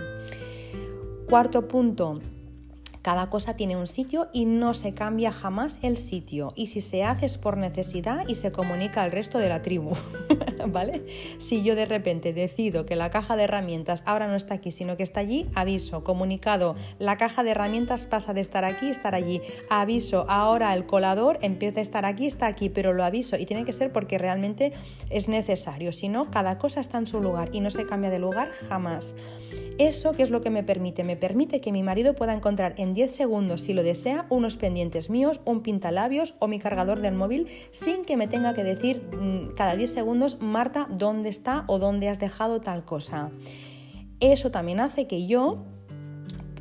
Cuarto 1.30 1.70
punto, 1.70 2.20
Cada 3.04 3.30
cosa 3.30 3.58
tiene 3.58 3.76
un 3.76 3.86
sitio 3.86 4.30
y 4.32 4.46
no 4.46 4.74
se 4.74 4.94
cambia 4.94 5.34
jamás 5.34 5.78
el 5.82 5.98
sitio. 5.98 6.54
Y 6.56 6.68
si 6.68 6.80
se 6.80 7.04
hace 7.04 7.26
es 7.26 7.38
por 7.38 7.58
necesidad 7.58 8.24
y 8.30 8.36
se 8.36 8.54
comunica 8.54 9.04
al 9.04 9.12
resto 9.12 9.40
de 9.40 9.50
la 9.50 9.62
tribu. 9.62 9.92
¿Vale? 10.68 11.06
Si 11.38 11.64
yo 11.64 11.76
de 11.76 11.86
repente 11.86 12.32
decido 12.32 12.86
que 12.86 12.96
la 12.96 13.10
caja 13.10 13.36
de 13.36 13.44
herramientas 13.44 14.04
ahora 14.06 14.28
no 14.28 14.36
está 14.36 14.54
aquí, 14.54 14.72
sino 14.72 14.96
que 14.96 15.04
está 15.04 15.20
allí, 15.20 15.50
aviso, 15.54 16.06
comunicado, 16.06 16.78
la 16.98 17.18
caja 17.18 17.44
de 17.44 17.52
herramientas 17.52 18.06
pasa 18.06 18.34
de 18.34 18.40
estar 18.40 18.64
aquí 18.64 18.88
estar 18.88 19.16
allí. 19.16 19.42
Aviso, 19.70 20.26
ahora 20.30 20.74
el 20.74 20.86
colador 20.86 21.40
empieza 21.42 21.80
a 21.80 21.82
estar 21.82 22.06
aquí, 22.06 22.26
está 22.26 22.48
aquí, 22.48 22.70
pero 22.70 22.94
lo 22.94 23.04
aviso 23.04 23.36
y 23.36 23.46
tiene 23.46 23.66
que 23.66 23.74
ser 23.74 23.92
porque 23.92 24.18
realmente 24.18 24.72
es 25.10 25.28
necesario. 25.28 25.92
Si 25.92 26.08
no, 26.08 26.32
cada 26.32 26.58
cosa 26.58 26.80
está 26.80 27.00
en 27.00 27.08
su 27.08 27.20
lugar 27.20 27.50
y 27.52 27.60
no 27.60 27.70
se 27.70 27.86
cambia 27.86 28.10
de 28.10 28.20
lugar 28.20 28.52
jamás. 28.70 29.14
Eso, 29.78 30.12
¿qué 30.12 30.24
es 30.24 30.30
lo 30.30 30.42
que 30.42 30.52
me 30.52 30.64
permite? 30.64 31.04
Me 31.04 31.18
permite 31.18 31.60
que 31.60 31.72
mi 31.72 31.84
marido 31.84 32.14
pueda 32.14 32.34
encontrar 32.34 32.76
en 32.78 32.93
10 32.94 33.12
segundos, 33.12 33.62
si 33.62 33.74
lo 33.74 33.84
desea, 33.84 34.26
unos 34.30 34.58
pendientes 34.58 35.10
míos, 35.10 35.42
un 35.46 35.62
pintalabios 35.62 36.36
o 36.40 36.48
mi 36.48 36.60
cargador 36.60 37.02
del 37.02 37.14
móvil, 37.14 37.48
sin 37.72 38.06
que 38.06 38.18
me 38.18 38.28
tenga 38.28 38.54
que 38.54 38.64
decir 38.64 39.02
mm, 39.12 39.56
cada 39.56 39.76
10 39.76 39.92
segundos, 39.92 40.38
Marta, 40.40 40.88
¿dónde 40.90 41.30
está 41.30 41.66
o 41.68 41.80
dónde 41.80 42.10
has 42.10 42.20
dejado 42.20 42.62
tal 42.62 42.86
cosa? 42.86 43.32
Eso 44.20 44.52
también 44.52 44.80
hace 44.80 45.08
que 45.08 45.28
yo 45.28 45.66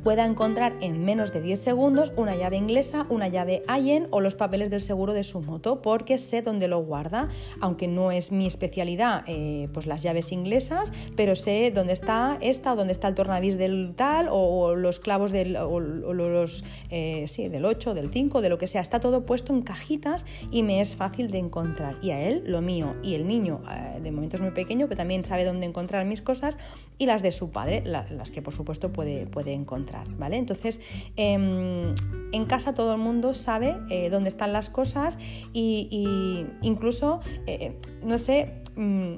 pueda 0.03 0.25
encontrar 0.25 0.75
en 0.81 1.03
menos 1.05 1.33
de 1.33 1.41
10 1.41 1.59
segundos 1.59 2.11
una 2.17 2.35
llave 2.35 2.57
inglesa, 2.57 3.05
una 3.09 3.27
llave 3.27 3.63
Allen 3.67 4.07
o 4.11 4.21
los 4.21 4.35
papeles 4.35 4.69
del 4.69 4.81
seguro 4.81 5.13
de 5.13 5.23
su 5.23 5.41
moto, 5.41 5.81
porque 5.81 6.17
sé 6.17 6.41
dónde 6.41 6.67
lo 6.67 6.79
guarda, 6.79 7.29
aunque 7.61 7.87
no 7.87 8.11
es 8.11 8.31
mi 8.31 8.45
especialidad, 8.45 9.23
eh, 9.27 9.69
pues 9.73 9.87
las 9.87 10.03
llaves 10.03 10.31
inglesas, 10.31 10.91
pero 11.15 11.35
sé 11.35 11.71
dónde 11.73 11.93
está 11.93 12.37
esta 12.41 12.73
o 12.73 12.75
dónde 12.75 12.93
está 12.93 13.07
el 13.07 13.15
tornavís 13.15 13.57
del 13.57 13.93
tal 13.95 14.27
o, 14.29 14.75
los 14.75 14.99
clavos 14.99 15.31
del, 15.31 15.53
los, 15.53 16.65
eh, 16.89 17.25
sí, 17.27 17.47
del 17.47 17.65
8, 17.65 17.93
del 17.93 18.09
5, 18.09 18.41
de 18.41 18.49
lo 18.49 18.57
que 18.57 18.67
sea. 18.67 18.81
Está 18.81 18.99
todo 18.99 19.25
puesto 19.25 19.53
en 19.53 19.61
cajitas 19.61 20.25
y 20.51 20.63
me 20.63 20.81
es 20.81 20.95
fácil 20.95 21.31
de 21.31 21.37
encontrar. 21.37 21.97
Y 22.01 22.11
a 22.11 22.21
él 22.21 22.43
lo 22.45 22.61
mío 22.61 22.91
y 23.01 23.15
el 23.15 23.27
niño, 23.27 23.61
eh, 23.71 23.99
de 24.01 24.11
momento 24.11 24.35
es 24.35 24.41
muy 24.41 24.51
pequeño, 24.51 24.87
pero 24.87 24.97
también 24.97 25.23
sabe 25.23 25.45
dónde 25.45 25.65
encontrar 25.65 26.05
mis 26.05 26.21
cosas 26.21 26.57
y 26.97 27.05
las 27.05 27.21
de 27.21 27.31
su 27.31 27.51
padre, 27.51 27.83
las 27.85 28.31
que 28.31 28.41
por 28.41 28.53
supuesto 28.53 28.91
puede, 28.91 29.25
puede 29.25 29.53
encontrar. 29.53 29.92
¿Vale? 30.17 30.37
Entonces, 30.37 30.81
em, 31.15 31.93
en 32.31 32.45
casa 32.45 32.73
todo 32.73 32.93
el 32.93 32.99
mundo 32.99 33.33
sabe 33.33 33.77
eh, 33.89 34.09
dónde 34.09 34.29
están 34.29 34.53
las 34.53 34.69
cosas 34.69 35.19
y, 35.53 36.45
incluso, 36.61 37.19
eh, 37.45 37.77
no 38.03 38.17
sé, 38.17 38.63
mm, 38.75 39.15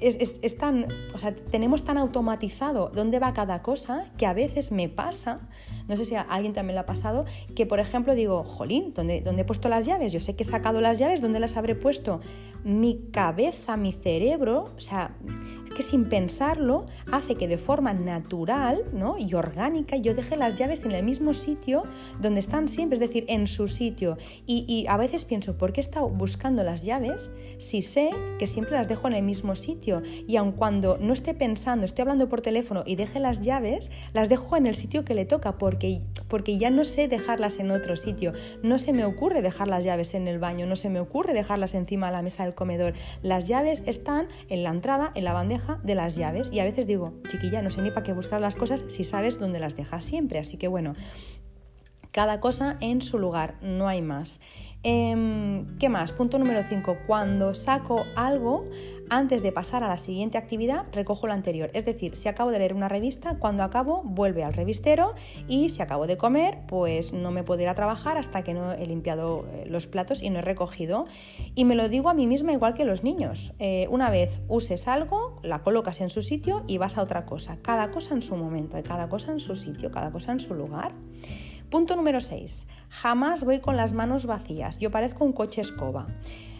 es, 0.00 0.58
tan, 0.58 0.86
o 1.14 1.18
sea, 1.18 1.34
tenemos 1.34 1.84
tan 1.84 1.96
automatizado 1.96 2.90
dónde 2.94 3.18
va 3.18 3.32
cada 3.32 3.62
cosa 3.62 4.04
que 4.18 4.26
a 4.26 4.34
veces 4.34 4.70
me 4.70 4.88
pasa, 4.88 5.48
no 5.88 5.96
sé 5.96 6.04
si 6.04 6.14
a 6.14 6.20
alguien 6.20 6.52
también 6.52 6.74
le 6.74 6.80
ha 6.80 6.86
pasado, 6.86 7.24
que 7.54 7.64
por 7.64 7.80
ejemplo 7.80 8.14
digo, 8.14 8.44
jolín, 8.44 8.92
¿dónde, 8.94 9.22
¿dónde 9.22 9.42
he 9.42 9.44
puesto 9.44 9.68
las 9.68 9.86
llaves? 9.86 10.12
Yo 10.12 10.20
sé 10.20 10.36
que 10.36 10.42
he 10.42 10.46
sacado 10.46 10.80
las 10.80 10.98
llaves, 10.98 11.22
¿dónde 11.22 11.40
las 11.40 11.56
habré 11.56 11.74
puesto? 11.74 12.20
Mi 12.62 13.08
cabeza, 13.10 13.76
mi 13.76 13.92
cerebro, 13.92 14.68
o 14.76 14.80
sea, 14.80 15.16
que 15.76 15.82
sin 15.82 16.06
pensarlo 16.06 16.86
hace 17.12 17.34
que 17.34 17.46
de 17.46 17.58
forma 17.58 17.92
natural 17.92 18.82
¿no? 18.94 19.16
y 19.18 19.34
orgánica 19.34 19.98
yo 19.98 20.14
deje 20.14 20.38
las 20.38 20.54
llaves 20.54 20.86
en 20.86 20.92
el 20.92 21.04
mismo 21.04 21.34
sitio 21.34 21.82
donde 22.18 22.40
están 22.40 22.66
siempre, 22.66 22.94
es 22.94 23.00
decir, 23.00 23.26
en 23.28 23.46
su 23.46 23.68
sitio. 23.68 24.16
Y, 24.46 24.86
a 24.88 24.96
veces 24.96 25.26
pienso, 25.26 25.58
¿por 25.58 25.72
qué 25.72 25.80
he 25.80 25.82
estado 25.82 26.08
buscando 26.08 26.62
las 26.64 26.84
llaves 26.84 27.30
si 27.58 27.82
sé 27.82 28.10
que 28.38 28.46
siempre 28.46 28.76
las 28.76 28.88
dejo 28.88 29.06
en 29.06 29.14
el 29.14 29.22
mismo 29.22 29.54
sitio? 29.54 30.02
Y 30.26 30.36
aun 30.36 30.52
cuando 30.52 30.96
no 30.98 31.12
esté 31.12 31.34
pensando, 31.34 31.84
estoy 31.84 32.02
hablando 32.02 32.28
por 32.30 32.40
teléfono 32.40 32.82
y 32.86 32.96
deje 32.96 33.20
las 33.20 33.42
llaves, 33.42 33.90
las 34.14 34.30
dejo 34.30 34.56
en 34.56 34.66
el 34.66 34.74
sitio 34.74 35.04
que 35.04 35.14
le 35.14 35.26
toca 35.26 35.58
porque, 35.58 36.00
porque 36.28 36.56
ya 36.56 36.70
no 36.70 36.84
sé 36.84 37.06
dejarlas 37.06 37.58
en 37.58 37.70
otro 37.70 37.96
sitio. 37.96 38.32
No 38.62 38.78
se 38.78 38.94
me 38.94 39.04
ocurre 39.04 39.42
dejar 39.42 39.68
las 39.68 39.84
llaves 39.84 40.14
en 40.14 40.26
el 40.26 40.38
baño, 40.38 40.64
no 40.64 40.76
se 40.76 40.88
me 40.88 41.00
ocurre 41.00 41.34
dejarlas 41.34 41.74
encima 41.74 42.06
de 42.06 42.12
la 42.12 42.22
mesa 42.22 42.44
del 42.44 42.54
comedor. 42.54 42.94
Las 43.22 43.46
llaves 43.46 43.82
están 43.84 44.28
en 44.48 44.62
la 44.62 44.70
entrada, 44.70 45.12
en 45.14 45.24
la 45.24 45.34
bandeja 45.34 45.65
de 45.82 45.94
las 45.94 46.16
llaves 46.16 46.50
y 46.52 46.60
a 46.60 46.64
veces 46.64 46.86
digo, 46.86 47.14
chiquilla, 47.28 47.62
no 47.62 47.70
sé 47.70 47.82
ni 47.82 47.90
para 47.90 48.02
qué 48.02 48.12
buscar 48.12 48.40
las 48.40 48.54
cosas 48.54 48.84
si 48.88 49.04
sabes 49.04 49.38
dónde 49.38 49.60
las 49.60 49.76
dejas 49.76 50.04
siempre. 50.04 50.38
Así 50.38 50.56
que 50.56 50.68
bueno, 50.68 50.94
cada 52.10 52.40
cosa 52.40 52.78
en 52.80 53.02
su 53.02 53.18
lugar, 53.18 53.56
no 53.60 53.88
hay 53.88 54.02
más. 54.02 54.40
Em, 54.82 55.76
¿Qué 55.78 55.88
más? 55.88 56.12
Punto 56.12 56.38
número 56.38 56.62
5. 56.66 56.98
Cuando 57.06 57.54
saco 57.54 58.04
algo, 58.14 58.64
antes 59.10 59.42
de 59.42 59.52
pasar 59.52 59.84
a 59.84 59.88
la 59.88 59.96
siguiente 59.96 60.38
actividad, 60.38 60.86
recojo 60.92 61.26
lo 61.26 61.32
anterior. 61.32 61.70
Es 61.74 61.84
decir, 61.84 62.16
si 62.16 62.28
acabo 62.28 62.50
de 62.50 62.58
leer 62.58 62.74
una 62.74 62.88
revista, 62.88 63.36
cuando 63.38 63.62
acabo, 63.62 64.02
vuelve 64.04 64.44
al 64.44 64.54
revistero 64.54 65.14
y 65.48 65.68
si 65.68 65.82
acabo 65.82 66.06
de 66.06 66.16
comer, 66.16 66.58
pues 66.66 67.12
no 67.12 67.30
me 67.30 67.42
puedo 67.42 67.62
ir 67.62 67.68
a 67.68 67.74
trabajar 67.74 68.18
hasta 68.18 68.42
que 68.42 68.54
no 68.54 68.72
he 68.72 68.86
limpiado 68.86 69.46
eh, 69.52 69.64
los 69.68 69.86
platos 69.86 70.22
y 70.22 70.30
no 70.30 70.40
he 70.40 70.42
recogido. 70.42 71.06
Y 71.54 71.64
me 71.64 71.74
lo 71.74 71.88
digo 71.88 72.08
a 72.08 72.14
mí 72.14 72.26
misma 72.26 72.52
igual 72.52 72.74
que 72.74 72.84
los 72.84 73.02
niños. 73.04 73.54
Eh, 73.58 73.86
una 73.90 74.10
vez 74.10 74.40
uses 74.48 74.88
algo, 74.88 75.40
la 75.42 75.62
colocas 75.62 76.00
en 76.00 76.08
su 76.08 76.22
sitio 76.22 76.64
y 76.66 76.78
vas 76.78 76.98
a 76.98 77.02
otra 77.02 77.26
cosa. 77.26 77.58
Cada 77.62 77.90
cosa 77.90 78.14
en 78.14 78.22
su 78.22 78.36
momento, 78.36 78.76
cada 78.82 79.08
cosa 79.08 79.32
en 79.32 79.40
su 79.40 79.56
sitio, 79.56 79.90
cada 79.90 80.10
cosa 80.10 80.32
en 80.32 80.40
su 80.40 80.54
lugar. 80.54 80.92
Punto 81.70 81.96
número 81.96 82.20
6. 82.20 82.68
Jamás 82.90 83.44
voy 83.44 83.58
con 83.58 83.76
las 83.76 83.92
manos 83.92 84.26
vacías. 84.26 84.78
Yo 84.78 84.90
parezco 84.92 85.24
un 85.24 85.32
coche 85.32 85.60
escoba. 85.60 86.06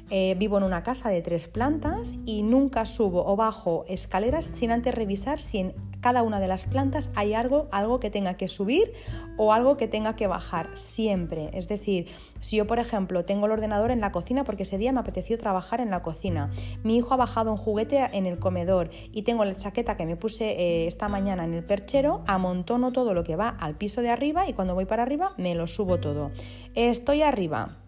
Eh, 0.09 0.37
vivo 0.39 0.57
en 0.57 0.63
una 0.63 0.85
casa 0.85 1.11
de 1.11 1.21
tres 1.21 1.49
plantas 1.49 2.15
y 2.25 2.43
nunca 2.43 2.87
subo 2.87 3.27
o 3.27 3.35
bajo 3.35 3.85
escaleras 3.89 4.45
sin 4.45 4.71
antes 4.71 4.95
revisar 4.95 5.41
si 5.41 5.59
en 5.59 5.75
cada 6.01 6.23
una 6.23 6.39
de 6.39 6.47
las 6.47 6.67
plantas 6.67 7.11
hay 7.17 7.35
algo, 7.35 7.67
algo 7.73 7.99
que 7.99 8.11
tenga 8.11 8.35
que 8.35 8.47
subir 8.47 8.93
o 9.37 9.53
algo 9.53 9.77
que 9.77 9.89
tenga 9.89 10.15
que 10.15 10.29
bajar, 10.29 10.71
siempre. 10.75 11.51
Es 11.53 11.67
decir, 11.67 12.07
si 12.39 12.59
yo, 12.59 12.69
por 12.69 12.79
ejemplo, 12.79 13.25
tengo 13.25 13.47
el 13.47 13.53
ordenador 13.53 13.91
en 13.91 14.01
la 14.01 14.13
cocina 14.13 14.45
porque 14.45 14.63
ese 14.63 14.79
día 14.79 14.93
me 14.93 15.01
apeteció 15.01 15.37
trabajar 15.39 15.81
en 15.81 15.91
la 15.91 16.03
cocina, 16.03 16.51
mi 16.85 16.97
hijo 16.97 17.13
ha 17.15 17.17
bajado 17.17 17.51
un 17.51 17.57
juguete 17.57 18.07
en 18.13 18.27
el 18.27 18.39
comedor 18.39 18.91
y 19.11 19.23
tengo 19.23 19.45
la 19.45 19.57
chaqueta 19.57 19.97
que 19.97 20.07
me 20.07 20.15
puse 20.15 20.51
eh, 20.51 20.87
esta 20.87 21.09
mañana 21.09 21.45
en 21.45 21.55
el 21.55 21.65
perchero, 21.65 22.23
amontono 22.29 22.93
todo 22.93 23.13
lo 23.13 23.25
que 23.25 23.35
va 23.35 23.49
al 23.49 23.75
piso 23.75 24.01
de 24.01 24.11
arriba 24.11 24.49
y 24.49 24.53
cuando 24.53 24.77
voy 24.77 24.85
para 24.85 25.03
arriba 25.03 25.33
me 25.37 25.57
lo 25.57 25.67
subo 25.67 25.99
todo. 25.99 26.31
Estoy 26.77 27.23
arriba 27.23 27.79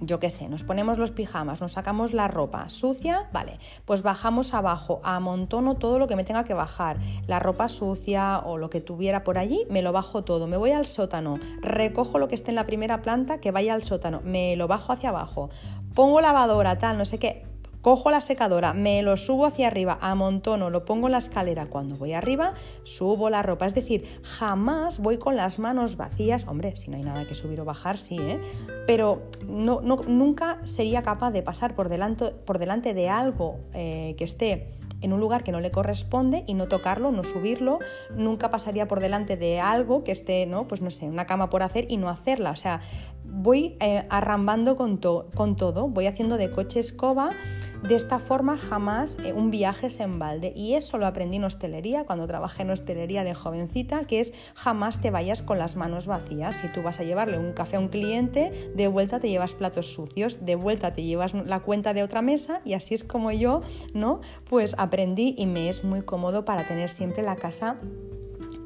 yo 0.00 0.20
qué 0.20 0.30
sé, 0.30 0.48
nos 0.48 0.62
ponemos 0.62 0.98
los 0.98 1.10
pijamas, 1.10 1.60
nos 1.60 1.72
sacamos 1.72 2.12
la 2.12 2.28
ropa 2.28 2.68
sucia, 2.68 3.28
vale, 3.32 3.58
pues 3.84 4.02
bajamos 4.02 4.54
abajo, 4.54 5.00
amontono 5.04 5.76
todo 5.76 5.98
lo 5.98 6.08
que 6.08 6.16
me 6.16 6.24
tenga 6.24 6.44
que 6.44 6.54
bajar, 6.54 6.98
la 7.26 7.38
ropa 7.38 7.68
sucia 7.68 8.40
o 8.44 8.58
lo 8.58 8.70
que 8.70 8.80
tuviera 8.80 9.24
por 9.24 9.38
allí, 9.38 9.66
me 9.70 9.82
lo 9.82 9.92
bajo 9.92 10.24
todo, 10.24 10.46
me 10.46 10.56
voy 10.56 10.72
al 10.72 10.86
sótano, 10.86 11.38
recojo 11.60 12.18
lo 12.18 12.28
que 12.28 12.34
esté 12.34 12.50
en 12.50 12.56
la 12.56 12.66
primera 12.66 13.02
planta, 13.02 13.38
que 13.38 13.50
vaya 13.50 13.74
al 13.74 13.82
sótano, 13.82 14.20
me 14.24 14.56
lo 14.56 14.68
bajo 14.68 14.92
hacia 14.92 15.10
abajo, 15.10 15.50
pongo 15.94 16.20
lavadora, 16.20 16.78
tal, 16.78 16.98
no 16.98 17.04
sé 17.04 17.18
qué, 17.18 17.51
Cojo 17.82 18.12
la 18.12 18.20
secadora, 18.20 18.72
me 18.72 19.02
lo 19.02 19.16
subo 19.16 19.44
hacia 19.44 19.66
arriba, 19.66 19.98
amontono, 20.00 20.70
lo 20.70 20.84
pongo 20.84 21.08
en 21.08 21.12
la 21.12 21.18
escalera. 21.18 21.66
Cuando 21.66 21.96
voy 21.96 22.12
arriba, 22.12 22.54
subo 22.84 23.28
la 23.28 23.42
ropa. 23.42 23.66
Es 23.66 23.74
decir, 23.74 24.04
jamás 24.22 25.00
voy 25.00 25.18
con 25.18 25.34
las 25.34 25.58
manos 25.58 25.96
vacías. 25.96 26.46
Hombre, 26.46 26.76
si 26.76 26.90
no 26.90 26.96
hay 26.96 27.02
nada 27.02 27.26
que 27.26 27.34
subir 27.34 27.60
o 27.60 27.64
bajar, 27.64 27.98
sí, 27.98 28.16
¿eh? 28.20 28.40
Pero 28.86 29.22
no, 29.48 29.80
nunca 29.80 30.60
sería 30.62 31.02
capaz 31.02 31.32
de 31.32 31.42
pasar 31.42 31.74
por 31.74 31.88
delante, 31.88 32.30
por 32.30 32.60
delante 32.60 32.94
de 32.94 33.08
algo 33.08 33.58
eh, 33.74 34.14
que 34.16 34.24
esté 34.24 34.78
en 35.02 35.12
un 35.12 35.20
lugar 35.20 35.42
que 35.42 35.52
no 35.52 35.60
le 35.60 35.70
corresponde 35.70 36.44
y 36.46 36.54
no 36.54 36.68
tocarlo, 36.68 37.10
no 37.10 37.24
subirlo, 37.24 37.80
nunca 38.14 38.50
pasaría 38.50 38.88
por 38.88 39.00
delante 39.00 39.36
de 39.36 39.60
algo 39.60 40.04
que 40.04 40.12
esté, 40.12 40.46
¿no? 40.46 40.68
Pues 40.68 40.80
no 40.80 40.90
sé, 40.90 41.06
una 41.06 41.26
cama 41.26 41.50
por 41.50 41.62
hacer 41.62 41.86
y 41.90 41.96
no 41.96 42.08
hacerla. 42.08 42.52
O 42.52 42.56
sea, 42.56 42.80
voy 43.32 43.76
eh, 43.80 44.06
arrambando 44.10 44.76
con, 44.76 44.98
con 45.34 45.56
todo, 45.56 45.88
voy 45.88 46.06
haciendo 46.06 46.36
de 46.36 46.50
coche 46.50 46.80
escoba 46.80 47.30
de 47.82 47.96
esta 47.96 48.20
forma 48.20 48.58
jamás 48.58 49.18
eh, 49.24 49.32
un 49.32 49.50
viaje 49.50 49.90
se 49.90 50.04
embalde 50.04 50.52
y 50.54 50.74
eso 50.74 50.98
lo 50.98 51.06
aprendí 51.06 51.38
en 51.38 51.44
hostelería 51.44 52.04
cuando 52.04 52.28
trabajé 52.28 52.62
en 52.62 52.70
hostelería 52.70 53.24
de 53.24 53.34
jovencita, 53.34 54.04
que 54.04 54.20
es 54.20 54.32
jamás 54.54 55.00
te 55.00 55.10
vayas 55.10 55.42
con 55.42 55.58
las 55.58 55.74
manos 55.74 56.06
vacías. 56.06 56.56
Si 56.56 56.68
tú 56.68 56.82
vas 56.82 57.00
a 57.00 57.02
llevarle 57.02 57.38
un 57.38 57.52
café 57.52 57.76
a 57.76 57.80
un 57.80 57.88
cliente, 57.88 58.52
de 58.76 58.86
vuelta 58.86 59.18
te 59.18 59.28
llevas 59.28 59.54
platos 59.54 59.92
sucios, 59.92 60.46
de 60.46 60.54
vuelta 60.54 60.92
te 60.92 61.02
llevas 61.02 61.34
la 61.34 61.60
cuenta 61.60 61.92
de 61.92 62.04
otra 62.04 62.22
mesa 62.22 62.60
y 62.64 62.74
así 62.74 62.94
es 62.94 63.02
como 63.02 63.32
yo, 63.32 63.62
¿no? 63.94 64.20
Pues 64.48 64.76
aprendí 64.78 65.34
y 65.36 65.46
me 65.46 65.68
es 65.68 65.82
muy 65.82 66.02
cómodo 66.02 66.44
para 66.44 66.66
tener 66.68 66.88
siempre 66.88 67.24
la 67.24 67.34
casa 67.34 67.78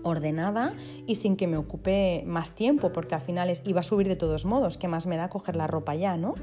ordenada 0.07 0.75
y 1.07 1.17
sin 1.17 1.37
que 1.37 1.47
me 1.47 1.57
ocupe 1.57 2.23
más 2.27 2.53
tiempo, 2.55 2.93
porque 2.93 3.15
al 3.15 3.21
final 3.21 3.51
es, 3.51 3.63
iba 3.67 3.81
a 3.81 3.83
subir 3.83 4.09
de 4.09 4.17
todos 4.17 4.45
modos, 4.45 4.79
que 4.79 4.89
más 4.89 5.07
me 5.07 5.17
da 5.17 5.29
coger 5.29 5.57
la 5.57 5.67
ropa 5.67 5.95
ya, 5.95 6.17
¿no? 6.17 6.35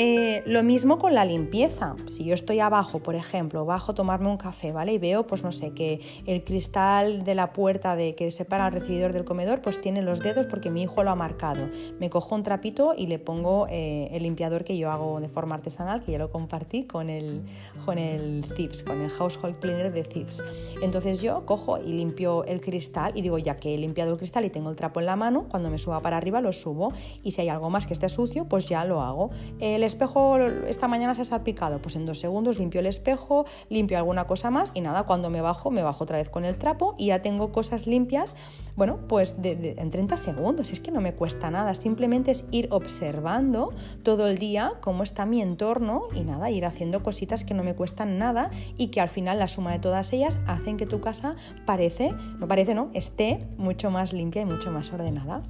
Eh, 0.00 0.44
lo 0.46 0.62
mismo 0.62 1.00
con 1.00 1.12
la 1.12 1.24
limpieza. 1.24 1.96
Si 2.06 2.22
yo 2.22 2.32
estoy 2.32 2.60
abajo, 2.60 3.00
por 3.00 3.16
ejemplo, 3.16 3.64
bajo 3.64 3.94
tomarme 3.94 4.28
un 4.28 4.36
café, 4.36 4.70
¿vale? 4.70 4.92
Y 4.92 4.98
veo, 4.98 5.26
pues 5.26 5.42
no 5.42 5.50
sé, 5.50 5.72
que 5.72 5.98
el 6.24 6.44
cristal 6.44 7.24
de 7.24 7.34
la 7.34 7.52
puerta 7.52 7.96
de 7.96 8.14
que 8.14 8.30
separa 8.30 8.66
al 8.66 8.72
recibidor 8.72 9.12
del 9.12 9.24
comedor, 9.24 9.60
pues 9.60 9.80
tiene 9.80 10.02
los 10.02 10.20
dedos 10.20 10.46
porque 10.46 10.70
mi 10.70 10.82
hijo 10.82 11.02
lo 11.02 11.10
ha 11.10 11.16
marcado. 11.16 11.68
Me 11.98 12.10
cojo 12.10 12.36
un 12.36 12.44
trapito 12.44 12.94
y 12.96 13.08
le 13.08 13.18
pongo 13.18 13.66
eh, 13.68 14.08
el 14.12 14.22
limpiador 14.22 14.62
que 14.62 14.78
yo 14.78 14.92
hago 14.92 15.18
de 15.18 15.28
forma 15.28 15.56
artesanal, 15.56 16.04
que 16.04 16.12
ya 16.12 16.18
lo 16.18 16.30
compartí 16.30 16.84
con 16.84 17.10
el, 17.10 17.42
con 17.84 17.98
el 17.98 18.44
Thieves, 18.54 18.84
con 18.84 19.00
el 19.00 19.10
Household 19.10 19.58
Cleaner 19.58 19.92
de 19.92 20.04
Thieves. 20.04 20.44
Entonces 20.80 21.20
yo 21.20 21.44
cojo 21.44 21.76
y 21.76 21.92
limpio 21.94 22.44
el 22.44 22.60
cristal 22.60 23.14
y 23.16 23.22
digo, 23.22 23.38
ya 23.38 23.58
que 23.58 23.74
he 23.74 23.78
limpiado 23.78 24.12
el 24.12 24.18
cristal 24.18 24.44
y 24.44 24.50
tengo 24.50 24.70
el 24.70 24.76
trapo 24.76 25.00
en 25.00 25.06
la 25.06 25.16
mano, 25.16 25.46
cuando 25.48 25.70
me 25.70 25.78
suba 25.78 25.98
para 25.98 26.18
arriba 26.18 26.40
lo 26.40 26.52
subo 26.52 26.92
y 27.24 27.32
si 27.32 27.40
hay 27.40 27.48
algo 27.48 27.68
más 27.68 27.88
que 27.88 27.94
esté 27.94 28.08
sucio, 28.08 28.44
pues 28.44 28.68
ya 28.68 28.84
lo 28.84 29.02
hago. 29.02 29.30
El 29.58 29.87
espejo 29.88 30.38
esta 30.38 30.86
mañana 30.86 31.14
se 31.14 31.22
ha 31.22 31.24
salpicado, 31.24 31.80
pues 31.80 31.96
en 31.96 32.06
dos 32.06 32.20
segundos 32.20 32.58
limpio 32.58 32.80
el 32.80 32.86
espejo, 32.86 33.44
limpio 33.68 33.98
alguna 33.98 34.26
cosa 34.26 34.50
más 34.50 34.70
y 34.74 34.80
nada, 34.80 35.04
cuando 35.04 35.30
me 35.30 35.40
bajo, 35.40 35.70
me 35.70 35.82
bajo 35.82 36.04
otra 36.04 36.18
vez 36.18 36.28
con 36.28 36.44
el 36.44 36.56
trapo 36.56 36.94
y 36.96 37.06
ya 37.06 37.20
tengo 37.20 37.50
cosas 37.50 37.86
limpias, 37.86 38.36
bueno, 38.76 39.00
pues 39.08 39.36
en 39.42 39.90
30 39.90 40.16
segundos, 40.16 40.70
es 40.70 40.80
que 40.80 40.90
no 40.90 41.00
me 41.00 41.14
cuesta 41.14 41.50
nada, 41.50 41.74
simplemente 41.74 42.30
es 42.30 42.44
ir 42.50 42.68
observando 42.70 43.72
todo 44.04 44.28
el 44.28 44.38
día 44.38 44.74
cómo 44.80 45.02
está 45.02 45.26
mi 45.26 45.42
entorno 45.42 46.04
y 46.14 46.22
nada, 46.22 46.50
ir 46.50 46.64
haciendo 46.64 47.02
cositas 47.02 47.44
que 47.44 47.54
no 47.54 47.64
me 47.64 47.74
cuestan 47.74 48.18
nada 48.18 48.50
y 48.76 48.88
que 48.88 49.00
al 49.00 49.08
final 49.08 49.38
la 49.38 49.48
suma 49.48 49.72
de 49.72 49.80
todas 49.80 50.12
ellas 50.12 50.38
hacen 50.46 50.76
que 50.76 50.86
tu 50.86 51.00
casa 51.00 51.34
parece, 51.66 52.12
no 52.38 52.46
parece, 52.46 52.74
no, 52.74 52.90
esté 52.94 53.46
mucho 53.56 53.90
más 53.90 54.12
limpia 54.12 54.42
y 54.42 54.46
mucho 54.46 54.70
más 54.70 54.92
ordenada. 54.92 55.42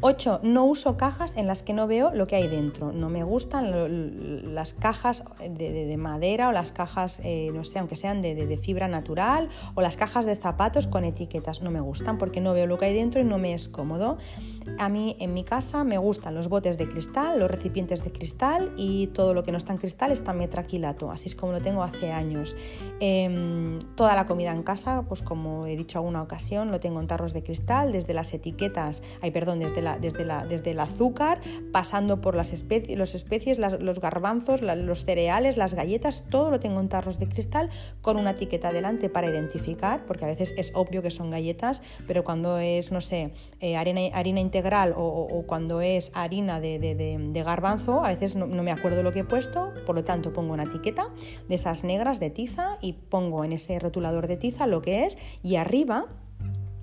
8. 0.00 0.40
No 0.44 0.64
uso 0.64 0.96
cajas 0.96 1.36
en 1.36 1.48
las 1.48 1.64
que 1.64 1.72
no 1.72 1.88
veo 1.88 2.12
lo 2.14 2.28
que 2.28 2.36
hay 2.36 2.46
dentro. 2.46 2.92
No 2.92 3.08
me 3.08 3.24
gustan 3.24 4.54
las 4.54 4.72
cajas 4.72 5.24
de, 5.40 5.96
madera 5.98 6.48
o 6.48 6.52
las 6.52 6.70
cajas, 6.70 7.20
eh, 7.24 7.50
no 7.52 7.64
sé, 7.64 7.80
aunque 7.80 7.96
sean 7.96 8.22
de, 8.22 8.58
fibra 8.62 8.86
natural 8.86 9.48
o 9.74 9.82
las 9.82 9.96
cajas 9.96 10.24
de 10.24 10.36
zapatos 10.36 10.86
con 10.86 11.04
etiquetas. 11.04 11.62
No 11.62 11.72
me 11.72 11.80
gustan 11.80 12.16
porque 12.16 12.40
no 12.40 12.54
veo 12.54 12.66
lo 12.68 12.78
que 12.78 12.86
hay 12.86 12.94
dentro 12.94 13.20
y 13.20 13.24
no 13.24 13.38
me 13.38 13.54
es 13.54 13.68
cómodo. 13.68 14.18
A 14.78 14.88
mí 14.88 15.16
en 15.18 15.34
mi 15.34 15.42
casa 15.42 15.82
me 15.82 15.98
gustan 15.98 16.34
los 16.34 16.48
botes 16.48 16.78
de 16.78 16.88
cristal, 16.88 17.40
los 17.40 17.50
recipientes 17.50 18.04
de 18.04 18.12
cristal 18.12 18.72
y 18.76 19.08
todo 19.08 19.34
lo 19.34 19.42
que 19.42 19.50
no 19.50 19.58
está 19.58 19.72
en 19.72 19.78
cristal 19.78 20.12
está 20.12 20.32
metraquilato. 20.32 21.10
Así 21.10 21.28
es 21.28 21.34
como 21.34 21.52
lo 21.52 21.60
tengo 21.60 21.82
hace 21.82 22.12
años. 22.12 22.54
Em, 23.00 23.80
toda 23.96 24.14
la 24.14 24.26
comida 24.26 24.52
en 24.52 24.62
casa, 24.62 25.02
pues 25.08 25.22
como 25.22 25.66
he 25.66 25.76
dicho 25.76 25.98
alguna 25.98 26.22
ocasión, 26.22 26.70
lo 26.70 26.78
tengo 26.78 27.00
en 27.00 27.08
tarros 27.08 27.32
de 27.32 27.42
cristal, 27.42 27.90
desde 27.90 28.14
las 28.14 28.32
etiquetas, 28.32 29.02
ay 29.22 29.32
perdón, 29.32 29.58
desde 29.58 29.87
desde, 29.96 30.70
el 30.70 30.80
azúcar, 30.80 31.40
pasando 31.72 32.20
por 32.20 32.34
las 32.34 32.52
especies, 32.52 32.98
los 32.98 33.14
especies 33.14 33.58
los 33.58 34.00
garbanzos, 34.00 34.60
los 34.62 35.04
cereales, 35.04 35.56
las 35.56 35.74
galletas, 35.74 36.24
todo 36.28 36.50
lo 36.50 36.60
tengo 36.60 36.80
en 36.80 36.88
tarros 36.88 37.18
de 37.18 37.28
cristal 37.28 37.70
con 38.02 38.16
una 38.16 38.32
etiqueta 38.32 38.72
delante 38.72 39.08
para 39.08 39.28
identificar, 39.28 40.04
porque 40.06 40.24
a 40.24 40.28
veces 40.28 40.54
es 40.56 40.72
obvio 40.74 41.02
que 41.02 41.10
son 41.10 41.30
galletas, 41.30 41.82
pero 42.06 42.24
cuando 42.24 42.58
es, 42.58 42.92
no 42.92 43.00
sé, 43.00 43.32
eh, 43.60 43.76
harina, 43.76 44.00
harina, 44.12 44.40
integral 44.40 44.94
o, 44.96 45.44
cuando 45.46 45.80
es 45.80 46.10
harina 46.14 46.60
de, 46.60 47.42
garbanzo, 47.44 48.04
a 48.04 48.08
veces 48.08 48.36
no, 48.36 48.46
no 48.46 48.62
me 48.62 48.72
acuerdo 48.72 49.02
lo 49.02 49.12
que 49.12 49.20
he 49.20 49.24
puesto, 49.24 49.72
por 49.86 49.94
lo 49.94 50.04
tanto 50.04 50.32
pongo 50.32 50.52
una 50.52 50.64
etiqueta 50.64 51.08
de 51.48 51.54
esas 51.54 51.84
negras 51.84 52.20
de 52.20 52.30
tiza 52.30 52.78
y 52.80 52.92
pongo 52.94 53.44
en 53.44 53.52
ese 53.52 53.78
rotulador 53.78 54.26
de 54.26 54.36
tiza 54.36 54.66
lo 54.66 54.82
que 54.82 55.06
es 55.06 55.16
y 55.42 55.56
arriba 55.56 56.06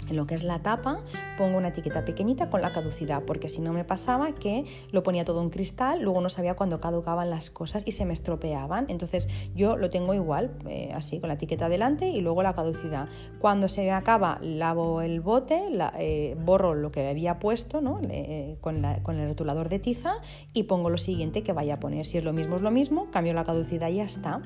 en 0.07 0.15
lo 0.15 0.25
que 0.25 0.35
es 0.35 0.43
la 0.43 0.59
tapa 0.59 0.99
pongo 1.37 1.57
una 1.57 1.69
etiqueta 1.69 2.05
pequeñita 2.05 2.49
con 2.49 2.61
la 2.61 2.71
caducidad, 2.71 3.23
porque 3.23 3.47
si 3.47 3.61
no 3.61 3.73
me 3.73 3.83
pasaba 3.83 4.33
que 4.33 4.65
lo 4.91 5.03
ponía 5.03 5.25
todo 5.25 5.41
en 5.41 5.49
cristal, 5.49 6.01
luego 6.01 6.21
no 6.21 6.29
sabía 6.29 6.55
cuándo 6.55 6.79
caducaban 6.79 7.29
las 7.29 7.49
cosas 7.49 7.83
y 7.85 7.91
se 7.91 8.05
me 8.05 8.13
estropeaban. 8.13 8.85
Entonces 8.89 9.27
yo 9.55 9.77
lo 9.77 9.89
tengo 9.89 10.13
igual, 10.13 10.51
eh, 10.67 10.91
así 10.93 11.19
con 11.19 11.29
la 11.29 11.35
etiqueta 11.35 11.69
delante 11.69 12.09
y 12.09 12.21
luego 12.21 12.43
la 12.43 12.53
caducidad. 12.53 13.07
Cuando 13.39 13.67
se 13.67 13.91
acaba, 13.91 14.39
lavo 14.41 15.01
el 15.01 15.21
bote, 15.21 15.61
eh, 15.99 16.35
borro 16.39 16.73
lo 16.73 16.91
que 16.91 17.07
había 17.07 17.39
puesto 17.39 17.81
¿no? 17.81 17.99
Eh, 18.09 18.57
con, 18.61 18.83
con, 19.03 19.17
el 19.17 19.27
rotulador 19.29 19.69
de 19.69 19.79
tiza 19.79 20.15
y 20.53 20.63
pongo 20.63 20.89
lo 20.89 20.97
siguiente 20.97 21.43
que 21.43 21.53
vaya 21.53 21.75
a 21.75 21.79
poner. 21.79 22.05
Si 22.05 22.17
es 22.17 22.23
lo 22.23 22.33
mismo, 22.33 22.55
es 22.55 22.61
lo 22.61 22.71
mismo, 22.71 23.09
cambio 23.11 23.33
la 23.33 23.43
caducidad 23.43 23.89
y 23.89 23.95
ya 23.95 24.03
está 24.03 24.41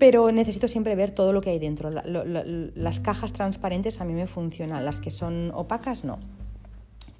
pero 0.00 0.32
necesito 0.32 0.66
siempre 0.66 0.96
ver 0.96 1.10
todo 1.10 1.32
lo 1.32 1.42
que 1.42 1.50
hay 1.50 1.58
dentro. 1.58 1.90
las 1.90 3.00
cajas 3.00 3.34
transparentes 3.34 4.00
a 4.00 4.04
mí 4.06 4.14
me 4.14 4.26
funcionan, 4.26 4.84
las 4.84 4.98
que 5.00 5.10
son 5.10 5.52
opacas 5.54 6.04
no. 6.04 6.18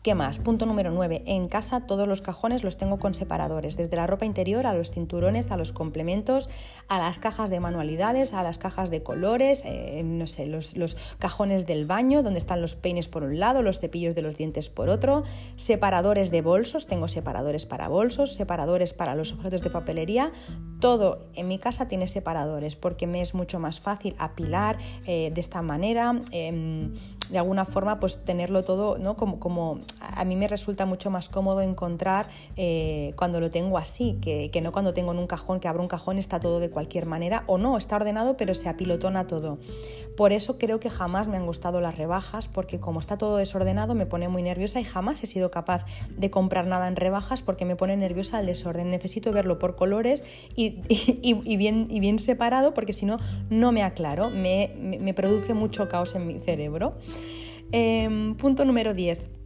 ¿Qué 0.03 0.15
más? 0.15 0.39
Punto 0.39 0.65
número 0.65 0.91
9. 0.93 1.25
En 1.27 1.49
casa 1.49 1.81
todos 1.81 2.09
los 2.09 2.23
cajones 2.23 2.65
los 2.65 2.79
tengo 2.79 2.99
con 2.99 3.13
separadores, 3.13 3.77
desde 3.77 3.97
la 3.97 4.07
ropa 4.07 4.25
interior 4.25 4.67
a 4.67 4.73
los 4.73 4.91
cinturones, 4.91 5.51
a 5.51 5.59
los 5.59 5.73
complementos, 5.73 6.49
a 6.89 6.99
las 6.99 7.19
cajas 7.19 7.51
de 7.51 7.61
manualidades, 7.61 8.33
a 8.33 8.43
las 8.43 8.57
cajas 8.57 8.89
de 8.89 9.03
colores, 9.03 9.63
eh, 9.67 10.01
no 10.03 10.27
sé, 10.27 10.47
los, 10.47 10.75
cajones 11.19 11.67
del 11.67 11.85
baño, 11.85 12.23
donde 12.23 12.39
están 12.39 12.63
los 12.63 12.77
peines 12.77 13.09
por 13.09 13.25
un 13.25 13.39
lado, 13.39 13.61
los 13.61 13.79
cepillos 13.79 14.15
de 14.15 14.23
los 14.23 14.39
dientes 14.39 14.71
por 14.71 14.89
otro, 14.89 15.23
separadores 15.57 16.31
de 16.31 16.41
bolsos, 16.41 16.87
tengo 16.87 17.07
separadores 17.07 17.67
para 17.67 17.89
bolsos, 17.89 18.35
separadores 18.35 18.95
para 18.95 19.15
los 19.15 19.35
objetos 19.35 19.61
de 19.61 19.69
papelería, 19.69 20.33
todo 20.81 21.27
en 21.35 21.47
mi 21.47 21.59
casa 21.59 21.89
tiene 21.89 22.09
separadores 22.09 22.75
porque 22.75 23.07
me 23.07 23.21
es 23.21 23.35
mucho 23.35 23.59
más 23.59 23.81
fácil 23.81 24.15
apilar 24.19 24.79
eh, 25.07 25.31
de 25.35 25.41
esta 25.43 25.61
manera, 25.61 26.19
em, 26.31 26.95
de 27.31 27.39
alguna 27.39 27.65
forma 27.65 28.01
pues 28.01 28.23
tenerlo 28.25 28.65
todo 28.65 28.99
¿no? 28.99 29.17
como, 29.17 29.39
como 29.39 29.81
a 30.01 30.25
mí 30.25 30.37
me 30.37 30.49
resulta 30.49 30.87
mucho 30.87 31.11
más 31.11 31.29
cómodo 31.29 31.61
encontrar 31.63 32.27
eh, 32.57 33.13
cuando 33.17 33.41
lo 33.41 33.51
tengo 33.51 33.79
así, 33.79 34.19
que, 34.21 34.61
no 34.61 34.73
cuando 34.73 34.93
tengo 34.93 35.13
en 35.13 35.19
un 35.19 35.27
cajón, 35.27 35.61
que 35.61 35.69
abro 35.69 35.83
un 35.83 35.89
cajón 35.89 36.19
está 36.19 36.41
todo 36.41 36.61
de 36.61 36.71
cualquier 36.71 37.07
manera, 37.07 37.45
o 37.47 37.59
no, 37.59 37.77
está 37.79 37.97
ordenado 37.97 38.37
pero 38.37 38.55
se 38.55 38.69
apilotona 38.69 39.27
todo. 39.27 39.59
Por 40.17 40.33
eso 40.33 40.59
creo 40.59 40.81
que 40.81 40.91
jamás 40.91 41.29
me 41.29 41.37
han 41.37 41.47
gustado 41.47 41.81
las 41.81 41.97
rebajas, 41.97 42.49
porque 42.49 42.79
como 42.79 43.01
está 43.01 43.17
todo 43.17 43.37
desordenado 43.37 43.95
me 43.95 44.07
pone 44.07 44.29
muy 44.29 44.43
nerviosa 44.43 44.81
y 44.81 44.85
jamás 44.85 45.23
he 45.23 45.27
sido 45.27 45.51
capaz 45.51 45.87
de 46.15 46.31
comprar 46.31 46.67
nada 46.67 46.89
en 46.89 46.97
rebajas 46.97 47.43
porque 47.43 47.65
me 47.65 47.77
pone 47.77 47.97
nerviosa 47.97 48.41
el 48.41 48.47
desorden. 48.47 48.91
Necesito 48.91 49.33
verlo 49.33 49.59
por 49.59 49.77
colores 49.77 50.25
y, 50.55 50.83
bien, 51.57 51.87
y 51.91 52.01
bien 52.01 52.19
separado 52.19 52.75
porque 52.75 52.93
si 52.93 53.07
no, 53.07 53.19
no 53.49 53.73
me 53.73 53.83
aclaro, 53.83 54.31
me, 54.31 54.75
me, 54.79 55.15
produce 55.15 55.55
mucho 55.55 55.89
caos 55.89 56.15
en 56.15 56.27
mi 56.27 56.39
cerebro. 56.39 56.95
Em, 57.73 58.35
punto 58.35 58.65
número 58.65 58.93
10 58.95 59.40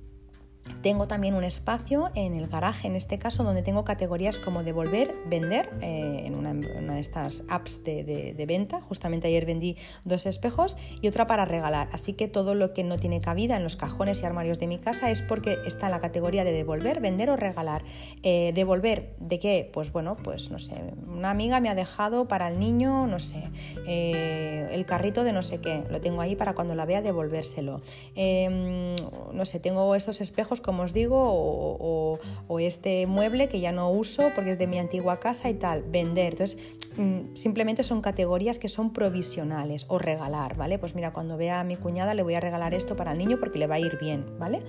tengo 0.83 1.07
también 1.07 1.35
un 1.35 1.45
espacio 1.45 2.11
en 2.15 2.35
el 2.35 2.47
garaje, 2.49 2.87
en 2.87 2.97
este 2.97 3.19
caso, 3.19 3.45
donde 3.45 3.62
tengo 3.62 3.85
categorías 3.85 4.39
como 4.39 4.62
devolver, 4.62 5.15
vender, 5.27 5.71
eh, 5.81 6.23
en 6.25 6.37
una, 6.37 6.55
de 6.55 7.01
estas 7.01 7.43
apps 7.49 7.83
de, 7.85 8.45
venta. 8.47 8.81
Justamente 8.83 9.29
ayer 9.29 9.47
vendí 9.47 9.77
dos 10.05 10.27
espejos 10.27 10.77
y 11.01 11.09
otra 11.09 11.27
para 11.27 11.45
regalar. 11.45 11.89
Así 11.93 12.12
que 12.12 12.29
todo 12.29 12.55
lo 12.55 12.73
que 12.73 12.85
no 12.85 12.99
tiene 12.99 13.21
cabida 13.21 13.57
en 13.57 13.62
los 13.62 13.77
cajones 13.77 14.23
y 14.23 14.27
armarios 14.27 14.59
de 14.59 14.67
mi 14.67 14.79
casa 14.79 15.11
es 15.11 15.23
porque 15.23 15.59
está 15.67 15.87
en 15.87 15.93
la 15.93 16.01
categoría 16.01 16.45
de 16.45 16.53
devolver, 16.53 17.01
vender 17.01 17.31
o 17.31 17.37
regalar. 17.37 17.83
Eh, 18.23 18.53
devolver, 18.55 19.15
¿de 19.19 19.39
qué? 19.39 19.71
Pues 19.73 19.93
bueno, 19.93 20.17
pues 20.23 20.51
no 20.51 20.59
sé, 20.59 20.75
una 21.07 21.31
amiga 21.31 21.61
me 21.61 21.69
ha 21.69 21.75
dejado 21.75 22.29
para 22.29 22.49
el 22.49 22.59
niño, 22.59 23.07
no 23.07 23.19
sé, 23.19 23.43
eh, 23.87 24.69
el 24.71 24.85
carrito 24.85 25.25
de 25.25 25.33
no 25.33 25.43
sé 25.43 25.61
qué. 25.61 25.85
Lo 25.91 26.01
tengo 26.01 26.21
ahí 26.21 26.37
para 26.37 26.55
cuando 26.55 26.75
la 26.75 26.85
vea 26.85 27.03
devolvérselo. 27.03 27.81
Em, 28.15 28.95
no 29.33 29.45
sé, 29.45 29.61
tengo 29.61 29.95
esos 29.95 30.21
espejos 30.21 30.54
como 30.61 30.83
os 30.83 30.93
digo, 30.93 31.19
o, 31.19 32.19
este 32.61 33.07
mueble 33.07 33.49
que 33.49 33.61
ya 33.61 33.73
no 33.73 33.91
uso 33.91 34.31
porque 34.35 34.53
es 34.53 34.59
de 34.59 34.67
mi 34.67 34.79
antigua 34.79 35.19
casa 35.19 35.51
y 35.51 35.55
tal, 35.55 35.83
vender. 35.83 36.33
Entonces, 36.33 36.59
mm, 36.97 37.35
simplemente 37.35 37.83
son 37.83 38.01
categorías 38.01 38.59
que 38.59 38.69
son 38.69 38.93
provisionales 38.93 39.87
o 39.89 39.99
regalar, 39.99 40.57
¿vale? 40.57 40.79
Pues 40.79 40.95
mira, 40.95 41.13
cuando 41.13 41.37
vea 41.37 41.61
a 41.61 41.65
mi 41.65 41.77
cuñada 41.77 42.15
le 42.15 42.23
voy 42.23 42.35
a 42.35 42.41
regalar 42.41 42.75
esto 42.75 42.97
para 42.97 43.13
el 43.13 43.19
niño 43.19 43.39
porque 43.39 43.59
le 43.59 43.67
va 43.67 43.75
a 43.75 43.81
ir 43.81 43.99
bien, 43.99 44.25
¿vale? 44.39 44.61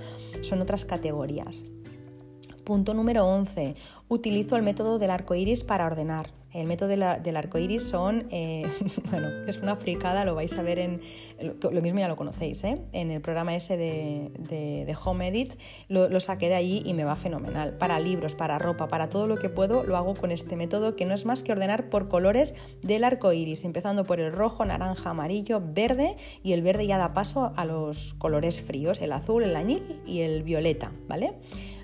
Son 0.42 0.62
otras 0.62 0.84
categorías. 0.84 1.64
Punto 2.66 2.96
número 2.96 3.28
11. 3.28 3.76
Utilizo 4.08 4.56
el 4.56 4.64
método 4.64 4.98
del 4.98 5.12
arco 5.12 5.36
iris 5.36 5.64
para 5.64 5.86
ordenar. 5.86 6.32
El 6.56 6.68
método 6.68 6.88
del 6.88 7.36
arco 7.36 7.60
iris 7.60 7.84
son, 7.84 8.28
eh, 8.32 8.64
bueno, 9.12 9.28
es 9.46 9.58
una 9.58 9.76
fricada, 9.76 10.24
lo 10.24 10.36
vais 10.36 10.58
a 10.58 10.62
ver 10.62 10.80
en, 10.80 11.02
lo 11.42 11.82
mismo 11.82 12.00
ya 12.00 12.08
lo 12.08 12.16
conocéis, 12.16 12.64
¿eh? 12.64 12.82
en 12.94 13.12
el 13.12 13.20
programa 13.20 13.54
ese 13.54 13.76
de, 13.76 14.32
de, 14.40 14.98
Home 15.04 15.28
Edit, 15.28 15.56
lo, 15.90 16.18
saqué 16.22 16.48
de 16.48 16.56
allí 16.56 16.82
y 16.86 16.94
me 16.94 17.04
va 17.04 17.18
fenomenal. 17.18 17.78
Para 17.78 18.00
libros, 18.00 18.36
para 18.36 18.58
ropa, 18.58 18.88
para 18.88 19.10
todo 19.10 19.28
lo 19.28 19.36
que 19.36 19.50
puedo, 19.50 19.84
lo 19.84 19.98
hago 19.98 20.14
con 20.14 20.32
este 20.32 20.56
método 20.56 20.96
que 20.96 21.04
no 21.04 21.14
es 21.14 21.26
más 21.26 21.44
que 21.44 21.52
ordenar 21.52 21.90
por 21.90 22.08
colores 22.08 22.56
del 22.82 23.04
arco 23.04 23.34
iris, 23.34 23.66
empezando 23.66 24.06
por 24.06 24.22
el 24.22 24.32
rojo, 24.32 24.64
naranja, 24.64 25.10
amarillo, 25.10 25.62
verde 25.62 26.16
y 26.42 26.54
el 26.54 26.62
verde 26.62 26.88
ya 26.88 26.98
da 26.98 27.14
paso 27.14 27.52
a 27.58 27.66
los 27.66 28.14
colores 28.14 28.62
fríos, 28.62 29.02
el 29.02 29.12
azul, 29.12 29.44
el 29.44 29.58
añil 29.58 30.02
y 30.06 30.22
el 30.22 30.44
violeta, 30.44 30.94
¿vale? 31.10 31.34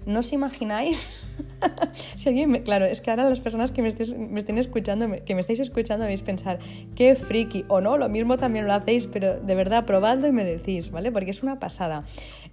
No 0.05 0.19
os 0.19 0.32
imagináis 0.32 1.22
si 2.16 2.30
alguien 2.30 2.49
me, 2.49 2.64
claro, 2.64 2.86
es 2.86 3.01
que 3.01 3.09
ahora 3.09 3.28
las 3.30 3.39
personas 3.39 3.72
que 3.72 3.82
me, 3.82 3.89
me 4.18 4.39
estén 4.39 4.57
escuchando, 4.57 5.07
que 5.26 5.36
me 5.36 5.41
estáis 5.41 5.59
escuchando, 5.59 6.03
me 6.03 6.12
vais 6.12 6.22
a 6.22 6.26
pensar, 6.26 6.59
qué 6.95 7.16
friki, 7.16 7.66
o 7.68 7.82
no, 7.82 7.97
lo 7.97 8.09
mismo 8.09 8.38
también 8.38 8.68
lo 8.68 8.74
hacéis, 8.74 9.07
pero 9.07 9.39
de 9.39 9.55
verdad, 9.55 9.86
probadlo 9.86 10.28
y 10.28 10.32
me 10.32 10.43
decís, 10.43 10.91
¿vale? 10.91 11.12
Porque 11.12 11.32
es 11.32 11.43
una 11.43 11.59
pasada. 11.59 12.03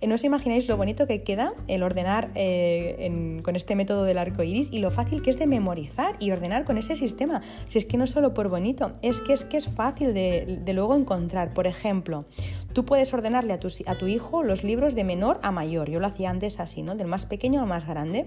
Eh, 0.00 0.06
no 0.06 0.14
os 0.14 0.24
imagináis 0.24 0.68
lo 0.68 0.76
bonito 0.76 1.06
que 1.06 1.22
queda 1.22 1.54
el 1.66 1.82
ordenar 1.82 2.30
eh, 2.34 3.40
con 3.42 3.56
este 3.56 3.74
método 3.74 4.04
del 4.04 4.18
arco 4.18 4.42
iris 4.42 4.68
y 4.72 4.78
lo 4.78 4.90
fácil 4.90 5.22
que 5.22 5.30
es 5.30 5.38
de 5.38 5.46
memorizar 5.46 6.16
y 6.20 6.30
ordenar 6.30 6.64
con 6.64 6.78
ese 6.78 6.96
sistema. 6.96 7.42
Si 7.66 7.78
es 7.78 7.84
que 7.84 7.96
no 7.96 8.06
solo 8.06 8.34
por 8.34 8.48
bonito, 8.48 8.92
es 9.02 9.20
que 9.20 9.32
es, 9.32 9.44
que 9.44 9.56
es 9.56 9.68
fácil 9.68 10.14
de, 10.14 10.62
luego 10.72 10.94
encontrar. 10.94 11.52
Por 11.52 11.66
ejemplo, 11.66 12.26
tú 12.72 12.84
puedes 12.84 13.12
ordenarle 13.12 13.52
a 13.52 13.58
tu, 13.58 13.68
a 13.86 13.94
tu 13.96 14.06
hijo 14.06 14.42
los 14.42 14.62
libros 14.62 14.94
de 14.94 15.04
menor 15.04 15.40
a 15.42 15.50
mayor. 15.50 15.90
Yo 15.90 16.00
lo 16.00 16.06
hacía 16.06 16.30
antes 16.30 16.60
así, 16.60 16.82
¿no? 16.82 16.94
Del 16.94 17.08
más 17.08 17.26
pequeño 17.26 17.60
al 17.60 17.66
más 17.66 17.86
grande. 17.86 18.26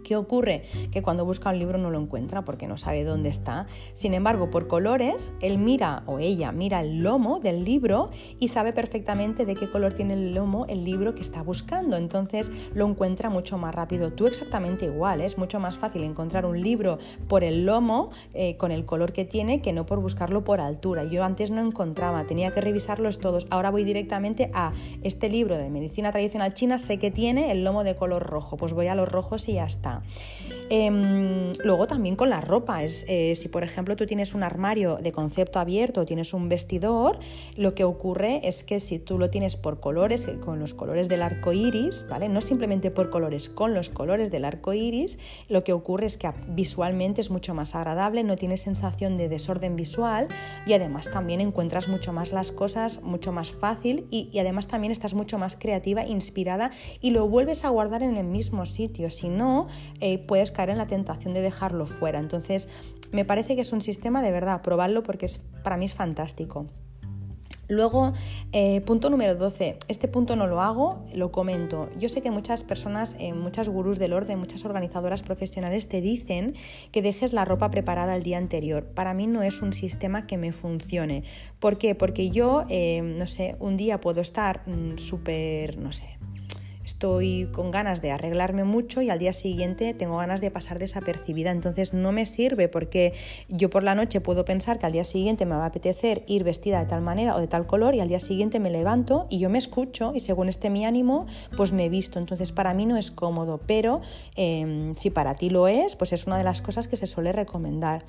¿Qué 0.11 0.17
ocurre? 0.17 0.63
Que 0.91 1.01
cuando 1.01 1.23
busca 1.23 1.51
un 1.51 1.59
libro 1.59 1.77
no 1.77 1.89
lo 1.89 1.97
encuentra 1.97 2.43
porque 2.43 2.67
no 2.67 2.75
sabe 2.75 3.05
dónde 3.05 3.29
está. 3.29 3.67
Sin 3.93 4.13
embargo, 4.13 4.49
por 4.49 4.67
colores, 4.67 5.31
él 5.39 5.57
mira 5.57 6.03
o 6.05 6.19
ella 6.19 6.51
mira 6.51 6.81
el 6.81 7.01
lomo 7.01 7.39
del 7.39 7.63
libro 7.63 8.09
y 8.37 8.49
sabe 8.49 8.73
perfectamente 8.73 9.45
de 9.45 9.55
qué 9.55 9.71
color 9.71 9.93
tiene 9.93 10.15
el 10.15 10.33
lomo 10.33 10.65
el 10.67 10.83
libro 10.83 11.15
que 11.15 11.21
está 11.21 11.43
buscando. 11.43 11.95
Entonces 11.95 12.51
lo 12.73 12.85
encuentra 12.89 13.29
mucho 13.29 13.57
más 13.57 13.73
rápido. 13.73 14.11
Tú 14.11 14.27
exactamente 14.27 14.87
igual. 14.87 15.21
¿eh? 15.21 15.25
Es 15.27 15.37
mucho 15.37 15.61
más 15.61 15.77
fácil 15.77 16.03
encontrar 16.03 16.45
un 16.45 16.61
libro 16.61 16.99
por 17.29 17.45
el 17.45 17.65
lomo 17.65 18.09
eh, 18.33 18.57
con 18.57 18.73
el 18.73 18.83
color 18.83 19.13
que 19.13 19.23
tiene 19.23 19.61
que 19.61 19.71
no 19.71 19.85
por 19.85 20.01
buscarlo 20.01 20.43
por 20.43 20.59
altura. 20.59 21.05
Yo 21.05 21.23
antes 21.23 21.51
no 21.51 21.65
encontraba, 21.65 22.25
tenía 22.25 22.51
que 22.51 22.59
revisarlos 22.59 23.19
todos. 23.19 23.47
Ahora 23.49 23.71
voy 23.71 23.85
directamente 23.85 24.51
a 24.53 24.73
este 25.03 25.29
libro 25.29 25.55
de 25.55 25.69
medicina 25.69 26.11
tradicional 26.11 26.53
china. 26.53 26.79
Sé 26.79 26.99
que 26.99 27.11
tiene 27.11 27.53
el 27.53 27.63
lomo 27.63 27.85
de 27.85 27.95
color 27.95 28.23
rojo. 28.23 28.57
Pues 28.57 28.73
voy 28.73 28.87
a 28.87 28.95
los 28.95 29.07
rojos 29.07 29.47
y 29.47 29.53
ya 29.53 29.63
está. 29.63 30.00
Em, 30.73 31.51
luego 31.65 31.85
también 31.85 32.15
con 32.15 32.29
la 32.29 32.39
ropa, 32.39 32.81
es, 32.85 33.03
eh, 33.09 33.35
si 33.35 33.49
por 33.49 33.65
ejemplo 33.65 33.97
tú 33.97 34.05
tienes 34.05 34.33
un 34.33 34.41
armario 34.41 34.99
de 35.01 35.11
concepto 35.11 35.59
abierto, 35.59 36.05
tienes 36.05 36.33
un 36.33 36.47
vestidor, 36.47 37.19
lo 37.57 37.75
que 37.75 37.83
ocurre 37.83 38.39
es 38.47 38.63
que 38.63 38.79
si 38.79 38.97
tú 38.97 39.17
lo 39.17 39.29
tienes 39.29 39.57
por 39.57 39.81
colores, 39.81 40.29
eh, 40.29 40.37
con 40.39 40.59
los 40.59 40.73
colores 40.73 41.09
del 41.09 41.23
arco 41.23 41.51
iris, 41.51 42.05
¿vale? 42.09 42.29
No 42.29 42.39
simplemente 42.39 42.89
por 42.89 43.09
colores, 43.09 43.49
con 43.49 43.73
los 43.73 43.89
colores 43.89 44.31
del 44.31 44.45
arco 44.45 44.71
iris, 44.71 45.19
lo 45.49 45.61
que 45.65 45.73
ocurre 45.73 46.05
es 46.05 46.17
que 46.17 46.31
visualmente 46.47 47.19
es 47.19 47.31
mucho 47.31 47.53
más 47.53 47.75
agradable, 47.75 48.23
no 48.23 48.37
tienes 48.37 48.61
sensación 48.61 49.17
de 49.17 49.27
desorden 49.27 49.75
visual 49.75 50.29
y 50.65 50.71
además 50.71 51.11
también 51.11 51.41
encuentras 51.41 51.89
mucho 51.89 52.13
más 52.13 52.31
las 52.31 52.53
cosas, 52.53 53.01
mucho 53.03 53.33
más 53.33 53.51
fácil 53.51 54.07
y, 54.09 54.29
y 54.31 54.39
además 54.39 54.69
también 54.69 54.93
estás 54.93 55.15
mucho 55.15 55.37
más 55.37 55.57
creativa, 55.57 56.05
inspirada 56.05 56.71
y 57.01 57.09
lo 57.09 57.27
vuelves 57.27 57.65
a 57.65 57.69
guardar 57.69 58.03
en 58.03 58.15
el 58.15 58.25
mismo 58.25 58.65
sitio. 58.65 59.09
Si 59.09 59.27
no, 59.27 59.67
eh, 59.99 60.17
puedes 60.19 60.51
caer 60.51 60.69
en 60.69 60.77
la 60.77 60.85
tentación 60.85 61.33
de 61.33 61.41
dejarlo 61.41 61.85
fuera. 61.85 62.19
Entonces, 62.19 62.69
me 63.11 63.25
parece 63.25 63.55
que 63.55 63.61
es 63.61 63.73
un 63.73 63.81
sistema 63.81 64.21
de 64.21 64.31
verdad, 64.31 64.61
probarlo 64.61 65.03
porque 65.03 65.25
es, 65.25 65.39
para 65.63 65.77
mí 65.77 65.85
es 65.85 65.93
fantástico. 65.93 66.67
Luego, 67.67 68.11
eh, 68.51 68.81
punto 68.81 69.09
número 69.09 69.35
12. 69.35 69.77
Este 69.87 70.09
punto 70.09 70.35
no 70.35 70.45
lo 70.45 70.61
hago, 70.61 71.05
lo 71.13 71.31
comento. 71.31 71.89
Yo 71.97 72.09
sé 72.09 72.21
que 72.21 72.29
muchas 72.29 72.65
personas, 72.65 73.15
eh, 73.17 73.33
muchas 73.33 73.69
gurús 73.69 73.97
del 73.97 74.11
orden, 74.11 74.39
muchas 74.39 74.65
organizadoras 74.65 75.21
profesionales 75.21 75.87
te 75.87 76.01
dicen 76.01 76.55
que 76.91 77.01
dejes 77.01 77.31
la 77.31 77.45
ropa 77.45 77.71
preparada 77.71 78.15
el 78.15 78.23
día 78.23 78.37
anterior. 78.37 78.83
Para 78.83 79.13
mí 79.13 79.25
no 79.25 79.41
es 79.41 79.61
un 79.61 79.71
sistema 79.71 80.27
que 80.27 80.37
me 80.37 80.51
funcione. 80.51 81.23
¿Por 81.59 81.77
qué? 81.77 81.95
Porque 81.95 82.29
yo, 82.29 82.65
no 83.01 83.25
sé, 83.25 83.55
un 83.59 83.77
día 83.77 84.01
puedo 84.01 84.19
estar 84.19 84.67
mm, 84.67 84.97
súper, 84.97 85.77
no 85.77 85.93
sé, 85.93 86.17
estoy 86.83 87.49
con 87.51 87.71
ganas 87.71 88.01
de 88.01 88.11
arreglarme 88.11 88.63
mucho 88.63 89.01
y 89.01 89.09
al 89.09 89.19
día 89.19 89.33
siguiente 89.33 89.93
tengo 89.93 90.17
ganas 90.17 90.41
de 90.41 90.51
pasar 90.51 90.79
desapercibida. 90.79 91.51
Entonces 91.51 91.93
no 91.93 92.11
me 92.11 92.25
sirve 92.25 92.67
porque 92.67 93.13
yo 93.47 93.69
por 93.69 93.83
la 93.83 93.95
noche 93.95 94.21
puedo 94.21 94.45
pensar 94.45 94.79
que 94.79 94.85
al 94.85 94.91
día 94.91 95.03
siguiente 95.03 95.45
me 95.45 95.55
va 95.55 95.63
a 95.63 95.67
apetecer 95.67 96.23
ir 96.27 96.43
vestida 96.43 96.79
de 96.79 96.85
tal 96.85 97.01
manera 97.01 97.35
o 97.35 97.39
de 97.39 97.47
tal 97.47 97.67
color 97.67 97.95
y 97.95 97.99
al 97.99 98.07
día 98.07 98.19
siguiente 98.19 98.59
me 98.59 98.69
levanto 98.69 99.27
y 99.29 99.39
yo 99.39 99.49
me 99.49 99.57
escucho 99.57 100.13
y 100.15 100.19
según 100.19 100.49
esté 100.49 100.69
mi 100.69 100.85
ánimo 100.85 101.25
pues 101.57 101.71
me 101.71 101.89
visto. 101.89 102.19
Entonces 102.19 102.51
para 102.51 102.73
mí 102.73 102.85
no 102.85 102.97
es 102.97 103.11
cómodo, 103.11 103.59
pero 103.65 104.01
em, 104.35 104.95
si 104.95 105.09
para 105.09 105.35
ti 105.35 105.49
lo 105.49 105.67
es, 105.67 105.95
pues 105.95 106.13
es 106.13 106.27
una 106.27 106.37
de 106.37 106.43
las 106.43 106.61
cosas 106.61 106.87
que 106.87 106.97
se 106.97 107.07
suele 107.07 107.31
recomendar. 107.31 108.05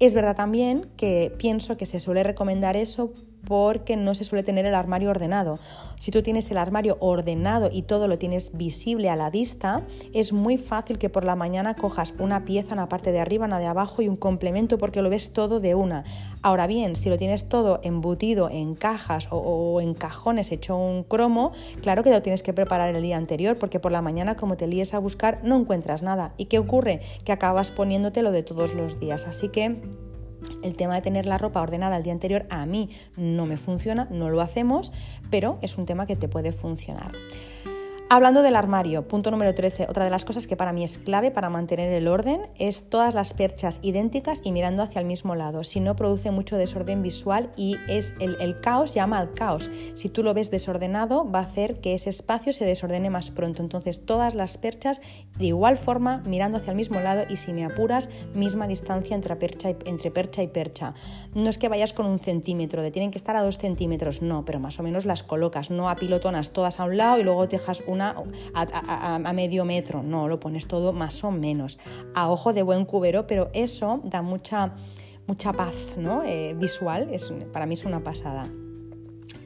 Es 0.00 0.14
verdad 0.14 0.34
también 0.34 0.88
que 0.96 1.32
pienso 1.38 1.76
que 1.76 1.86
se 1.86 2.00
suele 2.00 2.24
recomendar 2.24 2.76
eso 2.76 3.12
porque 3.44 3.96
no 3.96 4.14
se 4.14 4.24
suele 4.24 4.42
tener 4.42 4.66
el 4.66 4.74
armario 4.74 5.10
ordenado. 5.10 5.58
Si 5.98 6.10
tú 6.10 6.22
tienes 6.22 6.50
el 6.50 6.58
armario 6.58 6.96
ordenado 7.00 7.70
y 7.72 7.82
todo 7.82 8.08
lo 8.08 8.18
tienes 8.18 8.56
visible 8.56 9.10
a 9.10 9.16
la 9.16 9.30
vista, 9.30 9.82
es 10.12 10.32
muy 10.32 10.58
fácil 10.58 10.98
que 10.98 11.08
por 11.08 11.24
la 11.24 11.36
mañana 11.36 11.74
cojas 11.74 12.14
una 12.18 12.44
pieza 12.44 12.72
en 12.72 12.80
la 12.80 12.88
parte 12.88 13.12
de 13.12 13.20
arriba, 13.20 13.46
una 13.46 13.58
de 13.58 13.66
abajo 13.66 14.02
y 14.02 14.08
un 14.08 14.16
complemento 14.16 14.78
porque 14.78 15.02
lo 15.02 15.10
ves 15.10 15.32
todo 15.32 15.60
de 15.60 15.74
una. 15.74 16.04
Ahora 16.42 16.66
bien, 16.66 16.96
si 16.96 17.08
lo 17.08 17.16
tienes 17.16 17.48
todo 17.48 17.80
embutido 17.82 18.50
en 18.50 18.74
cajas 18.74 19.28
o, 19.30 19.80
en 19.80 19.94
cajones 19.94 20.52
hecho 20.52 20.76
un 20.76 21.04
cromo, 21.04 21.52
claro 21.80 22.02
que 22.02 22.10
lo 22.10 22.22
tienes 22.22 22.42
que 22.42 22.52
preparar 22.52 22.94
el 22.94 23.02
día 23.02 23.16
anterior 23.16 23.56
porque 23.58 23.80
por 23.80 23.92
la 23.92 24.02
mañana 24.02 24.36
como 24.36 24.56
te 24.56 24.66
líes 24.66 24.94
a 24.94 24.98
buscar 24.98 25.40
no 25.42 25.56
encuentras 25.56 26.02
nada. 26.02 26.34
¿Y 26.36 26.46
qué 26.46 26.58
ocurre? 26.58 27.00
Que 27.24 27.32
acabas 27.32 27.70
poniéndote 27.70 28.22
lo 28.22 28.32
de 28.32 28.42
todos 28.42 28.74
los 28.74 29.00
días. 29.00 29.26
Así 29.26 29.48
que 29.48 29.80
el 30.62 30.76
tema 30.76 30.94
de 30.94 31.02
tener 31.02 31.26
la 31.26 31.38
ropa 31.38 31.60
ordenada 31.60 31.96
el 31.96 32.02
día 32.02 32.12
anterior 32.12 32.46
a 32.50 32.66
mí 32.66 32.90
no 33.16 33.46
me 33.46 33.56
funciona, 33.56 34.08
no 34.10 34.30
lo 34.30 34.40
hacemos, 34.40 34.92
pero 35.30 35.58
es 35.62 35.78
un 35.78 35.86
tema 35.86 36.06
que 36.06 36.16
te 36.16 36.28
puede 36.28 36.52
funcionar. 36.52 37.12
Hablando 38.14 38.42
del 38.42 38.54
armario, 38.54 39.08
punto 39.08 39.32
número 39.32 39.56
13, 39.56 39.86
otra 39.88 40.04
de 40.04 40.10
las 40.10 40.24
cosas 40.24 40.46
que 40.46 40.54
para 40.54 40.72
mí 40.72 40.84
es 40.84 40.98
clave 40.98 41.32
para 41.32 41.50
mantener 41.50 41.92
el 41.92 42.06
orden 42.06 42.42
es 42.60 42.88
todas 42.88 43.12
las 43.12 43.34
perchas 43.34 43.80
idénticas 43.82 44.40
y 44.44 44.52
mirando 44.52 44.84
hacia 44.84 45.00
el 45.00 45.04
mismo 45.04 45.34
lado. 45.34 45.64
Si 45.64 45.80
no, 45.80 45.96
produce 45.96 46.30
mucho 46.30 46.56
desorden 46.56 47.02
visual 47.02 47.50
y 47.56 47.76
es 47.88 48.14
el, 48.20 48.60
caos 48.60 48.94
llama 48.94 49.18
al 49.18 49.32
caos. 49.32 49.68
Si 49.94 50.10
tú 50.10 50.22
lo 50.22 50.32
ves 50.32 50.52
desordenado, 50.52 51.28
va 51.28 51.40
a 51.40 51.42
hacer 51.42 51.80
que 51.80 51.94
ese 51.94 52.08
espacio 52.08 52.52
se 52.52 52.64
desordene 52.64 53.10
más 53.10 53.32
pronto. 53.32 53.62
Entonces, 53.62 54.06
todas 54.06 54.36
las 54.36 54.58
perchas 54.58 55.00
de 55.36 55.46
igual 55.46 55.76
forma, 55.76 56.22
mirando 56.24 56.58
hacia 56.58 56.70
el 56.70 56.76
mismo 56.76 57.00
lado 57.00 57.24
y 57.28 57.38
si 57.38 57.52
me 57.52 57.64
apuras, 57.64 58.08
misma 58.32 58.68
distancia 58.68 59.16
entre 59.16 59.34
percha 59.34 59.70
y, 59.70 59.76
entre 59.86 60.12
percha, 60.12 60.40
y 60.40 60.46
percha. 60.46 60.94
No 61.34 61.50
es 61.50 61.58
que 61.58 61.68
vayas 61.68 61.92
con 61.92 62.06
un 62.06 62.20
centímetro, 62.20 62.80
de 62.80 62.92
tienen 62.92 63.10
que 63.10 63.18
estar 63.18 63.34
a 63.34 63.42
dos 63.42 63.58
centímetros, 63.58 64.22
no, 64.22 64.44
pero 64.44 64.60
más 64.60 64.78
o 64.78 64.84
menos 64.84 65.04
las 65.04 65.24
colocas, 65.24 65.72
no 65.72 65.88
apilotonas 65.88 66.52
todas 66.52 66.78
a 66.78 66.84
un 66.84 66.96
lado 66.96 67.18
y 67.18 67.24
luego 67.24 67.48
dejas 67.48 67.82
una 67.88 68.03
a, 68.54 69.32
medio 69.32 69.64
metro, 69.64 70.02
no, 70.02 70.28
lo 70.28 70.40
pones 70.40 70.66
todo 70.66 70.92
más 70.92 71.24
o 71.24 71.30
menos, 71.30 71.78
a 72.14 72.28
ojo 72.28 72.52
de 72.52 72.62
buen 72.62 72.84
cubero, 72.84 73.26
pero 73.26 73.50
eso 73.54 74.00
da 74.04 74.22
mucha, 74.22 74.74
mucha 75.26 75.52
paz 75.52 75.94
¿no? 75.96 76.22
Eh, 76.24 76.54
visual, 76.58 77.08
es, 77.12 77.32
para 77.52 77.66
mí 77.66 77.74
es 77.74 77.84
una 77.84 78.02
pasada. 78.02 78.44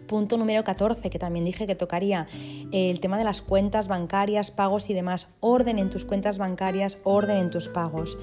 Punto 0.09 0.39
número 0.39 0.65
14, 0.65 1.11
que 1.11 1.19
también 1.19 1.45
dije 1.45 1.67
que 1.67 1.75
tocaría 1.75 2.27
el 2.73 2.99
tema 2.99 3.19
de 3.19 3.25
las 3.25 3.43
cuentas 3.43 3.89
bancarias, 3.89 4.51
pagos 4.51 4.89
y 4.89 4.95
demás. 4.95 5.29
Orden 5.41 5.79
en 5.79 5.91
tus 5.91 6.07
cuentas 6.07 6.39
bancarias, 6.39 6.99
orden 7.05 7.37
en 7.37 7.51
tus 7.51 7.69
pagos. 7.69 8.17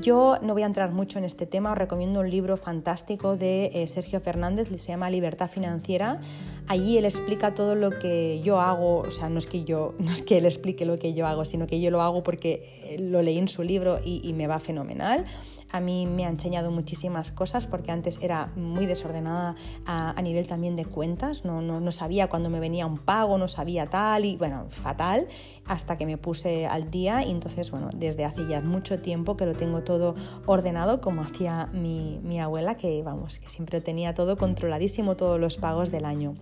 Yo 0.00 0.38
no 0.40 0.54
voy 0.54 0.62
a 0.62 0.66
entrar 0.66 0.92
mucho 0.92 1.18
en 1.18 1.26
este 1.26 1.44
tema, 1.44 1.72
os 1.72 1.78
recomiendo 1.78 2.20
un 2.20 2.30
libro 2.30 2.56
fantástico 2.56 3.36
de 3.36 3.70
eh, 3.74 3.86
Sergio 3.86 4.20
Fernández, 4.20 4.68
se 4.68 4.88
llama 4.88 5.10
Libertad 5.10 5.50
Financiera. 5.50 6.20
Allí 6.68 6.96
él 6.96 7.04
explica 7.04 7.54
todo 7.54 7.74
lo 7.74 7.90
que 7.90 8.40
yo 8.42 8.58
hago, 8.58 9.00
o 9.00 9.10
sea, 9.10 9.28
no 9.28 9.38
es 9.38 9.46
que 9.46 9.64
yo, 9.64 9.94
no 9.98 10.10
es 10.10 10.22
que 10.22 10.38
él 10.38 10.46
explique 10.46 10.86
lo 10.86 10.98
que 10.98 11.12
yo 11.12 11.26
hago, 11.26 11.44
sino 11.44 11.66
que 11.66 11.82
yo 11.82 11.90
lo 11.90 12.00
hago 12.00 12.22
porque 12.22 12.96
lo 12.98 13.20
leí 13.20 13.36
en 13.36 13.48
su 13.48 13.62
libro 13.62 14.00
y 14.02 14.32
me 14.32 14.46
va 14.46 14.58
fenomenal. 14.58 15.26
A 15.72 15.80
mí 15.80 16.06
me 16.06 16.24
ha 16.24 16.28
enseñado 16.28 16.70
muchísimas 16.70 17.32
cosas 17.32 17.66
porque 17.66 17.90
antes 17.90 18.18
era 18.22 18.52
muy 18.56 18.86
desordenada 18.86 19.54
a, 19.86 20.20
nivel 20.22 20.46
también 20.46 20.76
de 20.76 20.84
cuentas, 20.84 21.44
no, 21.44 21.60
no, 21.60 21.80
no, 21.80 21.92
sabía 21.92 22.28
cuándo 22.28 22.50
me 22.50 22.60
venía 22.60 22.86
un 22.86 22.98
pago, 22.98 23.38
no 23.38 23.48
sabía 23.48 23.86
tal 23.86 24.24
y 24.24 24.36
bueno, 24.36 24.66
fatal, 24.70 25.28
hasta 25.66 25.96
que 25.96 26.06
me 26.06 26.18
puse 26.18 26.66
al 26.66 26.90
día 26.90 27.24
y 27.24 27.30
entonces, 27.30 27.70
bueno, 27.70 27.90
desde 27.94 28.24
hace 28.24 28.46
ya 28.48 28.60
mucho 28.60 29.00
tiempo 29.00 29.36
que 29.36 29.46
lo 29.46 29.54
tengo 29.54 29.82
todo 29.82 30.14
ordenado 30.46 31.00
como 31.00 31.22
hacía 31.22 31.66
mi, 31.72 32.20
mi 32.22 32.40
abuela, 32.40 32.76
que 32.76 33.02
vamos, 33.02 33.38
que 33.38 33.48
siempre 33.48 33.80
tenía 33.80 34.14
todo 34.14 34.36
controladísimo, 34.36 35.16
todos 35.16 35.38
los 35.38 35.56
pagos 35.56 35.90
del 35.90 36.04
año. 36.04 36.34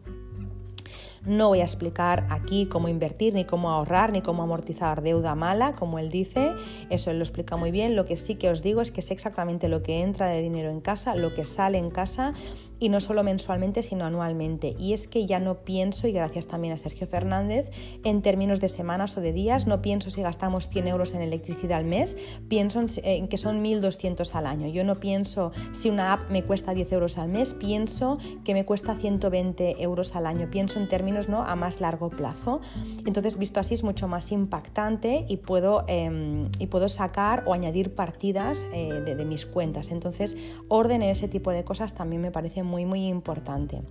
No 1.27 1.49
voy 1.49 1.61
a 1.61 1.65
explicar 1.65 2.27
aquí 2.29 2.67
cómo 2.67 2.89
invertir, 2.89 3.33
ni 3.33 3.47
cómo 3.47 3.71
ahorrar, 3.71 4.13
ni 4.13 4.21
cómo 4.21 4.43
amortizar 4.43 5.01
deuda 5.01 5.35
mala, 5.35 5.75
como 5.75 5.99
él 5.99 6.11
dice, 6.11 6.53
eso 6.91 7.11
él 7.11 7.19
lo 7.19 7.25
explica 7.25 7.57
muy 7.57 7.71
bien. 7.71 7.97
Lo 7.97 8.05
que 8.05 8.19
sí 8.19 8.35
que 8.35 8.51
os 8.51 8.63
digo 8.63 8.83
es 8.83 8.91
que 8.91 9.01
sé 9.01 9.15
exactamente 9.15 9.69
lo 9.69 9.83
que 9.83 10.03
entra 10.03 10.27
de 10.27 10.43
dinero 10.43 10.71
en 10.71 10.83
casa, 10.83 11.15
lo 11.15 11.33
que 11.33 11.47
sale 11.47 11.79
en 11.79 11.89
casa 11.89 12.35
y 12.79 12.89
no 12.89 13.01
solo 13.01 13.23
mensualmente, 13.23 13.83
sino 13.83 14.05
anualmente. 14.05 14.75
Y 14.79 14.93
es 14.93 15.09
que 15.09 15.27
ya 15.27 15.39
no 15.39 15.65
pienso, 15.65 16.07
y 16.09 16.13
gracias 16.13 16.47
también 16.47 16.75
a 16.75 16.77
Sergio 16.77 17.07
Fernández, 17.07 17.71
en 18.05 18.23
términos 18.23 18.61
de 18.61 18.69
semanas 18.69 19.17
o 19.17 19.21
de 19.21 19.33
días, 19.33 19.67
no 19.67 19.83
pienso 19.83 20.11
si 20.11 20.23
gastamos 20.23 20.69
100 20.69 20.89
euros 20.89 21.15
en 21.15 21.23
electricidad 21.23 21.79
al 21.79 21.85
mes, 21.85 22.17
pienso 22.49 22.81
en, 23.03 23.29
que 23.29 23.39
son 23.39 23.63
1.200 23.63 24.35
al 24.35 24.47
año. 24.47 24.69
Yo 24.69 24.85
no 24.85 24.97
pienso 24.97 25.53
si 25.73 25.91
una 25.91 26.13
app 26.13 26.31
me 26.31 26.43
cuesta 26.43 26.75
10 26.75 26.93
euros 26.93 27.19
al 27.19 27.29
mes, 27.29 27.55
pienso 27.55 28.19
que 28.45 28.55
me 28.55 28.65
cuesta 28.65 28.95
120 28.95 29.83
euros 29.83 30.15
al 30.15 30.27
año. 30.27 30.49
Pienso 30.51 30.79
en 30.79 30.89
términos 30.89 31.29
¿no? 31.29 31.43
a 31.43 31.57
más 31.57 31.81
largo 31.81 32.11
plazo. 32.11 32.61
Entonces, 33.07 33.39
visto 33.39 33.61
así, 33.61 33.75
es 33.75 33.85
mucho 33.85 34.09
más 34.09 34.31
impactante 34.33 35.25
y 35.29 35.39
puedo, 35.39 35.85
em, 35.89 36.49
y 36.59 36.67
puedo 36.67 36.89
sacar 36.89 37.45
o 37.47 37.55
añadir 37.55 37.95
partidas 37.95 38.67
eh, 38.73 39.03
de, 39.05 39.15
de 39.15 39.25
mis 39.25 39.47
cuentas. 39.47 39.91
Entonces, 39.91 40.37
orden 40.69 41.03
en 41.03 41.11
ese 41.11 41.29
tipo 41.29 41.51
de 41.51 41.65
cosas 41.65 41.95
también 41.95 42.23
me 42.23 42.31
parece 42.31 42.63
muy, 42.63 42.74
muy 42.85 43.07
importante. 43.07 43.83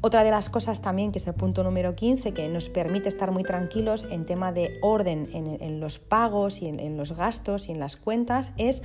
Otra 0.00 0.24
de 0.24 0.30
las 0.30 0.48
cosas 0.48 0.82
también, 0.82 1.10
que 1.10 1.18
es 1.18 1.26
el 1.26 1.34
punto 1.34 1.64
número 1.64 1.94
15, 1.94 2.32
que 2.32 2.48
nos 2.48 2.68
permite 2.68 3.08
estar 3.08 3.32
muy 3.32 3.42
tranquilos 3.42 4.06
en 4.10 4.24
tema 4.24 4.52
de 4.52 4.78
orden 4.82 5.28
en, 5.32 5.80
los 5.80 5.98
pagos 5.98 6.62
y 6.62 6.68
en, 6.68 6.96
los 6.96 7.16
gastos 7.16 7.68
y 7.68 7.72
en 7.72 7.80
las 7.80 7.96
cuentas, 7.96 8.52
es 8.56 8.82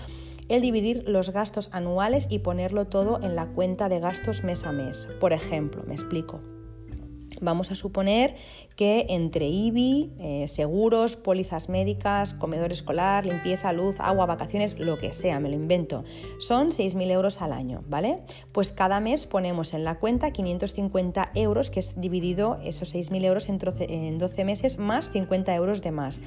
el 0.50 0.62
dividir 0.62 1.08
los 1.08 1.30
gastos 1.30 1.70
anuales 1.74 2.28
y 2.30 2.40
ponerlo 2.40 2.88
todo 2.88 3.20
en 3.22 3.36
la 3.36 3.46
cuenta 3.46 3.88
de 3.88 4.00
gastos 4.00 4.44
mes 4.44 4.66
a 4.66 4.72
mes. 4.72 5.08
Por 5.20 5.32
ejemplo, 5.32 5.84
me 5.86 5.94
explico. 5.94 6.42
Vamos 7.40 7.72
a 7.72 7.76
suponer 7.76 8.36
que 8.82 9.06
entre 9.10 9.48
IBI, 9.48 10.12
eh, 10.18 10.48
seguros, 10.48 11.16
pólizas 11.16 11.70
médicas, 11.70 12.34
comedor 12.34 12.72
escolar, 12.72 13.28
limpieza, 13.28 13.72
luz, 13.74 13.98
agua, 14.00 14.26
vacaciones, 14.26 14.80
lo 14.80 14.98
que 14.98 15.14
sea, 15.14 15.40
me 15.40 15.50
lo 15.50 15.56
invento, 15.56 16.04
son 16.40 16.72
6.000 16.72 17.12
euros 17.12 17.44
al 17.44 17.54
año, 17.54 17.84
¿vale? 17.88 18.22
Pues 18.52 18.72
cada 18.72 19.00
mes 19.00 19.28
ponemos 19.28 19.76
en 19.76 19.84
la 19.84 20.00
cuenta 20.00 20.32
550 20.32 21.30
euros, 21.36 21.70
que 21.70 21.80
es 21.80 22.02
dividido 22.02 22.58
esos 22.64 22.96
6.000 22.96 23.24
euros 23.24 23.50
en 23.50 24.18
12 24.18 24.46
meses 24.46 24.80
más 24.80 25.12
50 25.12 25.54
euros 25.54 25.84
de 25.84 25.92
más. 25.92 26.20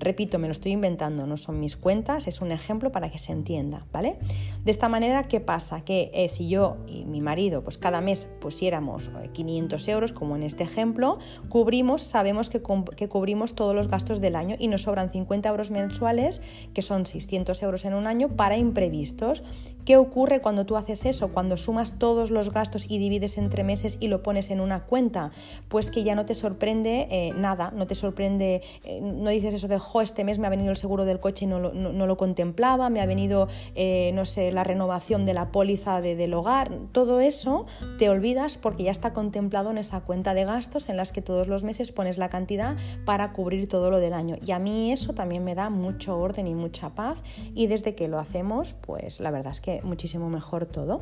Repito, 0.00 0.38
me 0.38 0.48
lo 0.48 0.52
estoy 0.52 0.72
inventando, 0.72 1.26
no 1.26 1.36
son 1.36 1.60
mis 1.60 1.76
cuentas, 1.76 2.26
es 2.26 2.40
un 2.40 2.52
ejemplo 2.52 2.90
para 2.90 3.10
que 3.10 3.18
se 3.18 3.32
entienda, 3.32 3.84
¿vale? 3.92 4.16
De 4.64 4.70
esta 4.70 4.88
manera, 4.88 5.24
¿qué 5.24 5.40
pasa? 5.40 5.82
Que 5.84 6.10
eh, 6.14 6.30
si 6.30 6.48
yo 6.48 6.78
y 6.86 7.04
mi 7.04 7.20
marido, 7.20 7.62
pues 7.62 7.76
cada 7.76 8.00
mes 8.00 8.24
pusiéramos 8.40 9.10
500 9.34 9.86
eh, 9.86 9.90
euros, 9.90 10.12
como 10.12 10.36
en 10.36 10.42
este 10.42 10.64
ejemplo, 10.64 11.18
cubrimos, 11.50 11.99
sabemos 12.02 12.50
que, 12.50 12.62
que 12.96 13.08
cubrimos 13.08 13.54
todos 13.54 13.74
los 13.74 13.88
gastos 13.88 14.20
del 14.20 14.36
año 14.36 14.56
y 14.58 14.68
nos 14.68 14.82
sobran 14.82 15.10
50 15.10 15.48
euros 15.48 15.70
mensuales, 15.70 16.42
que 16.74 16.82
son 16.82 17.06
600 17.06 17.62
euros 17.62 17.84
en 17.84 17.94
un 17.94 18.06
año, 18.06 18.28
para 18.28 18.56
imprevistos. 18.56 19.42
¿Qué 19.90 19.96
ocurre 19.96 20.40
cuando 20.40 20.66
tú 20.66 20.76
haces 20.76 21.04
eso? 21.04 21.32
Cuando 21.32 21.56
sumas 21.56 21.98
todos 21.98 22.30
los 22.30 22.52
gastos 22.52 22.86
y 22.88 22.98
divides 22.98 23.36
entre 23.38 23.64
meses 23.64 23.98
y 23.98 24.06
lo 24.06 24.22
pones 24.22 24.52
en 24.52 24.60
una 24.60 24.84
cuenta, 24.84 25.32
pues 25.66 25.90
que 25.90 26.04
ya 26.04 26.14
no 26.14 26.26
te 26.26 26.36
sorprende 26.36 27.08
eh, 27.10 27.32
nada, 27.34 27.72
no 27.74 27.88
te 27.88 27.96
sorprende, 27.96 28.62
no 29.02 29.30
dices 29.30 29.52
eso 29.52 29.66
de 29.66 29.80
este 30.04 30.22
mes 30.22 30.38
me 30.38 30.46
ha 30.46 30.50
venido 30.50 30.70
el 30.70 30.76
seguro 30.76 31.04
del 31.04 31.18
coche 31.18 31.44
y 31.46 31.48
no 31.48 31.58
lo, 31.58 32.16
contemplaba, 32.16 32.88
me 32.88 33.00
ha 33.00 33.06
venido, 33.06 33.48
eh, 33.74 34.12
no 34.14 34.26
sé, 34.26 34.52
la 34.52 34.62
renovación 34.62 35.26
de 35.26 35.34
la 35.34 35.50
póliza 35.50 36.00
del 36.00 36.34
hogar, 36.34 36.70
todo 36.92 37.18
eso 37.18 37.66
te 37.98 38.08
olvidas 38.10 38.58
porque 38.58 38.84
ya 38.84 38.92
está 38.92 39.12
contemplado 39.12 39.72
en 39.72 39.78
esa 39.78 40.02
cuenta 40.02 40.34
de 40.34 40.44
gastos 40.44 40.88
en 40.88 40.98
las 40.98 41.10
que 41.10 41.20
todos 41.20 41.48
los 41.48 41.64
meses 41.64 41.90
pones 41.90 42.16
la 42.16 42.30
cantidad 42.30 42.76
para 43.04 43.32
cubrir 43.32 43.68
todo 43.68 43.90
lo 43.90 43.98
del 43.98 44.12
año. 44.12 44.36
Y 44.46 44.52
a 44.52 44.60
mí 44.60 44.92
eso 44.92 45.14
también 45.14 45.42
me 45.42 45.56
da 45.56 45.68
mucho 45.68 46.16
orden 46.16 46.46
y 46.46 46.54
mucha 46.54 46.90
paz 46.90 47.18
y 47.56 47.66
desde 47.66 47.96
que 47.96 48.06
lo 48.06 48.20
hacemos, 48.20 48.72
pues 48.74 49.18
la 49.18 49.32
verdad 49.32 49.50
es 49.50 49.60
que 49.60 49.79
muchísimo 49.82 50.28
mejor 50.30 50.66
todo. 50.66 51.00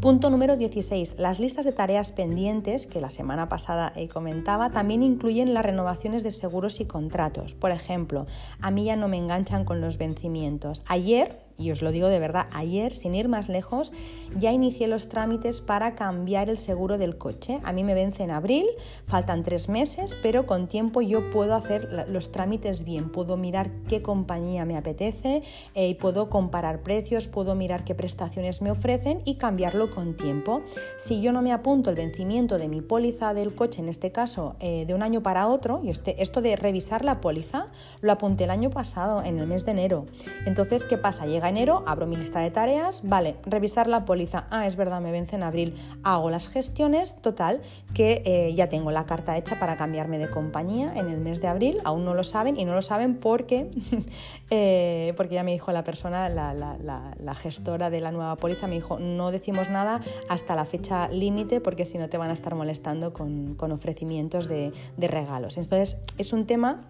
Punto 0.00 0.30
número 0.30 0.56
16. 0.56 1.16
Las 1.18 1.40
listas 1.40 1.64
de 1.64 1.72
tareas 1.72 2.12
pendientes, 2.12 2.86
que 2.86 3.00
la 3.00 3.10
semana 3.10 3.48
pasada 3.48 3.92
comentaba, 4.12 4.70
también 4.70 5.02
incluyen 5.02 5.54
las 5.54 5.64
renovaciones 5.64 6.22
de 6.22 6.30
seguros 6.30 6.78
y 6.80 6.84
contratos. 6.84 7.54
Por 7.54 7.70
ejemplo, 7.70 8.26
a 8.60 8.70
mí 8.70 8.84
ya 8.84 8.96
no 8.96 9.08
me 9.08 9.16
enganchan 9.16 9.64
con 9.64 9.80
los 9.80 9.98
vencimientos. 9.98 10.82
Ayer, 10.86 11.40
y 11.58 11.72
os 11.72 11.82
lo 11.82 11.90
digo 11.90 12.08
de 12.08 12.20
verdad, 12.20 12.46
ayer, 12.52 12.94
sin 12.94 13.14
ir 13.16 13.28
más 13.28 13.48
lejos, 13.48 13.92
ya 14.36 14.52
inicié 14.52 14.86
los 14.86 15.08
trámites 15.08 15.60
para 15.60 15.96
cambiar 15.96 16.48
el 16.48 16.56
seguro 16.56 16.98
del 16.98 17.18
coche. 17.18 17.60
A 17.64 17.72
mí 17.72 17.82
me 17.82 17.94
vence 17.94 18.22
en 18.22 18.30
abril, 18.30 18.64
faltan 19.06 19.42
tres 19.42 19.68
meses, 19.68 20.16
pero 20.22 20.46
con 20.46 20.68
tiempo 20.68 21.02
yo 21.02 21.30
puedo 21.30 21.56
hacer 21.56 22.06
los 22.08 22.30
trámites 22.30 22.84
bien, 22.84 23.10
puedo 23.10 23.36
mirar 23.36 23.70
qué 23.88 24.02
compañía 24.02 24.64
me 24.64 24.76
apetece 24.76 25.42
eh, 25.74 25.88
y 25.88 25.94
puedo 25.94 26.30
comparar 26.30 26.82
precios, 26.82 27.26
puedo 27.26 27.56
mirar 27.56 27.84
qué 27.84 27.94
prestaciones 27.94 28.62
me 28.62 28.70
ofrecen 28.70 29.22
y 29.24 29.34
cambiarlo 29.34 29.90
con 29.90 30.16
tiempo. 30.16 30.62
Si 30.96 31.20
yo 31.20 31.32
no 31.32 31.42
me 31.42 31.52
apunto 31.52 31.90
el 31.90 31.96
vencimiento 31.96 32.58
de 32.58 32.68
mi 32.68 32.82
póliza 32.82 33.34
del 33.34 33.54
coche, 33.54 33.82
en 33.82 33.88
este 33.88 34.12
caso 34.12 34.54
eh, 34.60 34.84
de 34.86 34.94
un 34.94 35.02
año 35.02 35.24
para 35.24 35.48
otro, 35.48 35.80
y 35.82 35.90
este, 35.90 36.22
esto 36.22 36.40
de 36.40 36.54
revisar 36.54 37.04
la 37.04 37.20
póliza 37.20 37.66
lo 38.00 38.12
apunté 38.12 38.44
el 38.44 38.50
año 38.50 38.70
pasado, 38.70 39.24
en 39.24 39.40
el 39.40 39.48
mes 39.48 39.64
de 39.64 39.72
enero. 39.72 40.06
Entonces, 40.46 40.84
¿qué 40.84 40.98
pasa? 40.98 41.26
Llega 41.26 41.47
enero, 41.48 41.84
abro 41.86 42.06
mi 42.06 42.16
lista 42.16 42.40
de 42.40 42.50
tareas, 42.50 43.02
vale, 43.04 43.36
revisar 43.44 43.86
la 43.86 44.04
póliza, 44.04 44.46
ah, 44.50 44.66
es 44.66 44.76
verdad, 44.76 45.00
me 45.00 45.10
vence 45.10 45.36
en 45.36 45.42
abril, 45.42 45.74
hago 46.02 46.30
las 46.30 46.48
gestiones, 46.48 47.16
total, 47.20 47.60
que 47.94 48.22
eh, 48.24 48.54
ya 48.54 48.68
tengo 48.68 48.90
la 48.90 49.06
carta 49.06 49.36
hecha 49.36 49.58
para 49.58 49.76
cambiarme 49.76 50.18
de 50.18 50.28
compañía 50.30 50.92
en 50.94 51.08
el 51.08 51.18
mes 51.18 51.40
de 51.40 51.48
abril, 51.48 51.78
aún 51.84 52.04
no 52.04 52.14
lo 52.14 52.24
saben 52.24 52.58
y 52.58 52.64
no 52.64 52.74
lo 52.74 52.82
saben 52.82 53.16
porque, 53.16 53.70
eh, 54.50 55.14
porque 55.16 55.34
ya 55.34 55.42
me 55.42 55.52
dijo 55.52 55.72
la 55.72 55.84
persona, 55.84 56.28
la, 56.28 57.34
gestora 57.34 57.90
de 57.90 58.00
la 58.00 58.12
nueva 58.12 58.36
póliza, 58.36 58.66
me 58.66 58.74
dijo, 58.74 58.98
no 58.98 59.30
decimos 59.30 59.70
nada 59.70 60.00
hasta 60.28 60.54
la 60.54 60.64
fecha 60.64 61.08
límite 61.08 61.60
porque 61.60 61.84
si 61.84 61.98
no 61.98 62.08
te 62.08 62.18
van 62.18 62.30
a 62.30 62.32
estar 62.32 62.54
molestando 62.54 63.12
con, 63.12 63.56
ofrecimientos 63.72 64.48
de, 64.48 64.72
de 64.96 65.08
regalos. 65.08 65.56
Entonces, 65.56 65.96
es 66.16 66.32
un 66.32 66.46
tema 66.46 66.84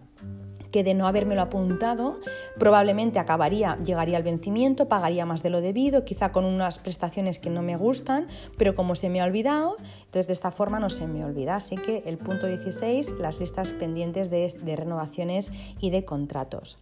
que 0.71 0.85
de 0.85 0.95
no 0.95 1.07
habérmelo 1.07 1.43
apuntado 1.43 2.21
probablemente 2.59 3.19
acabaría, 3.19 3.79
llegaría 3.85 4.17
al 4.17 4.23
vencimiento, 4.23 4.89
pagaría 4.89 5.27
más 5.27 5.43
de 5.43 5.51
lo 5.51 5.61
debido, 5.61 6.05
quizá 6.05 6.33
con 6.33 6.45
unas 6.45 6.79
prestaciones 6.79 7.39
que 7.39 7.51
no 7.51 7.63
me 7.63 7.77
gustan, 7.77 8.27
pero 8.57 8.75
como 8.75 8.95
se 8.95 9.09
me 9.09 9.21
ha 9.21 9.25
olvidado, 9.25 9.77
entonces 10.05 10.27
de 10.27 10.33
esta 10.33 10.51
forma 10.51 10.81
no 10.81 10.91
se 10.91 11.07
me 11.07 11.25
olvida. 11.25 11.57
Así 11.57 11.77
que 11.77 12.03
el 12.07 12.19
punto 12.19 12.47
16, 12.47 13.15
las 13.19 13.39
listas 13.39 13.73
pendientes 13.73 14.31
de, 14.31 14.55
de 14.63 14.77
renovaciones 14.77 15.53
y 15.81 15.91
de 15.91 16.05
contratos. 16.05 16.79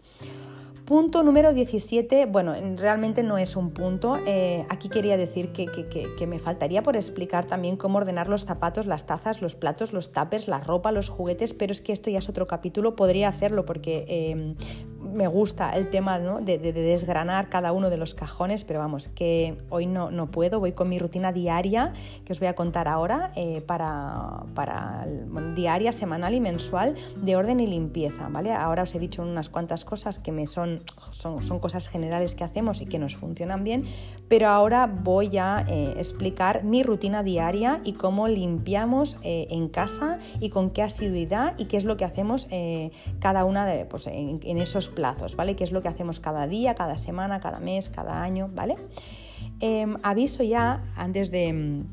Punto 0.87 1.24
número 1.24 1.53
17, 1.53 2.26
bueno, 2.26 2.55
realmente 2.76 3.24
no 3.24 3.39
es 3.39 3.57
un 3.57 3.72
punto. 3.72 4.20
Eh, 4.24 4.64
aquí 4.68 4.89
quería 4.89 5.16
decir 5.16 5.51
que, 5.51 6.26
me 6.28 6.39
faltaría 6.39 6.84
por 6.84 6.95
explicar 6.95 7.45
también 7.45 7.76
cómo 7.76 7.99
ordenar 7.99 8.28
los 8.28 8.45
zapatos, 8.45 8.87
las 8.87 9.05
tazas, 9.05 9.43
los 9.43 9.57
platos, 9.57 9.93
los 9.93 10.12
tapers, 10.12 10.47
la 10.47 10.61
ropa, 10.61 10.93
los 10.93 11.09
juguetes, 11.09 11.55
pero 11.55 11.72
es 11.72 11.80
que 11.80 11.93
esto 11.93 12.09
ya 12.09 12.20
es 12.20 12.28
otro 12.28 12.47
capítulo, 12.47 12.95
podría 12.95 13.26
hacerlo 13.26 13.64
porque 13.64 14.05
eh, 14.07 14.55
me 15.13 15.27
gusta 15.27 15.71
el 15.71 15.91
tema 15.91 16.19
de, 16.19 16.59
desgranar 16.59 17.49
cada 17.49 17.73
uno 17.73 17.91
de 17.91 17.97
los 17.97 18.15
cajones, 18.15 18.65
pero 18.65 18.79
vamos, 18.79 19.09
que 19.09 19.57
hoy 19.71 19.87
no, 19.87 20.11
no 20.11 20.31
puedo, 20.31 20.61
voy 20.61 20.73
con 20.73 20.89
mi 20.89 20.99
rutina 20.99 21.33
diaria 21.33 21.93
que 22.25 22.33
os 22.33 22.41
voy 22.41 22.49
a 22.49 22.55
contar 22.55 22.89
ahora 22.89 23.33
eh, 23.37 23.63
para, 23.67 24.45
para 24.55 25.07
diaria, 25.55 25.93
semanal 25.93 26.35
y 26.35 26.41
mensual 26.41 26.95
de 27.17 27.37
orden 27.37 27.61
y 27.61 27.67
limpieza, 27.67 28.29
¿vale? 28.29 28.53
Ahora 28.53 28.83
os 28.83 28.95
he 28.95 28.99
dicho 28.99 29.23
unas 29.23 29.49
cuantas 29.49 29.85
cosas 29.85 30.19
que 30.19 30.33
me 30.33 30.47
son, 30.47 30.83
son, 31.11 31.43
son 31.43 31.59
cosas 31.59 31.89
generales 31.89 32.35
que 32.35 32.45
hacemos 32.45 32.81
y 32.81 32.87
que 32.87 32.99
nos 32.99 33.17
funcionan 33.17 33.65
bien, 33.65 33.85
pero 34.29 34.49
ahora 34.49 34.87
voy 34.87 35.37
a 35.39 35.65
eh, 35.69 35.95
explicar 35.97 36.65
mi 36.65 36.83
rutina 36.83 37.23
diaria 37.23 37.81
y 37.85 37.93
cómo 37.93 38.29
limpiamos 38.29 39.19
eh, 39.23 39.47
en 39.51 39.69
casa 39.69 40.19
y 40.41 40.51
con 40.51 40.71
qué 40.71 40.83
asiduidad 40.83 41.55
y 41.59 41.67
qué 41.67 41.77
es 41.77 41.85
lo 41.85 41.97
que 41.97 42.05
hacemos 42.05 42.49
cada 43.21 43.45
una 43.45 43.67
de, 43.67 43.85
pues, 43.85 44.07
en, 44.07 44.41
en 44.43 44.59
esos 44.59 44.89
plazos, 44.97 45.37
¿vale? 45.37 45.55
¿Qué 45.55 45.63
es 45.63 45.71
lo 45.71 45.81
que 45.81 45.89
hacemos 45.89 46.19
cada 46.19 46.49
día, 46.49 46.75
cada 46.75 46.99
semana, 46.99 47.39
cada 47.39 47.61
mes, 47.61 47.89
cada 47.89 48.25
año, 48.25 48.51
¿vale? 48.53 48.75
Em, 49.61 49.97
aviso 50.03 50.43
ya 50.43 50.83
antes 50.97 51.31
de 51.31 51.85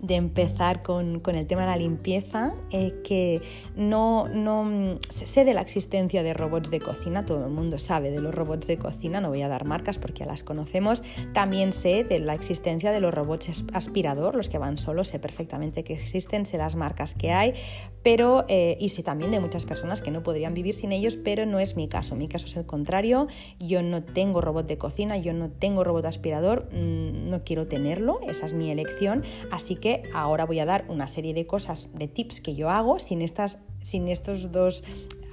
de 0.00 0.16
empezar 0.16 0.82
con, 0.82 1.22
el 1.26 1.46
tema 1.46 1.62
de 1.62 1.68
la 1.68 1.76
limpieza, 1.76 2.54
eh, 2.70 2.94
que 3.04 3.42
no, 3.76 4.28
no 4.28 4.98
sé 5.08 5.44
de 5.44 5.54
la 5.54 5.60
existencia 5.60 6.22
de 6.22 6.34
robots 6.34 6.70
de 6.70 6.80
cocina, 6.80 7.24
todo 7.24 7.44
el 7.46 7.52
mundo 7.52 7.78
sabe 7.78 8.10
de 8.10 8.20
los 8.20 8.34
robots 8.34 8.66
de 8.66 8.78
cocina, 8.78 9.20
no 9.20 9.28
voy 9.28 9.42
a 9.42 9.48
dar 9.48 9.64
marcas 9.64 9.98
porque 9.98 10.20
ya 10.20 10.26
las 10.26 10.42
conocemos, 10.42 11.02
también 11.32 11.72
sé 11.72 12.04
de 12.04 12.18
la 12.18 12.34
existencia 12.34 12.92
de 12.92 13.00
los 13.00 13.12
robots 13.12 13.64
aspirador, 13.72 14.36
los 14.36 14.48
que 14.48 14.58
van 14.58 14.78
solos, 14.78 15.08
sé 15.08 15.18
perfectamente 15.18 15.84
que 15.84 15.94
existen, 15.94 16.46
sé 16.46 16.58
las 16.58 16.76
marcas 16.76 17.14
que 17.14 17.32
hay, 17.32 17.54
pero 18.02 18.44
eh, 18.48 18.76
y 18.80 18.90
sé 18.90 19.02
también 19.02 19.30
de 19.30 19.40
muchas 19.40 19.64
personas 19.64 20.02
que 20.02 20.10
no 20.10 20.22
podrían 20.22 20.54
vivir 20.54 20.74
sin 20.74 20.92
ellos, 20.92 21.16
pero 21.16 21.46
no 21.46 21.58
es 21.58 21.76
mi 21.76 21.88
caso, 21.88 22.16
mi 22.16 22.28
caso 22.28 22.46
es 22.46 22.56
el 22.56 22.66
contrario, 22.66 23.26
yo 23.58 23.82
no 23.82 24.02
tengo 24.02 24.40
robot 24.40 24.66
de 24.66 24.78
cocina, 24.78 25.16
yo 25.16 25.32
no 25.32 25.50
tengo 25.50 25.84
robot 25.84 26.06
aspirador, 26.06 26.68
mm, 26.72 27.30
no 27.30 27.44
quiero 27.44 27.66
tenerlo, 27.66 28.20
esa 28.28 28.46
es 28.46 28.52
mi 28.52 28.70
elección, 28.70 29.22
así 29.50 29.76
que 29.76 29.95
ahora 30.14 30.44
voy 30.44 30.60
a 30.60 30.66
dar 30.66 30.84
una 30.88 31.06
serie 31.06 31.34
de 31.34 31.46
cosas, 31.46 31.90
de 31.94 32.08
tips 32.08 32.40
que 32.40 32.54
yo 32.54 32.70
hago 32.70 32.98
sin, 32.98 33.22
estas, 33.22 33.58
sin 33.80 34.08
estos 34.08 34.52
dos 34.52 34.82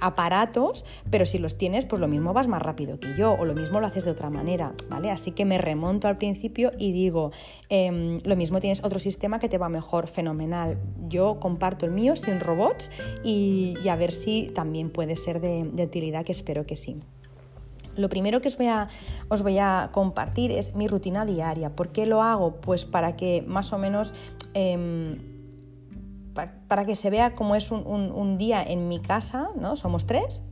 aparatos, 0.00 0.84
pero 1.10 1.24
si 1.24 1.38
los 1.38 1.56
tienes, 1.56 1.84
pues 1.84 2.00
lo 2.00 2.08
mismo 2.08 2.32
vas 2.32 2.46
más 2.46 2.62
rápido 2.62 3.00
que 3.00 3.16
yo 3.16 3.32
o 3.32 3.44
lo 3.44 3.54
mismo 3.54 3.80
lo 3.80 3.86
haces 3.86 4.04
de 4.04 4.10
otra 4.10 4.30
manera, 4.30 4.74
¿vale? 4.90 5.10
Así 5.10 5.32
que 5.32 5.44
me 5.44 5.58
remonto 5.58 6.08
al 6.08 6.18
principio 6.18 6.70
y 6.78 6.92
digo, 6.92 7.32
em, 7.68 8.18
lo 8.24 8.36
mismo 8.36 8.60
tienes 8.60 8.84
otro 8.84 8.98
sistema 8.98 9.38
que 9.38 9.48
te 9.48 9.58
va 9.58 9.68
mejor, 9.68 10.06
fenomenal. 10.06 10.78
Yo 11.08 11.40
comparto 11.40 11.86
el 11.86 11.92
mío 11.92 12.16
sin 12.16 12.40
robots 12.40 12.90
y, 13.22 13.76
a 13.88 13.96
ver 13.96 14.12
si 14.12 14.50
también 14.54 14.90
puede 14.90 15.16
ser 15.16 15.40
de, 15.40 15.62
utilidad, 15.84 16.24
que 16.24 16.32
espero 16.32 16.66
que 16.66 16.76
sí. 16.76 16.98
Lo 17.96 18.08
primero 18.08 18.40
que 18.40 18.48
os 18.48 18.56
voy, 19.42 19.58
a, 19.58 19.90
compartir 19.92 20.50
es 20.50 20.74
mi 20.74 20.88
rutina 20.88 21.24
diaria. 21.24 21.74
¿Por 21.74 21.90
qué 21.90 22.06
lo 22.06 22.22
hago? 22.22 22.60
Pues 22.60 22.84
para 22.84 23.16
que 23.16 23.42
más 23.46 23.72
o 23.72 23.78
menos... 23.78 24.14
Em, 24.54 25.34
para 26.66 26.84
que 26.84 26.96
se 26.96 27.10
vea 27.10 27.36
cómo 27.36 27.54
es 27.54 27.70
un, 27.70 28.38
día 28.38 28.60
en 28.60 28.88
mi 28.88 28.98
casa, 28.98 29.50
¿no? 29.54 29.76
Somos 29.76 30.04
tres, 30.04 30.42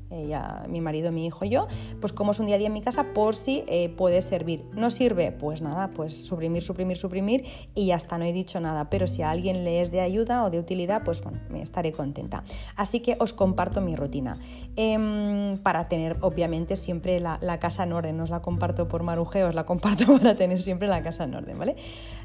mi 0.68 0.80
marido, 0.80 1.12
mi 1.12 1.26
hijo 1.26 1.44
y 1.44 1.50
yo, 1.50 1.66
pues 2.00 2.12
cómo 2.12 2.32
es 2.32 2.40
un 2.40 2.46
día 2.46 2.56
a 2.56 2.58
día 2.58 2.66
en 2.68 2.72
mi 2.72 2.82
casa 2.82 3.12
por 3.14 3.34
si 3.34 3.64
eh, 3.66 3.88
puede 3.88 4.22
servir. 4.22 4.64
¿No 4.74 4.90
sirve? 4.90 5.32
Pues 5.32 5.62
nada, 5.62 5.90
pues 5.90 6.26
suprimir, 6.26 6.62
suprimir, 6.62 6.96
suprimir 6.96 7.44
y 7.74 7.86
ya 7.86 7.96
está, 7.96 8.18
no 8.18 8.24
he 8.24 8.32
dicho 8.32 8.60
nada. 8.60 8.90
Pero 8.90 9.06
si 9.06 9.22
a 9.22 9.30
alguien 9.30 9.64
le 9.64 9.80
es 9.80 9.90
de 9.90 10.00
ayuda 10.00 10.44
o 10.44 10.50
de 10.50 10.58
utilidad, 10.58 11.02
pues 11.04 11.22
bueno, 11.22 11.40
me 11.48 11.62
estaré 11.62 11.92
contenta. 11.92 12.44
Así 12.76 13.00
que 13.00 13.16
os 13.18 13.32
comparto 13.32 13.80
mi 13.80 13.96
rutina. 13.96 14.38
Em, 14.76 15.58
para 15.58 15.88
tener, 15.88 16.16
obviamente, 16.20 16.76
siempre 16.76 17.20
la, 17.20 17.38
casa 17.60 17.84
en 17.84 17.92
orden. 17.92 18.16
No 18.16 18.24
os 18.24 18.30
la 18.30 18.40
comparto 18.40 18.88
por 18.88 19.02
marujeo, 19.02 19.48
os 19.48 19.54
la 19.54 19.64
comparto 19.64 20.06
para 20.18 20.34
tener 20.34 20.62
siempre 20.62 20.88
la 20.88 21.02
casa 21.02 21.24
en 21.24 21.34
orden, 21.34 21.58
¿vale? 21.58 21.76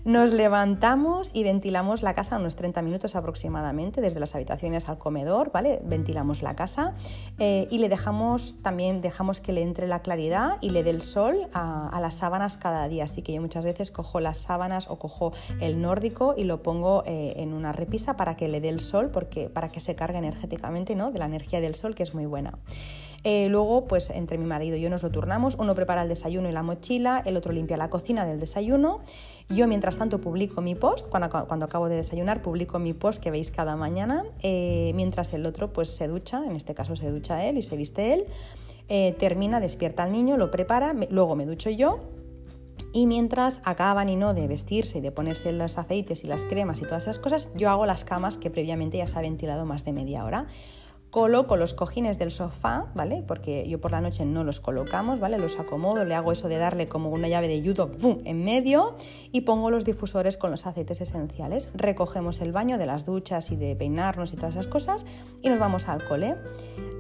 Nos 0.06 0.32
levantamos 0.32 1.32
y 1.34 1.44
ventilamos 1.44 2.02
la 2.02 2.14
casa 2.14 2.38
unos 2.38 2.56
30 2.56 2.82
minutos 2.82 3.16
aproximadamente 3.16 4.02
desde 4.02 4.20
las 4.20 4.36
habitaciones 4.36 4.88
al 4.88 4.98
comedor, 4.98 5.52
¿vale? 5.52 5.82
Ventilamos 5.84 6.42
la 6.42 6.56
casa 6.56 6.96
eh, 7.40 7.68
y 7.70 7.77
le 7.78 7.90
dejamos 7.90 8.56
también 8.62 9.02
dejamos 9.02 9.42
que 9.42 9.54
le 9.54 9.62
entre 9.62 9.88
la 9.88 10.02
claridad 10.02 10.58
y 10.62 10.70
le 10.70 10.84
dé 10.84 10.92
el 10.92 11.02
sol 11.02 11.48
a, 11.54 11.98
las 12.02 12.16
sábanas 12.16 12.58
cada 12.58 12.88
día. 12.88 13.06
Así 13.06 13.22
que 13.22 13.34
yo 13.34 13.42
muchas 13.42 13.66
veces 13.66 13.92
cojo 13.92 14.20
las 14.20 14.38
sábanas 14.38 14.90
o 14.90 14.98
cojo 14.98 15.34
el 15.60 15.82
nórdico 15.82 16.36
y 16.38 16.44
lo 16.44 16.64
pongo 16.64 17.04
eh, 17.06 17.34
en 17.38 17.54
una 17.54 17.72
repisa 17.72 18.18
para 18.18 18.36
que 18.36 18.48
le 18.48 18.62
dé 18.62 18.70
el 18.70 18.80
sol, 18.80 19.10
porque, 19.12 19.50
para 19.50 19.70
que 19.70 19.80
se 19.80 19.96
cargue 19.96 20.18
energéticamente 20.18 20.96
¿no? 20.96 21.12
de 21.12 21.20
la 21.20 21.26
energía 21.26 21.60
del 21.60 21.76
sol, 21.76 21.96
que 21.96 22.04
es 22.04 22.14
muy 22.14 22.26
buena. 22.26 22.58
Eh, 23.24 23.50
luego, 23.50 23.88
pues 23.88 24.10
entre 24.10 24.38
mi 24.38 24.46
marido 24.46 24.78
y 24.78 24.82
yo 24.82 24.90
nos 24.90 25.04
lo 25.04 25.12
turnamos. 25.12 25.56
Uno 25.56 25.76
prepara 25.76 26.04
el 26.04 26.10
desayuno 26.10 26.50
y 26.50 26.52
la 26.52 26.64
mochila, 26.64 27.22
el 27.26 27.36
otro 27.38 27.52
limpia 27.52 27.78
la 27.78 27.90
cocina 27.90 28.26
del 28.26 28.40
desayuno. 28.40 29.02
Yo, 29.50 29.68
mientras 29.68 29.98
tanto, 29.98 30.20
publico 30.22 30.62
mi 30.62 30.76
post. 30.76 31.08
Cuando, 31.10 31.30
cuando 31.48 31.66
acabo 31.66 31.90
de 31.90 31.96
desayunar, 31.96 32.42
publico 32.42 32.80
mi 32.80 32.94
post 32.94 33.22
que 33.22 33.32
veis 33.32 33.52
cada 33.52 33.76
mañana. 33.76 34.24
Eh, 34.42 34.92
mientras 34.96 35.34
el 35.34 35.46
otro, 35.46 35.74
pues 35.74 35.90
se 35.90 36.08
ducha, 36.08 36.44
en 36.46 36.56
este 36.56 36.74
caso 36.74 36.96
se 36.96 37.10
ducha 37.10 37.44
él 37.46 37.58
y 37.58 37.62
se 37.62 37.76
viste 37.76 38.14
él. 38.14 38.26
Eh, 38.90 39.16
termina, 39.20 39.60
despierta 39.60 40.04
al 40.04 40.12
niño, 40.12 40.38
lo 40.38 40.50
prepara, 40.50 40.96
luego 41.10 41.36
me 41.36 41.46
ducho 41.46 41.70
yo. 41.70 42.00
Y 42.94 43.06
mientras 43.06 43.62
acaban 43.66 44.10
y 44.10 44.16
no 44.16 44.34
de 44.34 44.48
vestirse 44.48 45.00
y 45.00 45.02
de 45.02 45.12
ponerse 45.12 45.52
los 45.52 45.78
aceites 45.78 46.24
y 46.24 46.28
las 46.28 46.46
cremas 46.46 46.80
y 46.80 46.84
todas 46.84 47.04
esas 47.04 47.20
cosas, 47.20 47.50
yo 47.56 47.70
hago 47.70 47.86
las 47.86 48.06
camas 48.06 48.38
que 48.38 48.50
previamente 48.50 48.98
ya 48.98 49.08
se 49.08 49.20
ha 49.20 49.22
ventilado 49.22 49.66
más 49.66 49.84
de 49.84 49.92
media 49.92 50.24
hora 50.24 50.48
coloco 51.18 51.58
los 51.58 51.74
cojines 51.74 52.20
del 52.20 52.30
sofá, 52.30 52.92
¿vale? 52.94 53.24
Porque 53.26 53.68
yo 53.68 53.82
por 53.82 53.90
la 53.90 54.02
noche 54.02 54.24
no 54.24 54.44
los 54.44 54.60
colocamos, 54.60 55.20
¿vale? 55.20 55.40
Los 55.40 55.58
acomodo, 55.58 56.06
le 56.06 56.14
hago 56.14 56.32
eso 56.32 56.48
de 56.48 56.60
darle 56.60 56.88
como 56.88 57.10
una 57.10 57.28
llave 57.28 57.48
de 57.48 57.60
judo 57.60 57.88
¡bum! 57.88 58.20
en 58.24 58.44
medio 58.44 58.96
y 59.32 59.42
pongo 59.42 59.72
los 59.72 59.84
difusores 59.84 60.38
con 60.38 60.52
los 60.52 60.68
aceites 60.68 61.02
esenciales. 61.02 61.72
Recogemos 61.74 62.40
el 62.42 62.52
baño 62.52 62.78
de 62.78 62.86
las 62.86 63.04
duchas 63.04 63.50
y 63.50 63.56
de 63.56 63.76
peinarnos 63.76 64.32
y 64.32 64.36
todas 64.36 64.54
esas 64.54 64.68
cosas 64.68 65.08
y 65.42 65.50
nos 65.50 65.58
vamos 65.58 65.90
al 65.90 66.06
cole. 66.06 66.36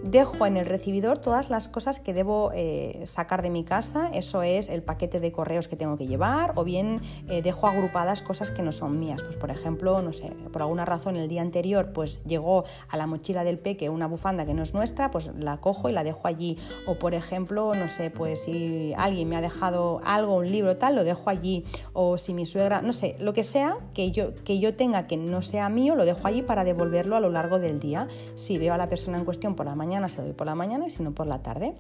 Dejo 0.04 0.46
en 0.46 0.58
el 0.58 0.66
recibidor 0.66 1.18
todas 1.18 1.50
las 1.50 1.68
cosas 1.68 2.00
que 2.00 2.14
debo 2.14 2.52
eh, 2.56 3.02
sacar 3.06 3.42
de 3.42 3.50
mi 3.50 3.66
casa, 3.66 4.10
eso 4.14 4.42
es 4.42 4.70
el 4.70 4.82
paquete 4.82 5.20
de 5.20 5.32
correos 5.32 5.68
que 5.68 5.76
tengo 5.76 5.98
que 5.98 6.08
llevar 6.08 6.54
o 6.56 6.64
bien 6.64 7.02
eh, 7.28 7.42
dejo 7.42 7.68
agrupadas 7.68 8.22
cosas 8.22 8.50
que 8.50 8.64
no 8.64 8.72
son 8.72 9.00
mías. 9.00 9.22
Pues 9.22 9.36
por 9.36 9.52
ejemplo, 9.52 10.02
no 10.02 10.14
sé, 10.14 10.32
por 10.52 10.62
alguna 10.62 10.86
razón 10.86 11.18
el 11.18 11.28
día 11.28 11.42
anterior 11.42 11.92
pues 11.94 12.24
llegó 12.24 12.64
a 12.90 12.98
la 12.98 13.06
mochila 13.06 13.44
del 13.44 13.60
peque 13.60 13.90
una 13.90 14.07
bufanda 14.08 14.46
que 14.46 14.54
no 14.54 14.64
es 14.64 14.74
nuestra, 14.74 15.12
pues 15.12 15.32
la 15.38 15.58
cojo 15.58 15.90
y 15.90 15.94
la 15.94 16.04
dejo 16.04 16.28
allí. 16.28 16.58
O 16.86 16.96
por 16.96 17.14
ejemplo, 17.14 17.74
no 17.74 17.88
sé, 17.88 18.10
pues 18.10 18.44
si 18.44 18.94
alguien 18.98 19.30
me 19.30 19.38
ha 19.38 19.42
dejado 19.42 20.02
algo, 20.06 20.36
un 20.36 20.52
libro 20.52 20.78
tal, 20.78 20.96
lo 20.96 21.04
dejo 21.04 21.30
allí. 21.30 21.66
O 21.94 22.18
si 22.18 22.34
mi 22.34 22.46
suegra, 22.46 22.82
no 22.82 22.94
sé, 22.94 23.16
lo 23.20 23.34
que 23.34 23.44
sea 23.44 23.78
que 23.94 24.12
yo, 24.12 24.34
que 24.44 24.60
yo 24.60 24.76
tenga 24.76 25.08
que 25.08 25.18
no 25.18 25.42
sea 25.42 25.70
mío, 25.70 25.96
lo 25.96 26.06
dejo 26.06 26.28
allí 26.28 26.42
para 26.42 26.64
devolverlo 26.64 27.16
a 27.16 27.20
lo 27.20 27.30
largo 27.30 27.60
del 27.60 27.80
día. 27.80 28.08
Si 28.36 28.58
veo 28.58 28.74
a 28.74 28.78
la 28.78 28.90
persona 28.90 29.18
en 29.18 29.26
cuestión 29.26 29.56
por 29.56 29.66
la 29.66 29.76
mañana, 29.76 30.10
se 30.10 30.18
lo 30.18 30.24
doy 30.24 30.34
por 30.34 30.48
la 30.48 30.56
mañana 30.56 30.88
y 30.88 30.90
si 30.90 31.04
no 31.04 31.14
por 31.14 31.28
la 31.28 31.42
tarde. 31.42 31.76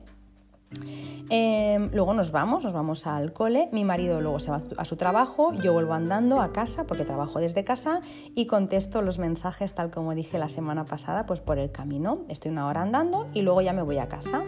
Em, 1.29 1.89
luego 1.91 2.13
nos 2.13 2.31
vamos, 2.31 2.63
nos 2.63 2.73
vamos 2.73 3.05
al 3.05 3.33
cole, 3.33 3.67
mi 3.73 3.83
marido 3.83 4.21
luego 4.21 4.39
se 4.39 4.51
va 4.51 4.61
a 4.77 4.85
su 4.85 4.95
trabajo, 4.95 5.53
yo 5.53 5.73
vuelvo 5.73 5.93
andando 5.93 6.39
a 6.39 6.53
casa 6.53 6.85
porque 6.85 7.03
trabajo 7.03 7.39
desde 7.39 7.65
casa 7.65 8.01
y 8.33 8.45
contesto 8.45 9.01
los 9.01 9.19
mensajes 9.19 9.73
tal 9.73 9.91
como 9.91 10.15
dije 10.15 10.39
la 10.39 10.47
semana 10.47 10.85
pasada, 10.85 11.25
pues 11.25 11.41
por 11.41 11.59
el 11.59 11.71
camino. 11.71 12.19
Estoy 12.29 12.51
una 12.51 12.65
hora 12.65 12.81
andando 12.81 13.27
y 13.33 13.41
luego 13.41 13.61
ya 13.61 13.73
me 13.73 13.81
voy 13.81 13.97
a 13.97 14.07
casa. 14.07 14.43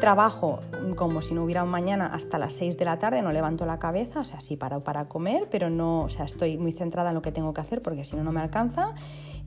Trabajo 0.00 0.60
como 0.96 1.22
si 1.22 1.34
no 1.34 1.44
hubiera 1.44 1.64
un 1.64 1.70
mañana 1.70 2.06
hasta 2.06 2.38
las 2.38 2.54
6 2.54 2.78
de 2.78 2.84
la 2.84 2.98
tarde, 2.98 3.20
no 3.20 3.30
levanto 3.30 3.66
la 3.66 3.78
cabeza, 3.78 4.20
o 4.20 4.24
sea, 4.24 4.40
sí 4.40 4.56
paro 4.56 4.82
para 4.82 5.06
comer, 5.06 5.48
pero 5.50 5.70
no, 5.70 6.02
o 6.02 6.08
sea, 6.08 6.24
estoy 6.24 6.56
muy 6.56 6.72
centrada 6.72 7.10
en 7.10 7.14
lo 7.14 7.22
que 7.22 7.32
tengo 7.32 7.52
que 7.52 7.60
hacer 7.60 7.82
porque 7.82 8.04
si 8.04 8.16
no, 8.16 8.24
no 8.24 8.32
me 8.32 8.40
alcanza. 8.40 8.94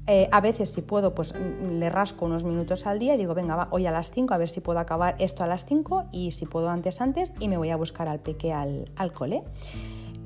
Eh, 0.08 0.30
a 0.32 0.40
veces, 0.40 0.70
si 0.70 0.82
puedo, 0.82 1.16
pues 1.16 1.34
mm, 1.34 1.80
le 1.80 1.90
rasco 1.90 2.26
unos 2.26 2.44
minutos 2.44 2.86
al 2.86 3.00
día 3.00 3.16
y 3.16 3.18
digo, 3.18 3.34
venga, 3.34 3.56
va, 3.56 3.68
hoy 3.72 3.88
a 3.88 3.92
las 3.92 4.12
5, 4.12 4.34
a 4.34 4.38
ver 4.38 4.50
si 4.50 4.62
puedo 4.62 4.80
acabar 4.80 5.16
esto 5.20 5.44
a 5.44 5.48
las 5.48 5.66
5 5.66 6.06
y 6.12 6.32
si 6.32 6.46
puedo 6.46 6.70
antes, 6.70 7.02
antes, 7.02 7.34
y 7.40 7.50
me 7.50 7.58
voy 7.58 7.72
a 7.72 7.76
buscar 7.76 8.08
al 8.08 8.20
peque 8.20 8.54
al, 8.54 8.86
cole 9.14 9.44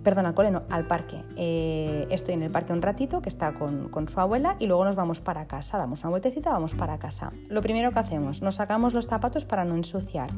perdón, 0.04 0.26
al 0.26 0.34
cole 0.34 0.50
no, 0.50 0.64
al 0.70 0.88
parque. 0.88 1.24
Eh, 1.36 2.08
estoy 2.10 2.34
en 2.34 2.44
el 2.44 2.52
parque 2.52 2.72
un 2.72 2.82
ratito, 2.82 3.22
que 3.22 3.30
está 3.30 3.54
con, 3.54 4.08
su 4.08 4.20
abuela, 4.20 4.56
y 4.58 4.66
luego 4.66 4.86
nos 4.86 4.96
vamos 4.96 5.20
para 5.20 5.46
casa, 5.46 5.78
damos 5.78 6.02
una 6.02 6.12
vueltecita, 6.12 6.52
vamos 6.52 6.74
para 6.74 6.98
casa. 7.00 7.32
Lo 7.48 7.62
primero 7.62 7.92
que 7.92 8.00
hacemos, 8.00 8.42
nos 8.42 8.56
sacamos 8.56 8.94
los 8.94 9.08
zapatos 9.08 9.44
para 9.44 9.66
no 9.66 9.76
ensuciar. 9.76 10.32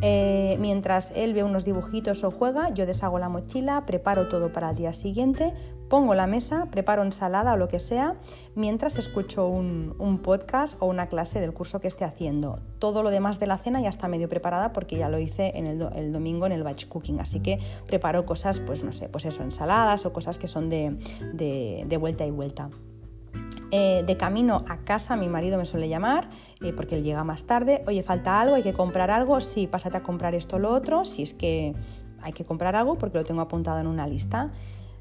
Eh, 0.00 0.56
mientras 0.60 1.12
él 1.16 1.34
ve 1.34 1.42
unos 1.42 1.64
dibujitos 1.64 2.22
o 2.24 2.30
juega, 2.30 2.70
yo 2.70 2.86
deshago 2.86 3.18
la 3.18 3.28
mochila, 3.28 3.84
preparo 3.86 4.28
todo 4.28 4.52
para 4.52 4.70
el 4.70 4.76
día 4.76 4.92
siguiente, 4.92 5.52
pongo 5.92 6.14
la 6.14 6.26
mesa, 6.26 6.68
preparo 6.70 7.02
ensalada 7.02 7.52
o 7.52 7.58
lo 7.58 7.68
que 7.68 7.78
sea, 7.78 8.16
mientras 8.54 8.96
escucho 8.96 9.46
un, 9.46 10.20
podcast 10.22 10.74
o 10.80 10.86
una 10.86 11.06
clase 11.06 11.38
del 11.38 11.52
curso 11.52 11.82
que 11.82 11.86
esté 11.86 12.06
haciendo. 12.06 12.60
Todo 12.78 13.02
lo 13.02 13.10
demás 13.10 13.38
de 13.40 13.46
la 13.46 13.58
cena 13.58 13.78
ya 13.82 13.90
está 13.90 14.08
medio 14.08 14.26
preparada 14.26 14.72
porque 14.72 14.96
ya 14.96 15.10
lo 15.10 15.18
hice 15.18 15.52
en 15.54 15.66
el, 15.66 16.10
domingo 16.10 16.46
en 16.46 16.52
el 16.52 16.62
batch 16.62 16.86
cooking, 16.88 17.20
así 17.20 17.40
que 17.40 17.58
preparo 17.86 18.24
cosas, 18.24 18.60
pues 18.60 18.82
no 18.82 18.92
sé, 18.94 19.10
pues 19.10 19.26
eso, 19.26 19.42
ensaladas 19.42 20.06
o 20.06 20.14
cosas 20.14 20.38
que 20.38 20.48
son 20.48 20.70
de, 20.70 20.96
vuelta 22.00 22.24
y 22.24 22.30
vuelta. 22.30 22.70
Eh, 23.70 24.02
de 24.06 24.16
camino 24.16 24.64
a 24.68 24.78
casa, 24.84 25.14
mi 25.16 25.28
marido 25.28 25.58
me 25.58 25.66
suele 25.66 25.90
llamar 25.90 26.30
eh, 26.62 26.72
porque 26.72 26.94
él 26.94 27.04
llega 27.04 27.22
más 27.22 27.44
tarde. 27.44 27.84
Oye, 27.86 28.02
falta 28.02 28.40
algo, 28.40 28.54
hay 28.54 28.62
que 28.62 28.72
comprar 28.72 29.10
algo. 29.10 29.42
Sí, 29.42 29.66
pásate 29.66 29.98
a 29.98 30.02
comprar 30.02 30.34
esto 30.34 30.56
o 30.56 30.58
lo 30.58 30.70
otro. 30.70 31.04
Si 31.04 31.20
es 31.20 31.34
que 31.34 31.74
hay 32.22 32.32
que 32.32 32.46
comprar 32.46 32.76
algo 32.76 32.96
porque 32.96 33.18
lo 33.18 33.24
tengo 33.24 33.42
apuntado 33.42 33.78
en 33.78 33.86
una 33.86 34.06
lista. 34.06 34.52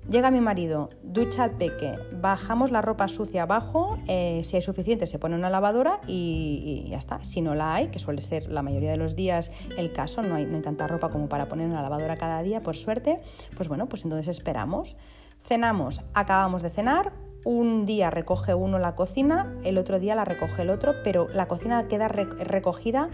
Llega 0.10 0.32
mi 0.32 0.42
marido, 0.42 0.90
ducha 1.04 1.44
al 1.44 1.52
peque, 1.52 1.96
bajamos 2.20 2.72
la 2.72 2.82
ropa 2.82 3.08
sucia 3.08 3.44
abajo, 3.44 4.00
eh, 4.08 4.42
si 4.44 4.56
hay 4.56 4.62
suficiente 4.62 5.06
se 5.06 5.20
pone 5.20 5.36
una 5.36 5.50
lavadora 5.50 6.02
y, 6.08 6.88
ya 6.90 6.98
está. 6.98 7.24
Si 7.24 7.42
no 7.42 7.54
la 7.54 7.76
hay, 7.76 7.88
que 7.90 8.00
suele 8.00 8.22
ser 8.22 8.50
la 8.50 8.64
mayoría 8.64 8.92
de 8.92 8.98
los 8.98 9.16
días 9.16 9.52
el 9.78 9.94
caso, 9.94 10.24
no 10.24 10.36
hay, 10.36 10.46
no 10.46 10.56
hay 10.56 10.62
tanta 10.64 10.88
ropa 10.88 11.10
como 11.10 11.30
para 11.30 11.48
poner 11.48 11.68
en 11.68 11.74
la 11.74 11.84
lavadora 11.84 12.18
cada 12.18 12.42
día, 12.42 12.62
por 12.62 12.76
suerte, 12.76 13.22
pues 13.56 13.70
bueno, 13.70 13.88
pues 13.88 14.04
entonces 14.04 14.36
esperamos. 14.36 14.98
Cenamos, 15.44 16.04
acabamos 16.14 16.62
de 16.62 16.72
cenar, 16.72 17.14
un 17.46 17.86
día 17.86 18.10
recoge 18.10 18.54
uno 18.54 18.80
la 18.80 18.96
cocina, 18.96 19.56
el 19.64 19.78
otro 19.78 20.00
día 20.00 20.16
la 20.16 20.26
recoge 20.26 20.64
el 20.64 20.70
otro, 20.70 20.96
pero 21.04 21.28
la 21.30 21.48
cocina 21.48 21.88
queda 21.88 22.08
recogida 22.08 23.10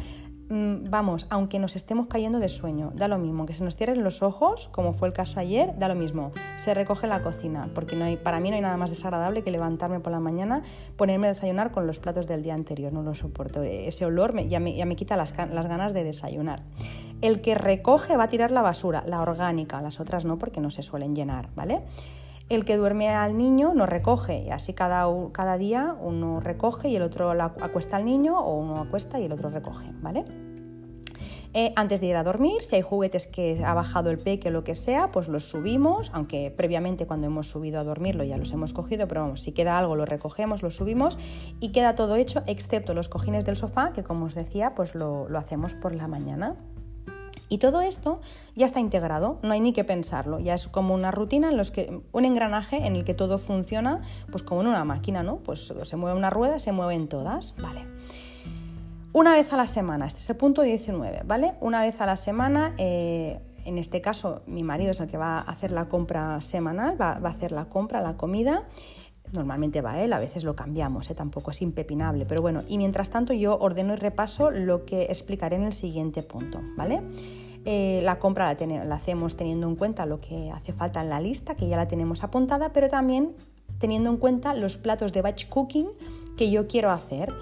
vamos, 0.50 1.28
aunque 1.30 1.60
nos 1.60 1.76
estemos 1.76 2.08
cayendo 2.08 2.40
de 2.40 2.50
sueño, 2.50 2.92
da 2.96 3.08
lo 3.08 3.18
mismo, 3.18 3.46
que 3.46 3.54
se 3.54 3.64
nos 3.64 3.76
cierren 3.76 4.04
los 4.04 4.22
ojos, 4.22 4.70
como 4.70 4.94
fue 4.94 5.08
el 5.08 5.14
caso 5.14 5.40
ayer, 5.40 5.78
da 5.78 5.88
lo 5.88 5.96
mismo, 5.96 6.32
se 6.58 6.74
recoge 6.74 7.08
la 7.08 7.22
cocina, 7.22 7.70
porque 7.74 7.96
no 7.96 8.06
hay, 8.06 8.18
para 8.18 8.40
mí 8.40 8.50
no 8.50 8.56
hay 8.56 8.62
nada 8.62 8.78
más 8.78 8.90
desagradable 8.90 9.44
que 9.44 9.52
levantarme 9.52 10.00
por 10.00 10.12
la 10.12 10.20
mañana, 10.20 10.64
ponerme 10.96 11.28
a 11.28 11.30
desayunar 11.32 11.72
con 11.72 11.86
los 11.86 12.00
platos 12.00 12.28
del 12.28 12.44
día 12.44 12.54
anterior, 12.54 12.94
no 12.94 13.04
lo 13.04 13.14
soporto, 13.16 13.62
ese 13.64 14.06
olor 14.06 14.34
me, 14.34 14.48
ya, 14.48 14.60
me, 14.60 14.84
me 14.86 14.96
quita 14.96 15.18
las 15.18 15.34
ganas 15.34 15.94
de 15.94 16.04
desayunar. 16.04 16.64
El 17.22 17.42
que 17.42 17.56
recoge 17.56 18.16
va 18.16 18.26
a 18.26 18.30
tirar 18.30 18.52
la 18.52 18.62
basura, 18.62 19.04
la 19.06 19.22
orgánica, 19.22 19.82
las 19.82 20.00
otras 20.00 20.24
no 20.24 20.38
porque 20.38 20.62
no 20.62 20.70
se 20.70 20.84
suelen 20.84 21.16
llenar, 21.16 21.50
¿vale? 21.56 21.82
El 22.50 22.64
que 22.64 22.78
duerme 22.78 23.10
al 23.10 23.38
niño 23.38 23.74
no 23.74 23.86
recoge, 23.86 24.44
y 24.44 24.52
así 24.52 24.74
cada, 24.74 25.06
cada 25.34 25.58
día 25.58 25.96
uno 26.00 26.40
recoge 26.40 26.88
y 26.88 26.96
el 26.96 27.02
otro 27.02 27.30
acuesta 27.30 27.98
al 27.98 28.06
niño 28.06 28.40
o 28.40 28.56
uno 28.56 28.78
acuesta 28.80 29.20
y 29.20 29.26
el 29.26 29.34
otro 29.34 29.50
recoge, 29.50 29.92
¿vale? 30.02 30.24
Eh, 31.54 31.74
antes 31.76 32.02
de 32.02 32.08
ir 32.08 32.16
a 32.16 32.24
dormir, 32.24 32.62
si 32.62 32.76
hay 32.76 32.82
juguetes 32.82 33.28
que 33.28 33.64
ha 33.66 33.74
bajado 33.74 34.12
el 34.12 34.18
peque 34.18 34.50
o 34.50 34.52
lo 34.52 34.64
que 34.64 34.76
sea, 34.76 35.12
pues 35.12 35.28
los 35.28 35.50
subimos, 35.50 36.12
aunque 36.14 36.54
previamente 36.56 37.08
cuando 37.08 37.28
hemos 37.28 37.48
subido 37.48 37.80
a 37.80 37.84
dormirlo 37.84 38.24
ya 38.24 38.38
los 38.38 38.52
hemos 38.52 38.74
cogido, 38.74 39.08
pero 39.08 39.22
vamos, 39.22 39.42
si 39.42 39.54
queda 39.54 39.78
algo 39.78 39.96
lo 39.96 40.06
recogemos, 40.06 40.62
lo 40.62 40.70
subimos 40.70 41.18
y 41.60 41.72
queda 41.72 41.96
todo 41.96 42.16
hecho 42.16 42.44
excepto 42.48 42.94
los 42.94 43.10
cojines 43.10 43.46
del 43.46 43.56
sofá, 43.56 43.92
que 43.92 44.04
como 44.04 44.26
os 44.26 44.36
decía, 44.36 44.76
pues 44.76 44.94
lo, 44.94 45.28
lo 45.30 45.38
hacemos 45.38 45.74
por 45.74 45.96
la 45.96 46.08
mañana. 46.08 46.56
Y 47.50 47.60
todo 47.60 47.82
esto 47.82 48.20
ya 48.56 48.66
está 48.66 48.80
integrado, 48.80 49.40
no 49.42 49.54
hay 49.54 49.60
ni 49.60 49.74
que 49.74 49.84
pensarlo, 49.84 50.40
ya 50.40 50.54
es 50.54 50.68
como 50.68 50.94
una 50.94 51.12
rutina 51.12 51.50
en 51.50 51.58
los 51.58 51.72
que 51.72 52.02
un 52.12 52.26
engranaje 52.26 52.86
en 52.86 52.96
el 52.96 53.06
que 53.06 53.14
todo 53.14 53.38
funciona, 53.38 54.02
pues 54.32 54.44
como 54.44 54.62
en 54.62 54.68
una 54.68 54.84
máquina, 54.84 55.24
¿no? 55.24 55.38
Pues 55.38 55.74
se 55.82 55.96
mueve 55.96 56.18
una 56.18 56.30
rueda, 56.30 56.60
se 56.60 56.72
mueven 56.72 57.08
todas, 57.08 57.56
vale. 57.62 57.86
Una 59.14 59.34
vez 59.34 59.52
a 59.54 59.58
la 59.58 59.68
semana, 59.68 60.06
este 60.06 60.20
es 60.20 60.30
el 60.30 60.36
punto 60.36 60.62
19, 60.62 61.22
¿vale? 61.26 61.56
Una 61.62 61.82
vez 61.82 62.02
a 62.02 62.06
la 62.06 62.18
semana, 62.18 62.76
eh, 62.78 63.40
en 63.66 63.78
este 63.78 64.00
caso 64.02 64.44
mi 64.46 64.64
marido 64.64 64.92
es 64.92 65.00
el 65.00 65.08
que 65.08 65.18
va 65.18 65.40
a 65.40 65.42
hacer 65.42 65.72
la 65.72 65.88
compra 65.88 66.40
semanal, 66.40 67.00
va, 67.00 67.14
a 67.14 67.28
hacer 67.28 67.52
la 67.52 67.66
compra, 67.66 68.02
la 68.02 68.16
comida. 68.16 68.64
Normalmente 69.32 69.82
va 69.82 70.02
él, 70.02 70.14
a 70.14 70.20
veces 70.20 70.44
lo 70.44 70.56
cambiamos, 70.56 71.10
¿eh? 71.10 71.16
tampoco 71.16 71.52
es 71.52 71.62
impepinable, 71.62 72.26
pero 72.26 72.42
bueno, 72.42 72.64
y 72.68 72.78
mientras 72.78 73.10
tanto 73.10 73.34
yo 73.34 73.58
ordeno 73.58 73.94
y 73.94 73.98
repaso 73.98 74.52
lo 74.52 74.86
que 74.86 75.04
explicaré 75.04 75.58
en 75.58 75.64
el 75.64 75.74
siguiente 75.74 76.24
punto, 76.24 76.62
¿vale? 76.76 77.02
Eh, 77.66 78.00
la 78.04 78.18
compra 78.18 78.56
la, 78.56 78.96
hacemos 78.96 79.36
teniendo 79.36 79.68
en 79.68 79.76
cuenta 79.76 80.06
lo 80.06 80.22
que 80.22 80.52
hace 80.52 80.72
falta 80.72 81.02
en 81.02 81.10
la 81.10 81.20
lista, 81.20 81.56
que 81.56 81.68
ya 81.68 81.76
la 81.76 81.88
tenemos 81.88 82.24
apuntada, 82.24 82.72
pero 82.72 82.88
también 82.88 83.36
teniendo 83.78 84.10
en 84.10 84.18
cuenta 84.18 84.54
los 84.54 84.78
platos 84.78 85.12
de 85.12 85.22
batch 85.22 85.50
cooking 85.50 85.90
que 86.38 86.50
yo 86.50 86.68
quiero 86.68 86.92
hacer. 86.92 87.34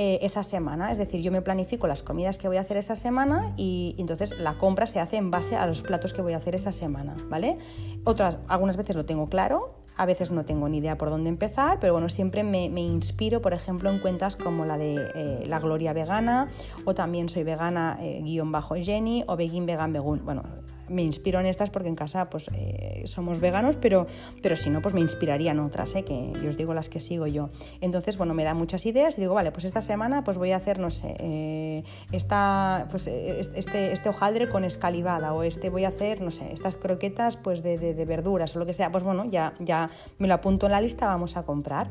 Eh, 0.00 0.24
esa 0.24 0.44
semana. 0.44 0.92
Es 0.92 0.98
decir, 0.98 1.22
yo 1.22 1.32
me 1.32 1.42
planifico 1.42 1.88
las 1.88 2.04
comidas 2.04 2.38
que 2.38 2.46
voy 2.46 2.56
a 2.56 2.60
hacer 2.60 2.76
esa 2.76 2.94
semana 2.94 3.52
y, 3.56 3.96
entonces 3.98 4.38
la 4.38 4.56
compra 4.56 4.86
se 4.86 5.00
hace 5.00 5.16
en 5.16 5.32
base 5.32 5.56
a 5.56 5.66
los 5.66 5.82
platos 5.82 6.12
que 6.12 6.22
voy 6.22 6.34
a 6.34 6.36
hacer 6.36 6.54
esa 6.54 6.70
semana, 6.70 7.16
¿vale? 7.28 7.58
Otras, 8.04 8.38
algunas 8.46 8.76
veces 8.76 8.94
lo 8.94 9.06
tengo 9.06 9.28
claro, 9.28 9.74
a 9.98 10.06
veces 10.06 10.30
no 10.30 10.44
tengo 10.44 10.68
ni 10.68 10.78
idea 10.78 10.96
por 10.96 11.10
dónde 11.10 11.28
empezar, 11.28 11.78
pero 11.80 11.92
bueno, 11.92 12.08
siempre 12.08 12.44
me, 12.44 12.66
inspiro, 12.80 13.42
por 13.42 13.52
ejemplo, 13.52 13.90
en 13.90 13.98
cuentas 13.98 14.36
como 14.36 14.64
la 14.64 14.78
de 14.78 15.10
eh, 15.14 15.44
La 15.46 15.58
Gloria 15.58 15.92
Vegana 15.92 16.48
o 16.84 16.94
también 16.94 17.28
Soy 17.28 17.42
Vegana 17.42 17.98
eh, 18.00 18.20
guion 18.22 18.52
bajo 18.52 18.76
Jenny 18.76 19.24
o 19.26 19.36
Begin 19.36 19.66
Vegan 19.66 19.92
Vegun. 19.92 20.24
Bueno, 20.24 20.44
me 20.88 21.02
inspiro 21.02 21.40
en 21.40 21.46
estas 21.46 21.70
porque 21.70 21.88
en 21.88 21.94
casa 21.94 22.30
pues 22.30 22.50
eh, 22.54 23.02
somos 23.06 23.40
veganos, 23.40 23.76
pero, 23.76 24.06
pero 24.42 24.56
si 24.56 24.70
no, 24.70 24.80
pues 24.82 24.94
me 24.94 25.00
inspirarían 25.00 25.60
otras, 25.60 25.94
¿eh? 25.94 26.04
que 26.04 26.32
yo 26.42 26.48
os 26.48 26.56
digo 26.56 26.74
las 26.74 26.88
que 26.88 27.00
sigo 27.00 27.26
yo. 27.26 27.50
Entonces, 27.80 28.16
bueno, 28.16 28.34
me 28.34 28.44
da 28.44 28.54
muchas 28.54 28.86
ideas 28.86 29.18
y 29.18 29.20
digo, 29.20 29.34
vale, 29.34 29.52
pues 29.52 29.64
esta 29.64 29.80
semana 29.80 30.24
pues 30.24 30.38
voy 30.38 30.52
a 30.52 30.56
hacer, 30.56 30.78
no 30.78 30.90
sé, 30.90 31.16
eh, 31.18 31.84
esta, 32.12 32.86
pues, 32.90 33.06
este, 33.06 33.92
este 33.92 34.08
hojaldre 34.08 34.48
con 34.48 34.64
escalivada 34.64 35.32
o 35.34 35.42
este 35.42 35.70
voy 35.70 35.84
a 35.84 35.88
hacer, 35.88 36.20
no 36.20 36.30
sé, 36.30 36.52
estas 36.52 36.76
croquetas 36.76 37.36
pues 37.36 37.62
de, 37.62 37.78
de, 37.78 38.04
verduras 38.04 38.54
o 38.56 38.58
lo 38.58 38.66
que 38.66 38.74
sea. 38.74 38.90
Pues 38.90 39.04
bueno, 39.04 39.24
ya, 39.24 39.54
ya 39.60 39.90
me 40.18 40.28
lo 40.28 40.34
apunto 40.34 40.66
en 40.66 40.72
la 40.72 40.80
lista, 40.80 41.06
vamos 41.06 41.36
a 41.36 41.44
comprar. 41.44 41.90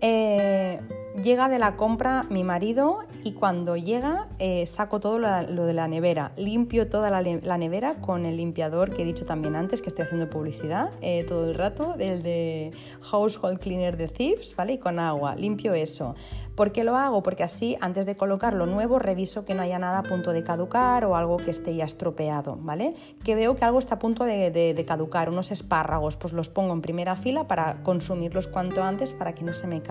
Eh, 0.00 0.80
llega 1.20 1.48
de 1.48 1.58
la 1.58 1.76
compra 1.76 2.24
mi 2.30 2.44
marido 2.44 3.00
y 3.22 3.32
cuando 3.32 3.76
llega 3.76 4.28
eh, 4.38 4.66
saco 4.66 5.00
todo 5.00 5.18
lo, 5.18 5.66
de 5.66 5.74
la 5.74 5.88
nevera, 5.88 6.32
limpio 6.36 6.88
toda 6.88 7.10
la, 7.10 7.58
nevera 7.58 7.94
con 8.00 8.26
el 8.26 8.36
limpiador 8.36 8.94
que 8.94 9.02
he 9.02 9.04
dicho 9.04 9.24
también 9.24 9.54
antes 9.56 9.82
que 9.82 9.88
estoy 9.88 10.04
haciendo 10.04 10.30
publicidad 10.30 10.90
eh, 11.00 11.24
todo 11.26 11.48
el 11.48 11.54
rato, 11.54 11.94
el 11.98 12.22
de 12.22 12.70
Household 13.02 13.58
Cleaner 13.58 13.96
de 13.96 14.08
Thieves, 14.08 14.56
¿vale? 14.56 14.74
Y 14.74 14.78
con 14.78 14.98
agua, 14.98 15.34
limpio 15.36 15.74
eso. 15.74 16.14
¿Por 16.54 16.72
qué 16.72 16.84
lo 16.84 16.96
hago? 16.96 17.22
Porque 17.22 17.42
así 17.42 17.76
antes 17.80 18.04
de 18.04 18.16
colocar 18.16 18.54
lo 18.54 18.66
nuevo 18.66 18.98
reviso 18.98 19.44
que 19.44 19.54
no 19.54 19.62
haya 19.62 19.78
nada 19.78 20.00
a 20.00 20.02
punto 20.02 20.32
de 20.32 20.42
caducar 20.42 21.04
o 21.04 21.16
algo 21.16 21.38
que 21.38 21.50
esté 21.50 21.74
ya 21.74 21.84
estropeado, 21.84 22.56
¿vale? 22.60 22.94
Que 23.24 23.34
veo 23.34 23.54
que 23.54 23.64
algo 23.64 23.78
está 23.78 23.96
a 23.96 23.98
punto 23.98 24.24
de, 24.24 24.50
de 24.50 24.84
caducar, 24.84 25.28
unos 25.30 25.50
espárragos, 25.50 26.16
pues 26.16 26.32
los 26.32 26.48
pongo 26.48 26.72
en 26.72 26.82
primera 26.82 27.16
fila 27.16 27.46
para 27.46 27.82
consumirlos 27.82 28.48
cuanto 28.48 28.82
antes 28.82 29.12
para 29.12 29.34
que 29.34 29.44
no 29.44 29.54
se 29.54 29.66
me 29.66 29.82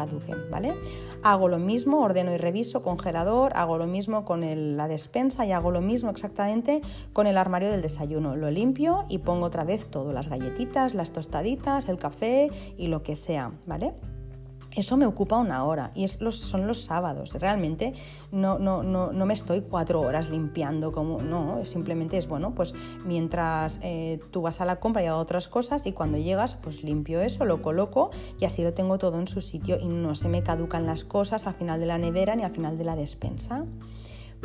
¿vale? 0.49 0.73
Hago 1.23 1.47
lo 1.47 1.59
mismo, 1.59 1.99
ordeno 1.99 2.33
y 2.33 2.37
reviso 2.37 2.81
congelador, 2.81 3.53
hago 3.55 3.77
lo 3.77 3.87
mismo 3.87 4.25
con 4.25 4.41
la 4.77 4.87
despensa 4.87 5.45
y 5.45 5.51
hago 5.51 5.71
lo 5.71 5.81
mismo 5.81 6.09
exactamente 6.09 6.81
con 7.13 7.27
el 7.27 7.37
armario 7.37 7.71
del 7.71 7.81
desayuno. 7.81 8.35
Lo 8.35 8.49
limpio 8.51 9.05
y 9.09 9.19
pongo 9.19 9.45
otra 9.45 9.63
vez 9.63 9.87
todo, 9.87 10.13
las 10.13 10.29
galletitas, 10.29 10.93
las 10.93 11.11
tostaditas, 11.11 11.89
el 11.89 11.97
café 11.97 12.49
y 12.77 12.87
lo 12.87 13.03
que 13.03 13.15
sea, 13.15 13.51
¿vale? 13.65 13.93
Eso 14.75 14.95
me 14.95 15.05
ocupa 15.05 15.37
una 15.37 15.65
hora 15.65 15.91
y 15.95 16.03
es 16.03 16.21
los, 16.21 16.37
son 16.37 16.65
los 16.65 16.83
sábados. 16.83 17.33
Realmente 17.33 17.93
no, 18.31 18.57
no, 18.57 18.83
no, 18.83 19.11
no, 19.11 19.25
me 19.25 19.33
estoy 19.33 19.61
cuatro 19.61 19.99
horas 20.01 20.29
limpiando 20.29 20.91
como 20.91 21.21
no, 21.21 21.65
simplemente 21.65 22.17
es 22.17 22.27
bueno, 22.27 22.55
pues 22.55 22.73
mientras 23.03 23.79
eh, 23.83 24.19
tú 24.31 24.41
vas 24.41 24.61
a 24.61 24.65
la 24.65 24.79
compra 24.79 25.03
y 25.03 25.09
otras 25.09 25.47
cosas 25.47 25.85
y 25.85 25.91
cuando 25.91 26.17
llegas 26.17 26.55
pues 26.55 26.83
limpio 26.83 27.21
eso, 27.21 27.43
lo 27.43 27.61
coloco 27.61 28.11
y 28.39 28.45
así 28.45 28.63
lo 28.63 28.73
tengo 28.73 28.97
todo 28.97 29.19
en 29.19 29.27
su 29.27 29.41
sitio 29.41 29.77
y 29.79 29.87
no 29.87 30.15
se 30.15 30.29
me 30.29 30.41
caducan 30.41 30.85
las 30.85 31.03
cosas 31.03 31.47
al 31.47 31.55
final 31.55 31.79
de 31.79 31.85
la 31.87 31.97
nevera 31.97 32.35
ni 32.35 32.43
al 32.43 32.51
final 32.51 32.77
de 32.77 32.85
la 32.85 32.95
despensa. 32.95 33.65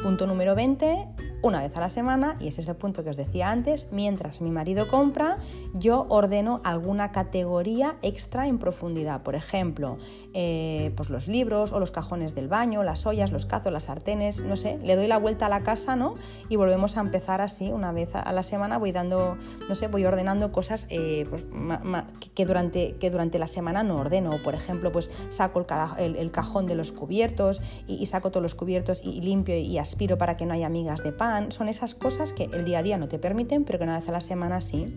Punto 0.02 0.26
número 0.26 0.54
20, 0.54 1.08
una 1.42 1.60
vez 1.60 1.76
a 1.76 1.80
la 1.80 1.88
semana, 1.88 2.36
y 2.40 2.48
ese 2.48 2.60
es 2.60 2.68
el 2.68 2.76
punto 2.76 3.04
que 3.04 3.10
os 3.10 3.16
decía 3.16 3.50
antes, 3.50 3.88
mientras 3.92 4.40
mi 4.40 4.50
marido 4.50 4.88
compra, 4.88 5.38
yo 5.74 6.06
ordeno 6.08 6.60
alguna 6.64 7.12
categoría 7.12 7.96
extra 8.02 8.48
en 8.48 8.58
profundidad. 8.58 9.22
Por 9.22 9.34
ejemplo, 9.34 9.98
eh, 10.34 10.92
pues 10.96 11.08
los 11.08 11.28
libros 11.28 11.72
o 11.72 11.80
los 11.80 11.90
cajones 11.90 12.34
del 12.34 12.48
baño, 12.48 12.82
las 12.82 13.06
ollas, 13.06 13.32
los 13.32 13.46
cazos, 13.46 13.72
las 13.72 13.84
sartenes, 13.84 14.42
no 14.42 14.56
sé, 14.56 14.78
le 14.82 14.96
doy 14.96 15.06
la 15.06 15.18
vuelta 15.18 15.46
a 15.46 15.48
la 15.48 15.60
casa, 15.60 15.96
¿no? 15.96 16.16
Y 16.48 16.56
volvemos 16.56 16.96
a 16.96 17.00
empezar 17.00 17.40
así, 17.40 17.70
una 17.70 17.92
vez 17.92 18.14
a 18.14 18.32
la 18.32 18.42
semana 18.42 18.78
voy 18.78 18.92
dando, 18.92 19.36
no 19.68 19.74
sé, 19.74 19.88
voy 19.88 20.04
ordenando 20.04 20.52
cosas 20.52 20.86
eh, 20.90 21.26
pues, 21.30 21.46
que, 22.34 22.44
durante, 22.44 22.96
que 22.96 23.10
durante 23.10 23.38
la 23.38 23.46
semana 23.46 23.82
no 23.82 23.98
ordeno. 23.98 24.42
Por 24.42 24.54
ejemplo, 24.54 24.92
pues 24.92 25.10
saco 25.28 25.64
el, 25.98 26.30
cajón 26.30 26.66
de 26.66 26.74
los 26.74 26.92
cubiertos 26.92 27.62
y, 27.86 28.04
saco 28.06 28.30
todos 28.30 28.42
los 28.42 28.54
cubiertos 28.54 29.00
y, 29.04 29.20
limpio 29.20 29.56
y 29.56 29.78
aspiro 29.86 30.18
para 30.18 30.36
que 30.36 30.46
no 30.46 30.54
haya 30.54 30.68
migas 30.68 31.02
de 31.02 31.12
pan. 31.12 31.52
Son 31.52 31.68
esas 31.68 31.94
cosas 31.94 32.32
que 32.32 32.44
el 32.52 32.64
día 32.64 32.80
a 32.80 32.82
día 32.82 32.98
no 32.98 33.08
te 33.08 33.18
permiten, 33.18 33.64
pero 33.64 33.78
que 33.78 33.84
una 33.84 33.96
vez 33.96 34.08
a 34.08 34.12
la 34.12 34.20
semana 34.20 34.60
sí. 34.60 34.92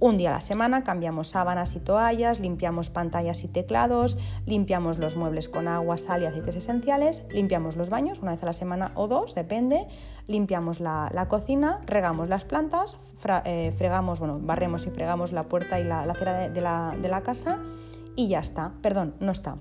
Un 0.00 0.16
día 0.18 0.30
a 0.30 0.32
la 0.32 0.40
semana 0.40 0.82
cambiamos 0.82 1.28
sábanas 1.28 1.76
y 1.76 1.78
toallas, 1.78 2.40
limpiamos 2.40 2.90
pantallas 2.90 3.44
y 3.44 3.48
teclados, 3.48 4.18
limpiamos 4.46 4.98
los 4.98 5.14
muebles 5.14 5.48
con 5.48 5.68
agua, 5.68 5.96
sal 5.96 6.22
y 6.22 6.26
aceites 6.26 6.56
esenciales, 6.56 7.24
limpiamos 7.30 7.76
los 7.76 7.88
baños 7.88 8.18
una 8.20 8.32
vez 8.32 8.42
a 8.42 8.46
la 8.46 8.52
semana 8.52 8.90
o 8.96 9.06
dos, 9.06 9.36
depende, 9.36 9.86
limpiamos 10.26 10.80
la, 10.80 11.26
cocina, 11.28 11.78
regamos 11.86 12.28
las 12.28 12.44
plantas, 12.44 12.96
eh, 13.44 13.72
fregamos, 13.78 14.18
bueno, 14.18 14.40
barremos 14.42 14.88
y 14.88 14.90
fregamos 14.90 15.30
la 15.30 15.44
puerta 15.44 15.78
y 15.78 15.84
la, 15.84 16.02
acera 16.02 16.48
de 16.48 17.08
la 17.08 17.20
casa 17.22 17.60
y 18.16 18.26
ya 18.26 18.40
está. 18.40 18.72
Perdón, 18.82 19.14
no 19.20 19.30
está. 19.30 19.58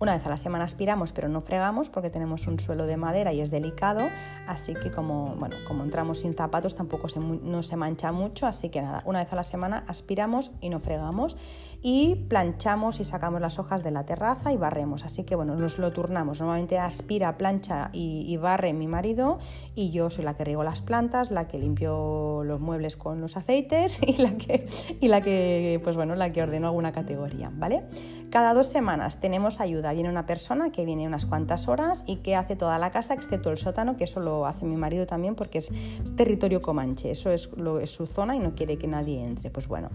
Una 0.00 0.14
vez 0.14 0.24
a 0.24 0.30
la 0.30 0.38
semana 0.38 0.64
aspiramos, 0.64 1.12
pero 1.12 1.28
no 1.28 1.42
fregamos 1.42 1.90
porque 1.90 2.08
tenemos 2.08 2.46
un 2.46 2.58
suelo 2.58 2.86
de 2.86 2.96
madera 2.96 3.34
y 3.34 3.42
es 3.42 3.50
delicado, 3.50 4.08
así 4.46 4.72
que 4.72 4.90
como, 4.90 5.34
bueno, 5.36 5.56
como 5.68 5.84
entramos 5.84 6.20
sin 6.20 6.32
zapatos 6.32 6.74
tampoco 6.74 7.10
se, 7.10 7.20
no 7.20 7.62
se 7.62 7.76
mancha 7.76 8.10
mucho, 8.10 8.46
así 8.46 8.70
que 8.70 8.80
nada, 8.80 9.02
una 9.04 9.18
vez 9.18 9.30
a 9.30 9.36
la 9.36 9.44
semana 9.44 9.84
aspiramos 9.88 10.52
y 10.62 10.70
no 10.70 10.80
fregamos 10.80 11.36
y 11.82 12.14
planchamos 12.14 12.98
y 12.98 13.04
sacamos 13.04 13.42
las 13.42 13.58
hojas 13.58 13.82
de 13.82 13.90
la 13.90 14.06
terraza 14.06 14.54
y 14.54 14.56
barremos, 14.56 15.04
así 15.04 15.24
que 15.24 15.34
bueno, 15.34 15.54
nos 15.54 15.78
lo 15.78 15.92
turnamos, 15.92 16.40
normalmente 16.40 16.78
aspira, 16.78 17.36
plancha 17.36 17.90
y, 17.92 18.34
barre 18.38 18.72
mi 18.72 18.86
marido 18.86 19.38
y 19.74 19.90
yo 19.90 20.08
soy 20.08 20.24
la 20.24 20.32
que 20.32 20.44
riego 20.44 20.64
las 20.64 20.80
plantas, 20.80 21.30
la 21.30 21.46
que 21.46 21.58
limpio 21.58 22.42
los 22.42 22.58
muebles 22.58 22.96
con 22.96 23.20
los 23.20 23.36
aceites 23.36 24.00
y 24.06 24.14
la 24.14 24.32
que, 24.38 24.66
y 24.98 25.08
la 25.08 25.20
que 25.20 25.78
pues 25.84 25.94
bueno, 25.94 26.14
la 26.14 26.32
que 26.32 26.42
ordeno 26.42 26.68
alguna 26.68 26.90
categoría, 26.90 27.50
¿vale? 27.52 27.84
Cada 28.30 28.54
dos 28.54 28.68
semanas 28.68 29.18
tenemos 29.18 29.60
ayuda. 29.60 29.92
Viene 29.92 30.08
una 30.08 30.24
persona 30.24 30.70
que 30.70 30.84
viene 30.84 31.04
unas 31.04 31.26
cuantas 31.26 31.66
horas 31.66 32.04
y 32.06 32.16
que 32.16 32.36
hace 32.36 32.54
toda 32.54 32.78
la 32.78 32.92
casa, 32.92 33.12
excepto 33.12 33.50
el 33.50 33.58
sótano, 33.58 33.96
que 33.96 34.04
eso 34.04 34.20
lo 34.20 34.46
hace 34.46 34.64
mi 34.64 34.76
marido 34.76 35.04
también 35.04 35.34
porque 35.34 35.58
es 35.58 35.70
territorio 36.16 36.62
comanche. 36.62 37.10
Eso 37.10 37.30
es, 37.30 37.50
su 37.86 38.06
zona 38.06 38.36
y 38.36 38.38
no 38.38 38.54
quiere 38.54 38.78
que 38.78 38.86
nadie 38.86 39.24
entre. 39.24 39.50
Pues 39.50 39.66
bueno. 39.66 39.90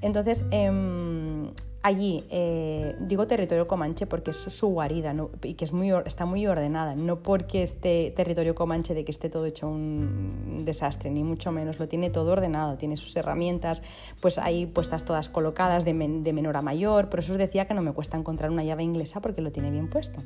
Entonces, 0.00 0.44
em, 0.50 1.52
allí, 1.86 2.24
eh, 2.30 2.96
digo 2.98 3.28
territorio 3.28 3.68
comanche 3.68 4.06
porque 4.06 4.32
es 4.32 4.36
su, 4.36 4.66
guarida 4.66 5.14
y 5.42 5.54
que 5.54 5.64
es 5.64 5.72
muy, 5.72 5.90
está 6.04 6.26
muy 6.26 6.44
ordenada, 6.46 6.96
no 6.96 7.20
porque 7.22 7.62
esté 7.62 8.12
territorio 8.16 8.56
comanche 8.56 8.92
de 8.92 9.04
que 9.04 9.12
esté 9.12 9.30
todo 9.30 9.46
hecho 9.46 9.68
un 9.68 10.64
desastre, 10.64 11.10
ni 11.10 11.22
mucho 11.22 11.52
menos, 11.52 11.78
lo 11.78 11.86
tiene 11.86 12.10
todo 12.10 12.32
ordenado, 12.32 12.76
tiene 12.76 12.96
sus 12.96 13.14
herramientas, 13.16 13.82
pues 14.20 14.38
ahí 14.38 14.66
puestas 14.66 15.04
todas 15.04 15.28
colocadas 15.28 15.84
de, 15.84 15.94
menor 15.94 16.56
a 16.56 16.62
mayor, 16.62 17.08
por 17.08 17.20
eso 17.20 17.32
os 17.32 17.38
decía 17.38 17.66
que 17.66 17.74
no 17.74 17.82
me 17.82 17.92
cuesta 17.92 18.16
encontrar 18.16 18.50
una 18.50 18.64
llave 18.64 18.82
inglesa 18.82 19.20
porque 19.20 19.40
lo 19.40 19.52
tiene 19.52 19.70
bien 19.70 19.88
puesto. 19.88 20.20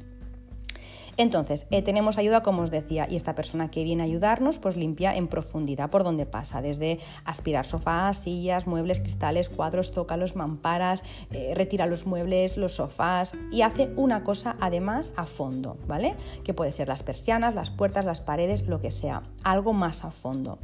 Entonces, 1.21 1.67
eh, 1.71 1.83
tenemos 1.83 2.17
ayuda, 2.17 2.43
como 2.43 2.63
os 2.63 2.71
decía, 2.71 3.07
y 3.07 3.15
esta 3.15 3.35
persona 3.35 3.71
que 3.71 3.85
viene 3.85 4.03
a 4.03 4.07
ayudarnos, 4.07 4.59
pues 4.59 4.75
limpia 4.75 5.15
en 5.15 5.29
profundidad 5.29 5.91
por 5.91 6.03
donde 6.03 6.25
pasa, 6.25 6.63
desde 6.63 6.99
aspirar 7.27 7.67
sofás, 7.67 8.23
sillas, 8.23 8.67
muebles, 8.67 9.01
cristales, 9.01 9.51
cuadros, 9.51 9.93
toca 9.93 10.17
los 10.17 10.35
mamparas, 10.35 11.03
eh, 11.31 11.53
retira 11.55 11.85
los 11.85 12.07
muebles, 12.07 12.57
los 12.57 12.77
sofás 12.77 13.35
y 13.53 13.61
hace 13.61 13.91
una 13.97 14.25
cosa 14.25 14.57
además 14.61 15.13
a 15.15 15.27
fondo, 15.27 15.77
¿vale? 15.87 16.15
Que 16.43 16.55
puede 16.55 16.73
ser 16.73 16.89
las 16.89 17.03
persianas, 17.03 17.55
las 17.55 17.69
puertas, 17.69 18.07
las 18.07 18.23
paredes, 18.23 18.67
lo 18.67 18.81
que 18.81 18.91
sea, 18.91 19.23
algo 19.45 19.75
más 19.75 20.07
a 20.07 20.11
fondo. 20.11 20.59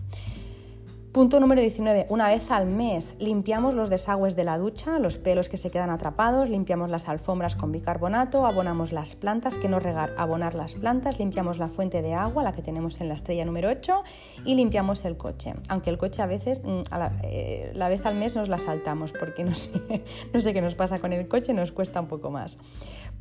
Punto 1.16 1.40
número 1.40 1.62
19. 1.62 2.08
Una 2.10 2.28
vez 2.28 2.50
al 2.50 2.66
mes 2.66 3.16
limpiamos 3.18 3.74
los 3.74 3.88
desagües 3.88 4.36
de 4.36 4.44
la 4.44 4.58
ducha, 4.58 4.98
los 4.98 5.16
pelos 5.16 5.48
que 5.48 5.56
se 5.56 5.70
quedan 5.70 5.88
atrapados, 5.88 6.50
limpiamos 6.50 6.90
las 6.90 7.08
alfombras 7.08 7.56
con 7.56 7.72
bicarbonato, 7.72 8.44
abonamos 8.44 8.92
las 8.92 9.14
plantas, 9.14 9.56
que 9.56 9.66
no 9.66 9.80
regar, 9.80 10.12
abonar 10.18 10.54
las 10.54 10.74
plantas, 10.74 11.18
limpiamos 11.18 11.56
la 11.56 11.68
fuente 11.68 12.02
de 12.02 12.12
agua, 12.12 12.42
la 12.42 12.52
que 12.52 12.60
tenemos 12.60 13.00
en 13.00 13.08
la 13.08 13.14
estrella 13.14 13.46
número 13.46 13.70
8, 13.70 14.02
y 14.44 14.56
limpiamos 14.56 15.06
el 15.06 15.16
coche. 15.16 15.54
Aunque 15.68 15.88
el 15.88 15.96
coche 15.96 16.20
a 16.20 16.26
veces, 16.26 16.62
mm, 16.62 16.82
eh, 17.22 17.70
la, 17.72 17.88
vez 17.88 18.04
al 18.04 18.16
mes 18.16 18.36
nos 18.36 18.50
la 18.50 18.58
saltamos, 18.58 19.12
porque 19.12 19.42
no 19.42 19.54
sé, 19.54 19.70
no 20.34 20.40
sé 20.40 20.52
qué 20.52 20.60
nos 20.60 20.74
pasa 20.74 20.98
con 20.98 21.14
el 21.14 21.28
coche, 21.28 21.54
nos 21.54 21.72
cuesta 21.72 21.98
un 21.98 22.08
poco 22.08 22.30
más. 22.30 22.58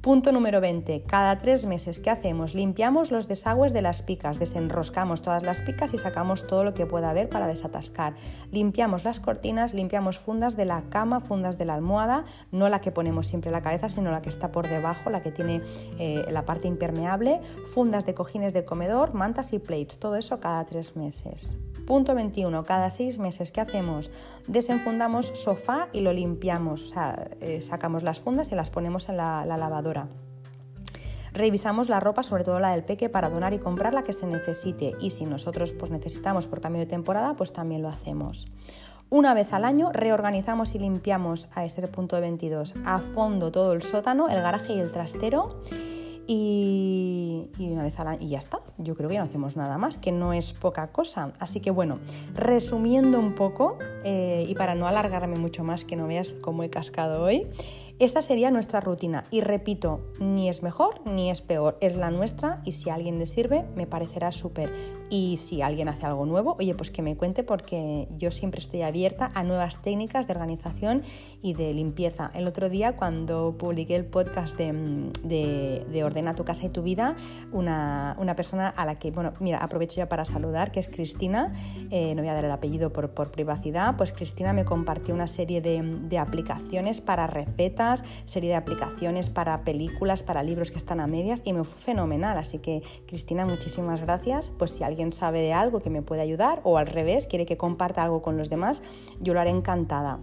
Punto 0.01 0.31
número 0.31 0.61
20. 0.61 1.03
Cada 1.03 1.37
tres 1.37 1.65
meses, 1.65 1.99
¿qué 1.99 2.09
hacemos? 2.09 2.53
Limpiamos 2.53 3.11
los 3.11 3.27
desagües 3.27 3.73
de 3.73 3.81
las 3.81 4.03
picas, 4.03 4.37
desenroscamos 4.37 5.21
todas 5.21 5.43
las 5.43 5.61
picas 5.61 5.93
y 5.93 5.97
sacamos 5.97 6.45
todo 6.45 6.63
lo 6.63 6.73
que 6.73 6.85
pueda 6.85 7.09
haber 7.09 7.27
para 7.27 7.47
desatascar. 7.47 8.13
Limpiamos 8.51 9.03
las 9.03 9.19
cortinas, 9.19 9.73
limpiamos 9.73 10.19
fundas 10.19 10.55
de 10.55 10.65
la 10.65 10.83
cama, 10.89 11.21
fundas 11.21 11.57
de 11.57 11.65
la 11.65 11.73
almohada, 11.73 12.25
no 12.51 12.69
la 12.69 12.81
que 12.81 12.91
ponemos 12.91 13.27
siempre 13.27 13.49
en 13.49 13.53
la 13.53 13.61
cabeza, 13.61 13.89
sino 13.89 14.11
la 14.11 14.21
que 14.21 14.29
está 14.29 14.51
por 14.51 14.69
debajo, 14.69 15.09
la 15.09 15.23
que 15.23 15.31
tiene 15.31 15.61
eh, 15.97 16.23
la 16.29 16.45
parte 16.45 16.67
impermeable, 16.67 17.41
fundas 17.73 18.05
de 18.05 18.13
cojines 18.13 18.53
de 18.53 18.63
comedor, 18.63 19.13
mantas 19.13 19.53
y 19.53 19.59
plates, 19.59 19.97
todo 19.97 20.15
eso 20.15 20.39
cada 20.39 20.63
tres 20.65 20.95
meses. 20.95 21.57
Punto 21.85 22.15
21. 22.15 22.63
Cada 22.63 22.89
seis 22.89 23.19
meses, 23.19 23.51
¿qué 23.51 23.61
hacemos? 23.61 24.11
Desenfundamos 24.47 25.27
sofá 25.35 25.87
y 25.93 26.01
lo 26.01 26.13
limpiamos, 26.13 26.83
o 26.83 26.87
sea, 26.87 27.29
eh, 27.41 27.61
sacamos 27.61 28.03
las 28.03 28.19
fundas 28.19 28.51
y 28.51 28.55
las 28.55 28.69
ponemos 28.69 29.09
en 29.09 29.17
la 29.17 29.45
lavadora 29.45 30.07
Revisamos 31.35 31.89
la 31.89 31.99
ropa, 31.99 32.23
sobre 32.23 32.45
todo 32.45 32.61
la 32.61 32.71
del 32.71 32.85
peque, 32.85 33.09
para 33.09 33.29
donar 33.29 33.53
y 33.53 33.59
comprar 33.59 33.93
la 33.93 34.03
que 34.03 34.13
se 34.13 34.25
necesite 34.25 34.93
y 35.01 35.09
si 35.09 35.25
nosotros 35.25 35.73
pues, 35.73 35.91
necesitamos 35.91 36.47
por 36.47 36.61
cambio 36.61 36.79
de 36.79 36.85
temporada, 36.85 37.35
pues 37.35 37.51
también 37.51 37.81
lo 37.81 37.89
hacemos. 37.89 38.47
Una 39.09 39.33
vez 39.33 39.51
al 39.51 39.65
año 39.65 39.91
reorganizamos 39.91 40.75
y 40.75 40.79
limpiamos 40.79 41.49
a 41.53 41.65
este 41.65 41.85
punto 41.89 42.15
de 42.15 42.21
22 42.21 42.75
a 42.85 42.99
fondo 42.99 43.51
todo 43.51 43.73
el 43.73 43.81
sótano, 43.81 44.29
el 44.29 44.41
garaje 44.41 44.75
y 44.75 44.79
el 44.79 44.91
trastero. 44.91 45.61
Y, 46.27 47.49
una 47.59 47.83
vez 47.83 47.99
al 47.99 48.07
año, 48.07 48.19
y 48.21 48.29
ya 48.29 48.39
está. 48.39 48.59
Yo 48.77 48.95
creo 48.95 49.09
que 49.09 49.17
no 49.17 49.23
hacemos 49.23 49.55
nada 49.55 49.77
más, 49.77 49.97
que 49.97 50.11
no 50.11 50.33
es 50.33 50.53
poca 50.53 50.87
cosa. 50.91 51.33
Así 51.39 51.59
que 51.59 51.71
bueno, 51.71 51.99
resumiendo 52.33 53.19
un 53.19 53.33
poco, 53.33 53.77
eh, 54.03 54.45
y 54.47 54.55
para 54.55 54.75
no 54.75 54.87
alargarme 54.87 55.37
mucho 55.37 55.63
más, 55.63 55.85
que 55.85 55.95
no 55.95 56.07
veas 56.07 56.33
cómo 56.41 56.63
he 56.63 56.69
cascado 56.69 57.23
hoy, 57.23 57.47
esta 57.97 58.21
sería 58.21 58.51
nuestra 58.51 58.81
rutina 58.81 59.23
y 59.31 59.39
repito, 59.39 60.01
ni 60.19 60.49
es 60.49 60.63
mejor 60.63 60.99
ni 61.05 61.31
es 61.31 61.41
peor, 61.41 61.77
es 61.79 61.95
la 61.95 62.11
nuestra 62.11 62.61
y 62.65 62.73
si 62.73 62.89
a 62.89 62.95
alguien 62.95 63.19
le 63.19 63.25
sirve 63.25 63.63
me 63.73 63.87
parecerá 63.87 64.33
súper. 64.33 64.73
Y 65.09 65.37
si 65.37 65.61
alguien 65.61 65.87
hace 65.87 66.05
algo 66.05 66.25
nuevo, 66.25 66.57
oye, 66.59 66.73
pues 66.73 66.91
que 66.91 67.03
me 67.03 67.15
cuente 67.15 67.43
porque 67.43 68.07
yo 68.17 68.31
siempre 68.31 68.59
estoy 68.59 68.81
abierta 68.81 69.31
a 69.35 69.43
nuevas 69.43 69.81
técnicas 69.81 70.27
de 70.27 70.33
organización 70.33 71.03
y 71.41 71.53
de 71.53 71.73
limpieza. 71.73 72.31
El 72.33 72.47
otro 72.47 72.69
día 72.69 72.97
cuando 72.97 73.55
publiqué 73.57 73.95
el 73.95 74.05
podcast 74.05 74.57
de, 74.57 76.01
Ordena 76.03 76.35
tu 76.35 76.43
casa 76.43 76.65
y 76.65 76.69
tu 76.69 76.81
vida, 76.81 77.15
una, 77.53 78.33
persona 78.35 78.67
a 78.67 78.85
la 78.85 78.99
que, 78.99 79.11
bueno, 79.11 79.33
mira, 79.39 79.59
aprovecho 79.59 79.97
ya 79.97 80.09
para 80.09 80.25
saludar, 80.25 80.71
que 80.71 80.79
es 80.81 80.89
Cristina, 80.89 81.53
eh, 81.91 82.13
no 82.13 82.23
voy 82.23 82.29
a 82.29 82.33
dar 82.33 82.43
el 82.43 82.51
apellido 82.51 82.91
por, 82.91 83.31
privacidad, 83.31 83.95
pues 83.95 84.11
Cristina 84.11 84.51
me 84.53 84.65
compartió 84.65 85.13
una 85.13 85.27
serie 85.27 85.61
de, 85.61 85.81
de 85.81 86.17
aplicaciones 86.17 86.99
para 86.99 87.27
recetas 87.27 87.84
serie 88.25 88.49
de 88.49 88.55
aplicaciones 88.55 89.29
para 89.29 89.63
películas, 89.63 90.23
para 90.23 90.43
libros 90.43 90.71
que 90.71 90.77
están 90.77 90.99
a 90.99 91.07
medias 91.07 91.41
y 91.45 91.53
me 91.53 91.63
fue 91.63 91.79
fenomenal. 91.79 92.37
Así 92.37 92.59
que 92.59 92.81
Cristina, 93.05 93.45
muchísimas 93.45 94.01
gracias. 94.01 94.51
Pues 94.57 94.71
si 94.71 94.83
alguien 94.83 95.13
sabe 95.13 95.41
de 95.41 95.53
algo 95.53 95.79
que 95.79 95.89
me 95.89 96.01
puede 96.01 96.21
ayudar 96.21 96.61
o 96.63 96.77
al 96.77 96.87
revés, 96.87 97.27
quiere 97.27 97.45
que 97.45 97.57
comparta 97.57 98.03
algo 98.03 98.21
con 98.21 98.37
los 98.37 98.49
demás, 98.49 98.81
yo 99.21 99.33
lo 99.33 99.39
haré 99.39 99.51
encantada. 99.51 100.19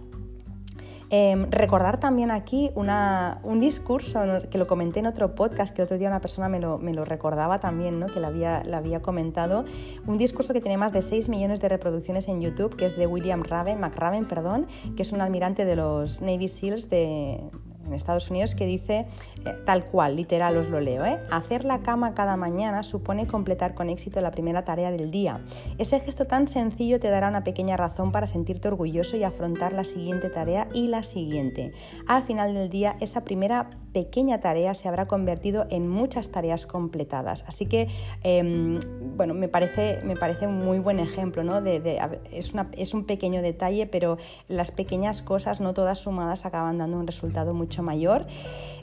Em, 1.15 1.45
recordar 1.51 1.99
también 1.99 2.31
aquí 2.31 2.71
un 2.73 3.59
discurso 3.59 4.19
que 4.49 4.57
lo 4.57 4.65
comenté 4.65 4.99
en 4.99 5.05
otro 5.05 5.35
podcast, 5.35 5.71
que 5.75 5.83
otro 5.83 5.99
día 5.99 6.07
una 6.07 6.21
persona 6.21 6.49
me 6.49 6.59
lo, 6.59 7.05
recordaba 7.05 7.59
también, 7.59 7.99
¿no? 7.99 8.07
que 8.07 8.19
lo 8.19 8.25
había, 8.25 8.63
había 8.73 9.03
comentado, 9.03 9.63
un 10.07 10.17
discurso 10.17 10.53
que 10.53 10.59
tiene 10.59 10.75
más 10.77 10.91
de 10.91 11.03
6 11.03 11.29
millones 11.29 11.61
de 11.61 11.69
reproducciones 11.69 12.27
en 12.29 12.41
YouTube, 12.41 12.75
que 12.75 12.85
es 12.85 12.97
de 12.97 13.05
William 13.05 13.43
Raven, 13.43 13.79
McRaven, 13.79 14.25
perdón, 14.25 14.65
que 14.95 15.03
es 15.03 15.11
un 15.11 15.21
almirante 15.21 15.65
de 15.65 15.75
los 15.75 16.23
Navy 16.23 16.47
SEALs 16.47 16.89
de, 16.89 17.43
en 17.85 17.93
Estados 17.93 18.29
Unidos 18.29 18.55
que 18.55 18.65
dice 18.65 19.05
eh, 19.45 19.55
tal 19.65 19.85
cual, 19.85 20.15
literal 20.15 20.57
os 20.57 20.69
lo 20.69 20.79
leo, 20.79 21.05
¿eh? 21.05 21.19
hacer 21.31 21.65
la 21.65 21.81
cama 21.81 22.13
cada 22.13 22.37
mañana 22.37 22.83
supone 22.83 23.27
completar 23.27 23.73
con 23.73 23.89
éxito 23.89 24.21
la 24.21 24.31
primera 24.31 24.63
tarea 24.63 24.91
del 24.91 25.11
día. 25.11 25.41
Ese 25.77 25.99
gesto 25.99 26.25
tan 26.25 26.47
sencillo 26.47 26.99
te 26.99 27.09
dará 27.09 27.29
una 27.29 27.43
pequeña 27.43 27.77
razón 27.77 28.11
para 28.11 28.27
sentirte 28.27 28.67
orgulloso 28.67 29.17
y 29.17 29.23
afrontar 29.23 29.73
la 29.73 29.83
siguiente 29.83 30.29
tarea 30.29 30.67
y 30.73 30.87
la 30.87 31.03
siguiente. 31.03 31.73
Al 32.07 32.23
final 32.23 32.53
del 32.53 32.69
día, 32.69 32.95
esa 32.99 33.23
primera 33.23 33.69
pequeña 33.93 34.39
tarea 34.39 34.73
se 34.73 34.87
habrá 34.87 35.07
convertido 35.07 35.67
en 35.69 35.87
muchas 35.87 36.29
tareas 36.29 36.65
completadas. 36.65 37.43
Así 37.47 37.65
que, 37.65 37.87
em, 38.23 38.79
bueno, 39.15 39.33
me 39.33 39.47
parece, 39.47 39.99
me 40.03 40.15
parece 40.15 40.47
muy 40.47 40.79
buen 40.79 40.99
ejemplo, 40.99 41.43
¿no? 41.43 41.61
De, 41.61 41.99
es, 42.31 42.53
una, 42.53 42.69
es 42.73 42.93
un 42.93 43.05
pequeño 43.05 43.41
detalle, 43.41 43.85
pero 43.85 44.17
las 44.47 44.71
pequeñas 44.71 45.21
cosas, 45.21 45.61
no 45.61 45.73
todas 45.73 45.99
sumadas, 45.99 46.45
acaban 46.45 46.77
dando 46.77 46.97
un 46.97 47.07
resultado 47.07 47.53
mucho 47.53 47.72
mayor. 47.81 48.27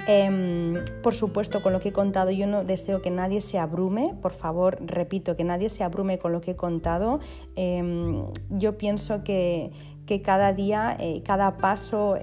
Em, 0.07 0.75
por 1.03 1.15
supuesto, 1.15 1.63
con 1.63 1.73
lo 1.73 1.81
que 1.81 1.91
he 1.91 1.93
contado, 1.93 2.31
yo 2.31 2.47
no 2.47 2.65
deseo 2.65 3.03
que 3.03 3.11
nadie 3.11 3.41
se 3.41 3.59
abrume, 3.59 4.15
por 4.21 4.33
favor, 4.33 4.79
repito, 4.81 5.37
que 5.37 5.45
nadie 5.45 5.69
se 5.69 5.85
abrume 5.85 6.19
con 6.19 6.33
lo 6.33 6.41
que 6.41 6.53
he 6.53 6.57
contado. 6.57 7.21
Em, 7.55 8.25
yo 8.51 8.79
pienso 8.79 9.23
que, 9.23 9.71
que 10.07 10.23
cada 10.23 10.53
día, 10.53 10.97
eh, 10.99 11.23
cada 11.25 11.59
paso 11.59 12.17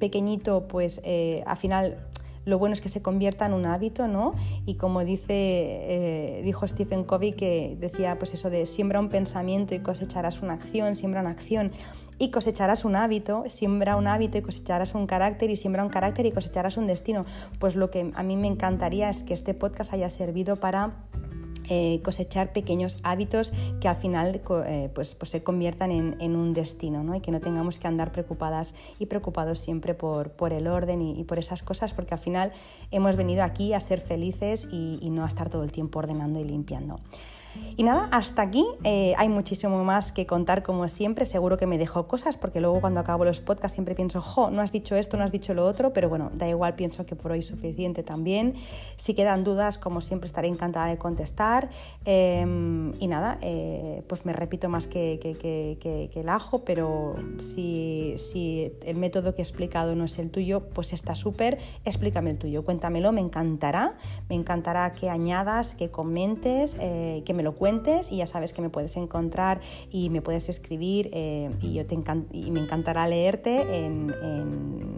pequeñito, 0.00 0.66
pues 0.66 1.00
eh, 1.04 1.44
al 1.46 1.56
final 1.56 1.96
lo 2.44 2.58
bueno 2.58 2.72
es 2.72 2.80
que 2.80 2.88
se 2.88 3.02
convierta 3.02 3.46
en 3.46 3.52
un 3.52 3.66
hábito, 3.66 4.08
¿no? 4.08 4.32
Y 4.66 4.74
como 4.74 5.04
dice, 5.04 5.28
eh, 5.28 6.40
dijo 6.42 6.66
Stephen 6.66 7.04
Covey, 7.04 7.32
que 7.32 7.76
decía, 7.78 8.18
pues 8.18 8.34
eso 8.34 8.50
de 8.50 8.66
siembra 8.66 8.98
un 8.98 9.08
pensamiento 9.08 9.74
y 9.74 9.78
cosecharás 9.78 10.42
una 10.42 10.54
acción, 10.54 10.96
siembra 10.96 11.20
una 11.20 11.30
acción 11.30 11.70
y 12.18 12.30
cosecharás 12.30 12.84
un 12.84 12.96
hábito, 12.96 13.44
siembra 13.48 13.96
un 13.96 14.06
hábito 14.06 14.38
y 14.38 14.42
cosecharás 14.42 14.94
un 14.94 15.06
carácter 15.06 15.50
y 15.50 15.56
siembra 15.56 15.82
un 15.82 15.90
carácter 15.90 16.26
y 16.26 16.32
cosecharás 16.32 16.76
un 16.76 16.86
destino. 16.86 17.24
Pues 17.58 17.76
lo 17.76 17.90
que 17.90 18.12
a 18.14 18.22
mí 18.22 18.36
me 18.36 18.48
encantaría 18.48 19.10
es 19.10 19.24
que 19.24 19.34
este 19.34 19.54
podcast 19.54 19.92
haya 19.92 20.10
servido 20.10 20.56
para 20.56 21.06
eh, 21.68 22.00
cosechar 22.02 22.52
pequeños 22.52 22.98
hábitos 23.04 23.52
que 23.80 23.86
al 23.86 23.94
final 23.94 24.42
eh, 24.66 24.90
pues, 24.92 25.14
pues, 25.14 25.30
se 25.30 25.44
conviertan 25.44 25.92
en, 25.92 26.36
un 26.36 26.52
destino 26.52 27.04
¿no? 27.04 27.14
y 27.14 27.20
que 27.20 27.30
no 27.30 27.40
tengamos 27.40 27.78
que 27.78 27.86
andar 27.86 28.10
preocupadas 28.10 28.74
y 28.98 29.06
preocupados 29.06 29.60
siempre 29.60 29.94
por, 29.94 30.32
por 30.32 30.52
el 30.52 30.66
orden 30.66 31.00
y, 31.00 31.22
por 31.22 31.38
esas 31.38 31.62
cosas 31.62 31.92
porque 31.92 32.14
al 32.14 32.20
final 32.20 32.50
hemos 32.90 33.14
venido 33.16 33.44
aquí 33.44 33.74
a 33.74 33.80
ser 33.80 34.00
felices 34.00 34.68
y, 34.72 34.98
y 35.00 35.10
no 35.10 35.22
a 35.22 35.28
estar 35.28 35.48
todo 35.50 35.62
el 35.62 35.70
tiempo 35.70 36.00
ordenando 36.00 36.40
y 36.40 36.44
limpiando. 36.44 36.98
Y 37.76 37.82
nada, 37.82 38.08
hasta 38.10 38.42
aquí. 38.42 38.66
Eh, 38.84 39.14
hay 39.16 39.28
muchísimo 39.28 39.82
más 39.84 40.12
que 40.12 40.26
contar 40.26 40.62
como 40.62 40.88
siempre. 40.88 41.26
Seguro 41.26 41.56
que 41.56 41.66
me 41.66 41.78
dejo 41.78 42.06
cosas 42.06 42.36
porque 42.36 42.60
luego 42.60 42.80
cuando 42.80 43.00
acabo 43.00 43.24
los 43.24 43.40
podcasts 43.40 43.74
siempre 43.74 43.94
pienso, 43.94 44.20
jo, 44.20 44.50
no 44.50 44.62
has 44.62 44.72
dicho 44.72 44.96
esto, 44.96 45.16
no 45.16 45.24
has 45.24 45.32
dicho 45.32 45.54
lo 45.54 45.66
otro, 45.66 45.92
pero 45.92 46.08
bueno, 46.08 46.30
da 46.34 46.48
igual, 46.48 46.74
pienso 46.74 47.06
que 47.06 47.16
por 47.16 47.32
hoy 47.32 47.40
es 47.40 47.46
suficiente 47.46 48.02
también. 48.02 48.54
Si 48.96 49.14
quedan 49.14 49.44
dudas, 49.44 49.78
como 49.78 50.00
siempre, 50.00 50.26
estaré 50.26 50.48
encantada 50.48 50.86
de 50.86 50.98
contestar. 50.98 51.70
Em, 52.04 52.92
y 53.00 53.06
nada, 53.06 53.38
eh, 53.40 54.02
pues 54.06 54.24
me 54.24 54.32
repito 54.32 54.68
más 54.68 54.86
que, 54.88 55.20
el 56.14 56.28
ajo, 56.28 56.64
pero 56.64 57.16
si, 57.38 58.14
si 58.16 58.72
el 58.84 58.96
método 58.96 59.34
que 59.34 59.42
he 59.42 59.44
explicado 59.44 59.94
no 59.94 60.04
es 60.04 60.18
el 60.18 60.30
tuyo, 60.30 60.60
pues 60.60 60.92
está 60.92 61.14
súper. 61.14 61.58
Explícame 61.84 62.30
el 62.30 62.38
tuyo, 62.38 62.64
cuéntamelo, 62.64 63.12
me 63.12 63.20
encantará. 63.20 63.96
Me 64.28 64.36
encantará 64.36 64.92
que 64.92 65.10
añadas, 65.10 65.72
que 65.72 65.90
comentes, 65.90 66.76
eh, 66.80 67.22
que 67.24 67.34
me 67.34 67.41
lo 67.42 67.54
cuentes 67.54 68.10
y 68.10 68.16
ya 68.16 68.26
sabes 68.26 68.52
que 68.52 68.62
me 68.62 68.70
puedes 68.70 68.96
encontrar 68.96 69.60
y 69.90 70.10
me 70.10 70.22
puedes 70.22 70.48
escribir 70.48 71.10
eh, 71.12 71.50
y, 71.60 71.74
yo 71.74 71.86
te 71.86 71.94
y 72.32 72.50
me 72.50 72.60
encantará 72.60 73.06
leerte 73.06 73.84
en, 73.84 74.12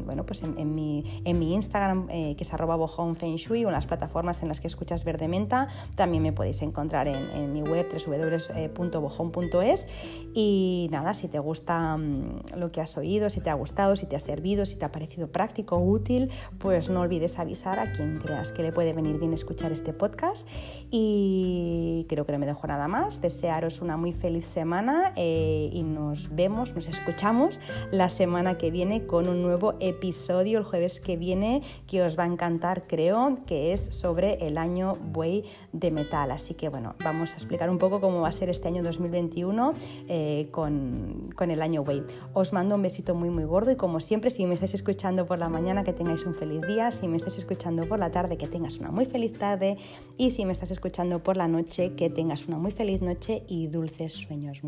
bueno, 0.05 0.25
pues 0.27 0.43
en, 0.43 0.75
mi, 0.75 1.05
en 1.25 1.39
mi 1.39 1.55
Instagram, 1.55 2.09
eh, 2.11 2.35
que 2.37 2.45
es 2.45 2.53
arroba 2.53 2.77
o 2.77 2.89
en 3.19 3.73
las 3.73 3.87
plataformas 3.87 4.43
en 4.43 4.49
las 4.49 4.61
que 4.61 4.67
escuchas 4.67 5.05
Verde 5.05 5.29
Menta. 5.29 5.69
También 5.95 6.23
me 6.23 6.33
podéis 6.33 6.63
encontrar 6.63 7.09
en, 7.09 7.53
mi 7.53 7.63
web 7.63 7.87
www.bojón.es 7.93 9.87
y 10.35 10.89
nada, 10.91 11.15
si 11.15 11.29
te 11.29 11.39
gusta 11.39 11.97
mm, 11.97 12.57
lo 12.57 12.73
que 12.73 12.81
has 12.81 12.97
oído, 12.97 13.31
si 13.31 13.41
te 13.41 13.51
ha 13.51 13.55
gustado, 13.55 13.97
si 13.97 14.07
te 14.07 14.17
ha 14.17 14.21
servido, 14.21 14.67
si 14.67 14.77
te 14.77 14.85
ha 14.85 14.93
parecido 14.93 15.29
práctico, 15.29 15.79
útil, 15.79 16.31
pues 16.59 16.91
no 16.91 17.01
olvides 17.01 17.39
avisar 17.39 17.79
a 17.79 17.93
quien 17.93 18.19
creas 18.19 18.53
que 18.53 18.63
le 18.63 18.73
puede 18.73 18.93
venir 18.93 19.19
bien 19.19 19.33
escuchar 19.33 19.73
este 19.73 19.93
podcast 19.93 20.47
y 20.91 22.07
creo 22.09 22.27
que 22.27 22.33
no 22.35 22.41
me 22.41 22.47
dejo 22.47 22.67
nada 22.67 22.89
más. 22.89 23.21
Desearos 23.21 23.81
una 23.81 23.97
muy 23.97 24.13
feliz 24.13 24.45
semana 24.45 25.13
eh, 25.17 25.71
y 25.73 25.83
nos 25.85 26.35
vemos, 26.35 26.75
nos 26.75 26.89
escuchamos 26.89 27.61
la 27.93 28.09
semana 28.09 28.59
que 28.59 28.71
viene 28.71 29.07
con 29.07 29.29
un 29.29 29.41
nuevo 29.43 29.75
episodio 29.81 30.59
el 30.59 30.65
jueves 30.65 31.01
que 31.01 31.17
viene 31.17 31.63
que 31.87 32.03
os 32.03 32.19
va 32.19 32.25
a 32.25 32.27
encantar, 32.27 32.87
creo, 32.89 33.39
que 33.47 33.73
es 33.73 33.85
sobre 33.85 34.47
el 34.47 34.59
año 34.59 34.95
buey 35.13 35.45
de 35.73 35.91
metal. 35.91 36.33
Así 36.33 36.55
que 36.55 36.69
bueno, 36.69 36.97
vamos 37.05 37.35
a 37.35 37.37
explicar 37.37 37.71
un 37.71 37.79
poco 37.79 38.01
cómo 38.01 38.21
va 38.21 38.29
a 38.29 38.33
ser 38.33 38.51
este 38.51 38.67
año 38.67 38.83
2021 38.83 39.73
eh, 40.09 40.49
con, 40.51 41.31
con 41.37 41.53
el 41.53 41.63
año 41.63 41.85
buey. 41.85 42.03
Os 42.33 42.53
mando 42.53 42.75
un 42.75 42.83
besito 42.83 43.15
muy 43.15 43.31
muy 43.31 43.45
gordo 43.45 43.71
y 43.71 43.77
como 43.77 44.01
siempre, 44.01 44.31
si 44.31 44.45
me 44.45 44.55
estáis 44.55 44.75
escuchando 44.75 45.27
por 45.27 45.39
la 45.39 45.49
mañana, 45.49 45.85
que 45.85 45.93
tengáis 45.93 46.27
un 46.27 46.35
feliz 46.35 46.63
día, 46.63 46.91
si 46.91 47.07
me 47.07 47.17
estáis 47.17 47.39
escuchando 47.39 47.87
por 47.87 48.01
la 48.01 48.11
tarde, 48.11 48.37
que 48.37 48.49
tengas 48.49 48.79
una 48.79 48.91
muy 48.91 49.05
feliz 49.05 49.39
tarde 49.39 49.77
y 50.17 50.33
si 50.33 50.45
me 50.45 50.53
estás 50.53 50.73
escuchando 50.73 51.23
por 51.23 51.37
la 51.37 51.47
noche, 51.47 51.95
que 51.95 52.11
tengas 52.11 52.24
una 52.25 52.59
muy 52.59 52.71
feliz 52.71 53.01
noche 53.03 53.43
y 53.49 53.67
dulces 53.69 54.15
sueños. 54.15 54.61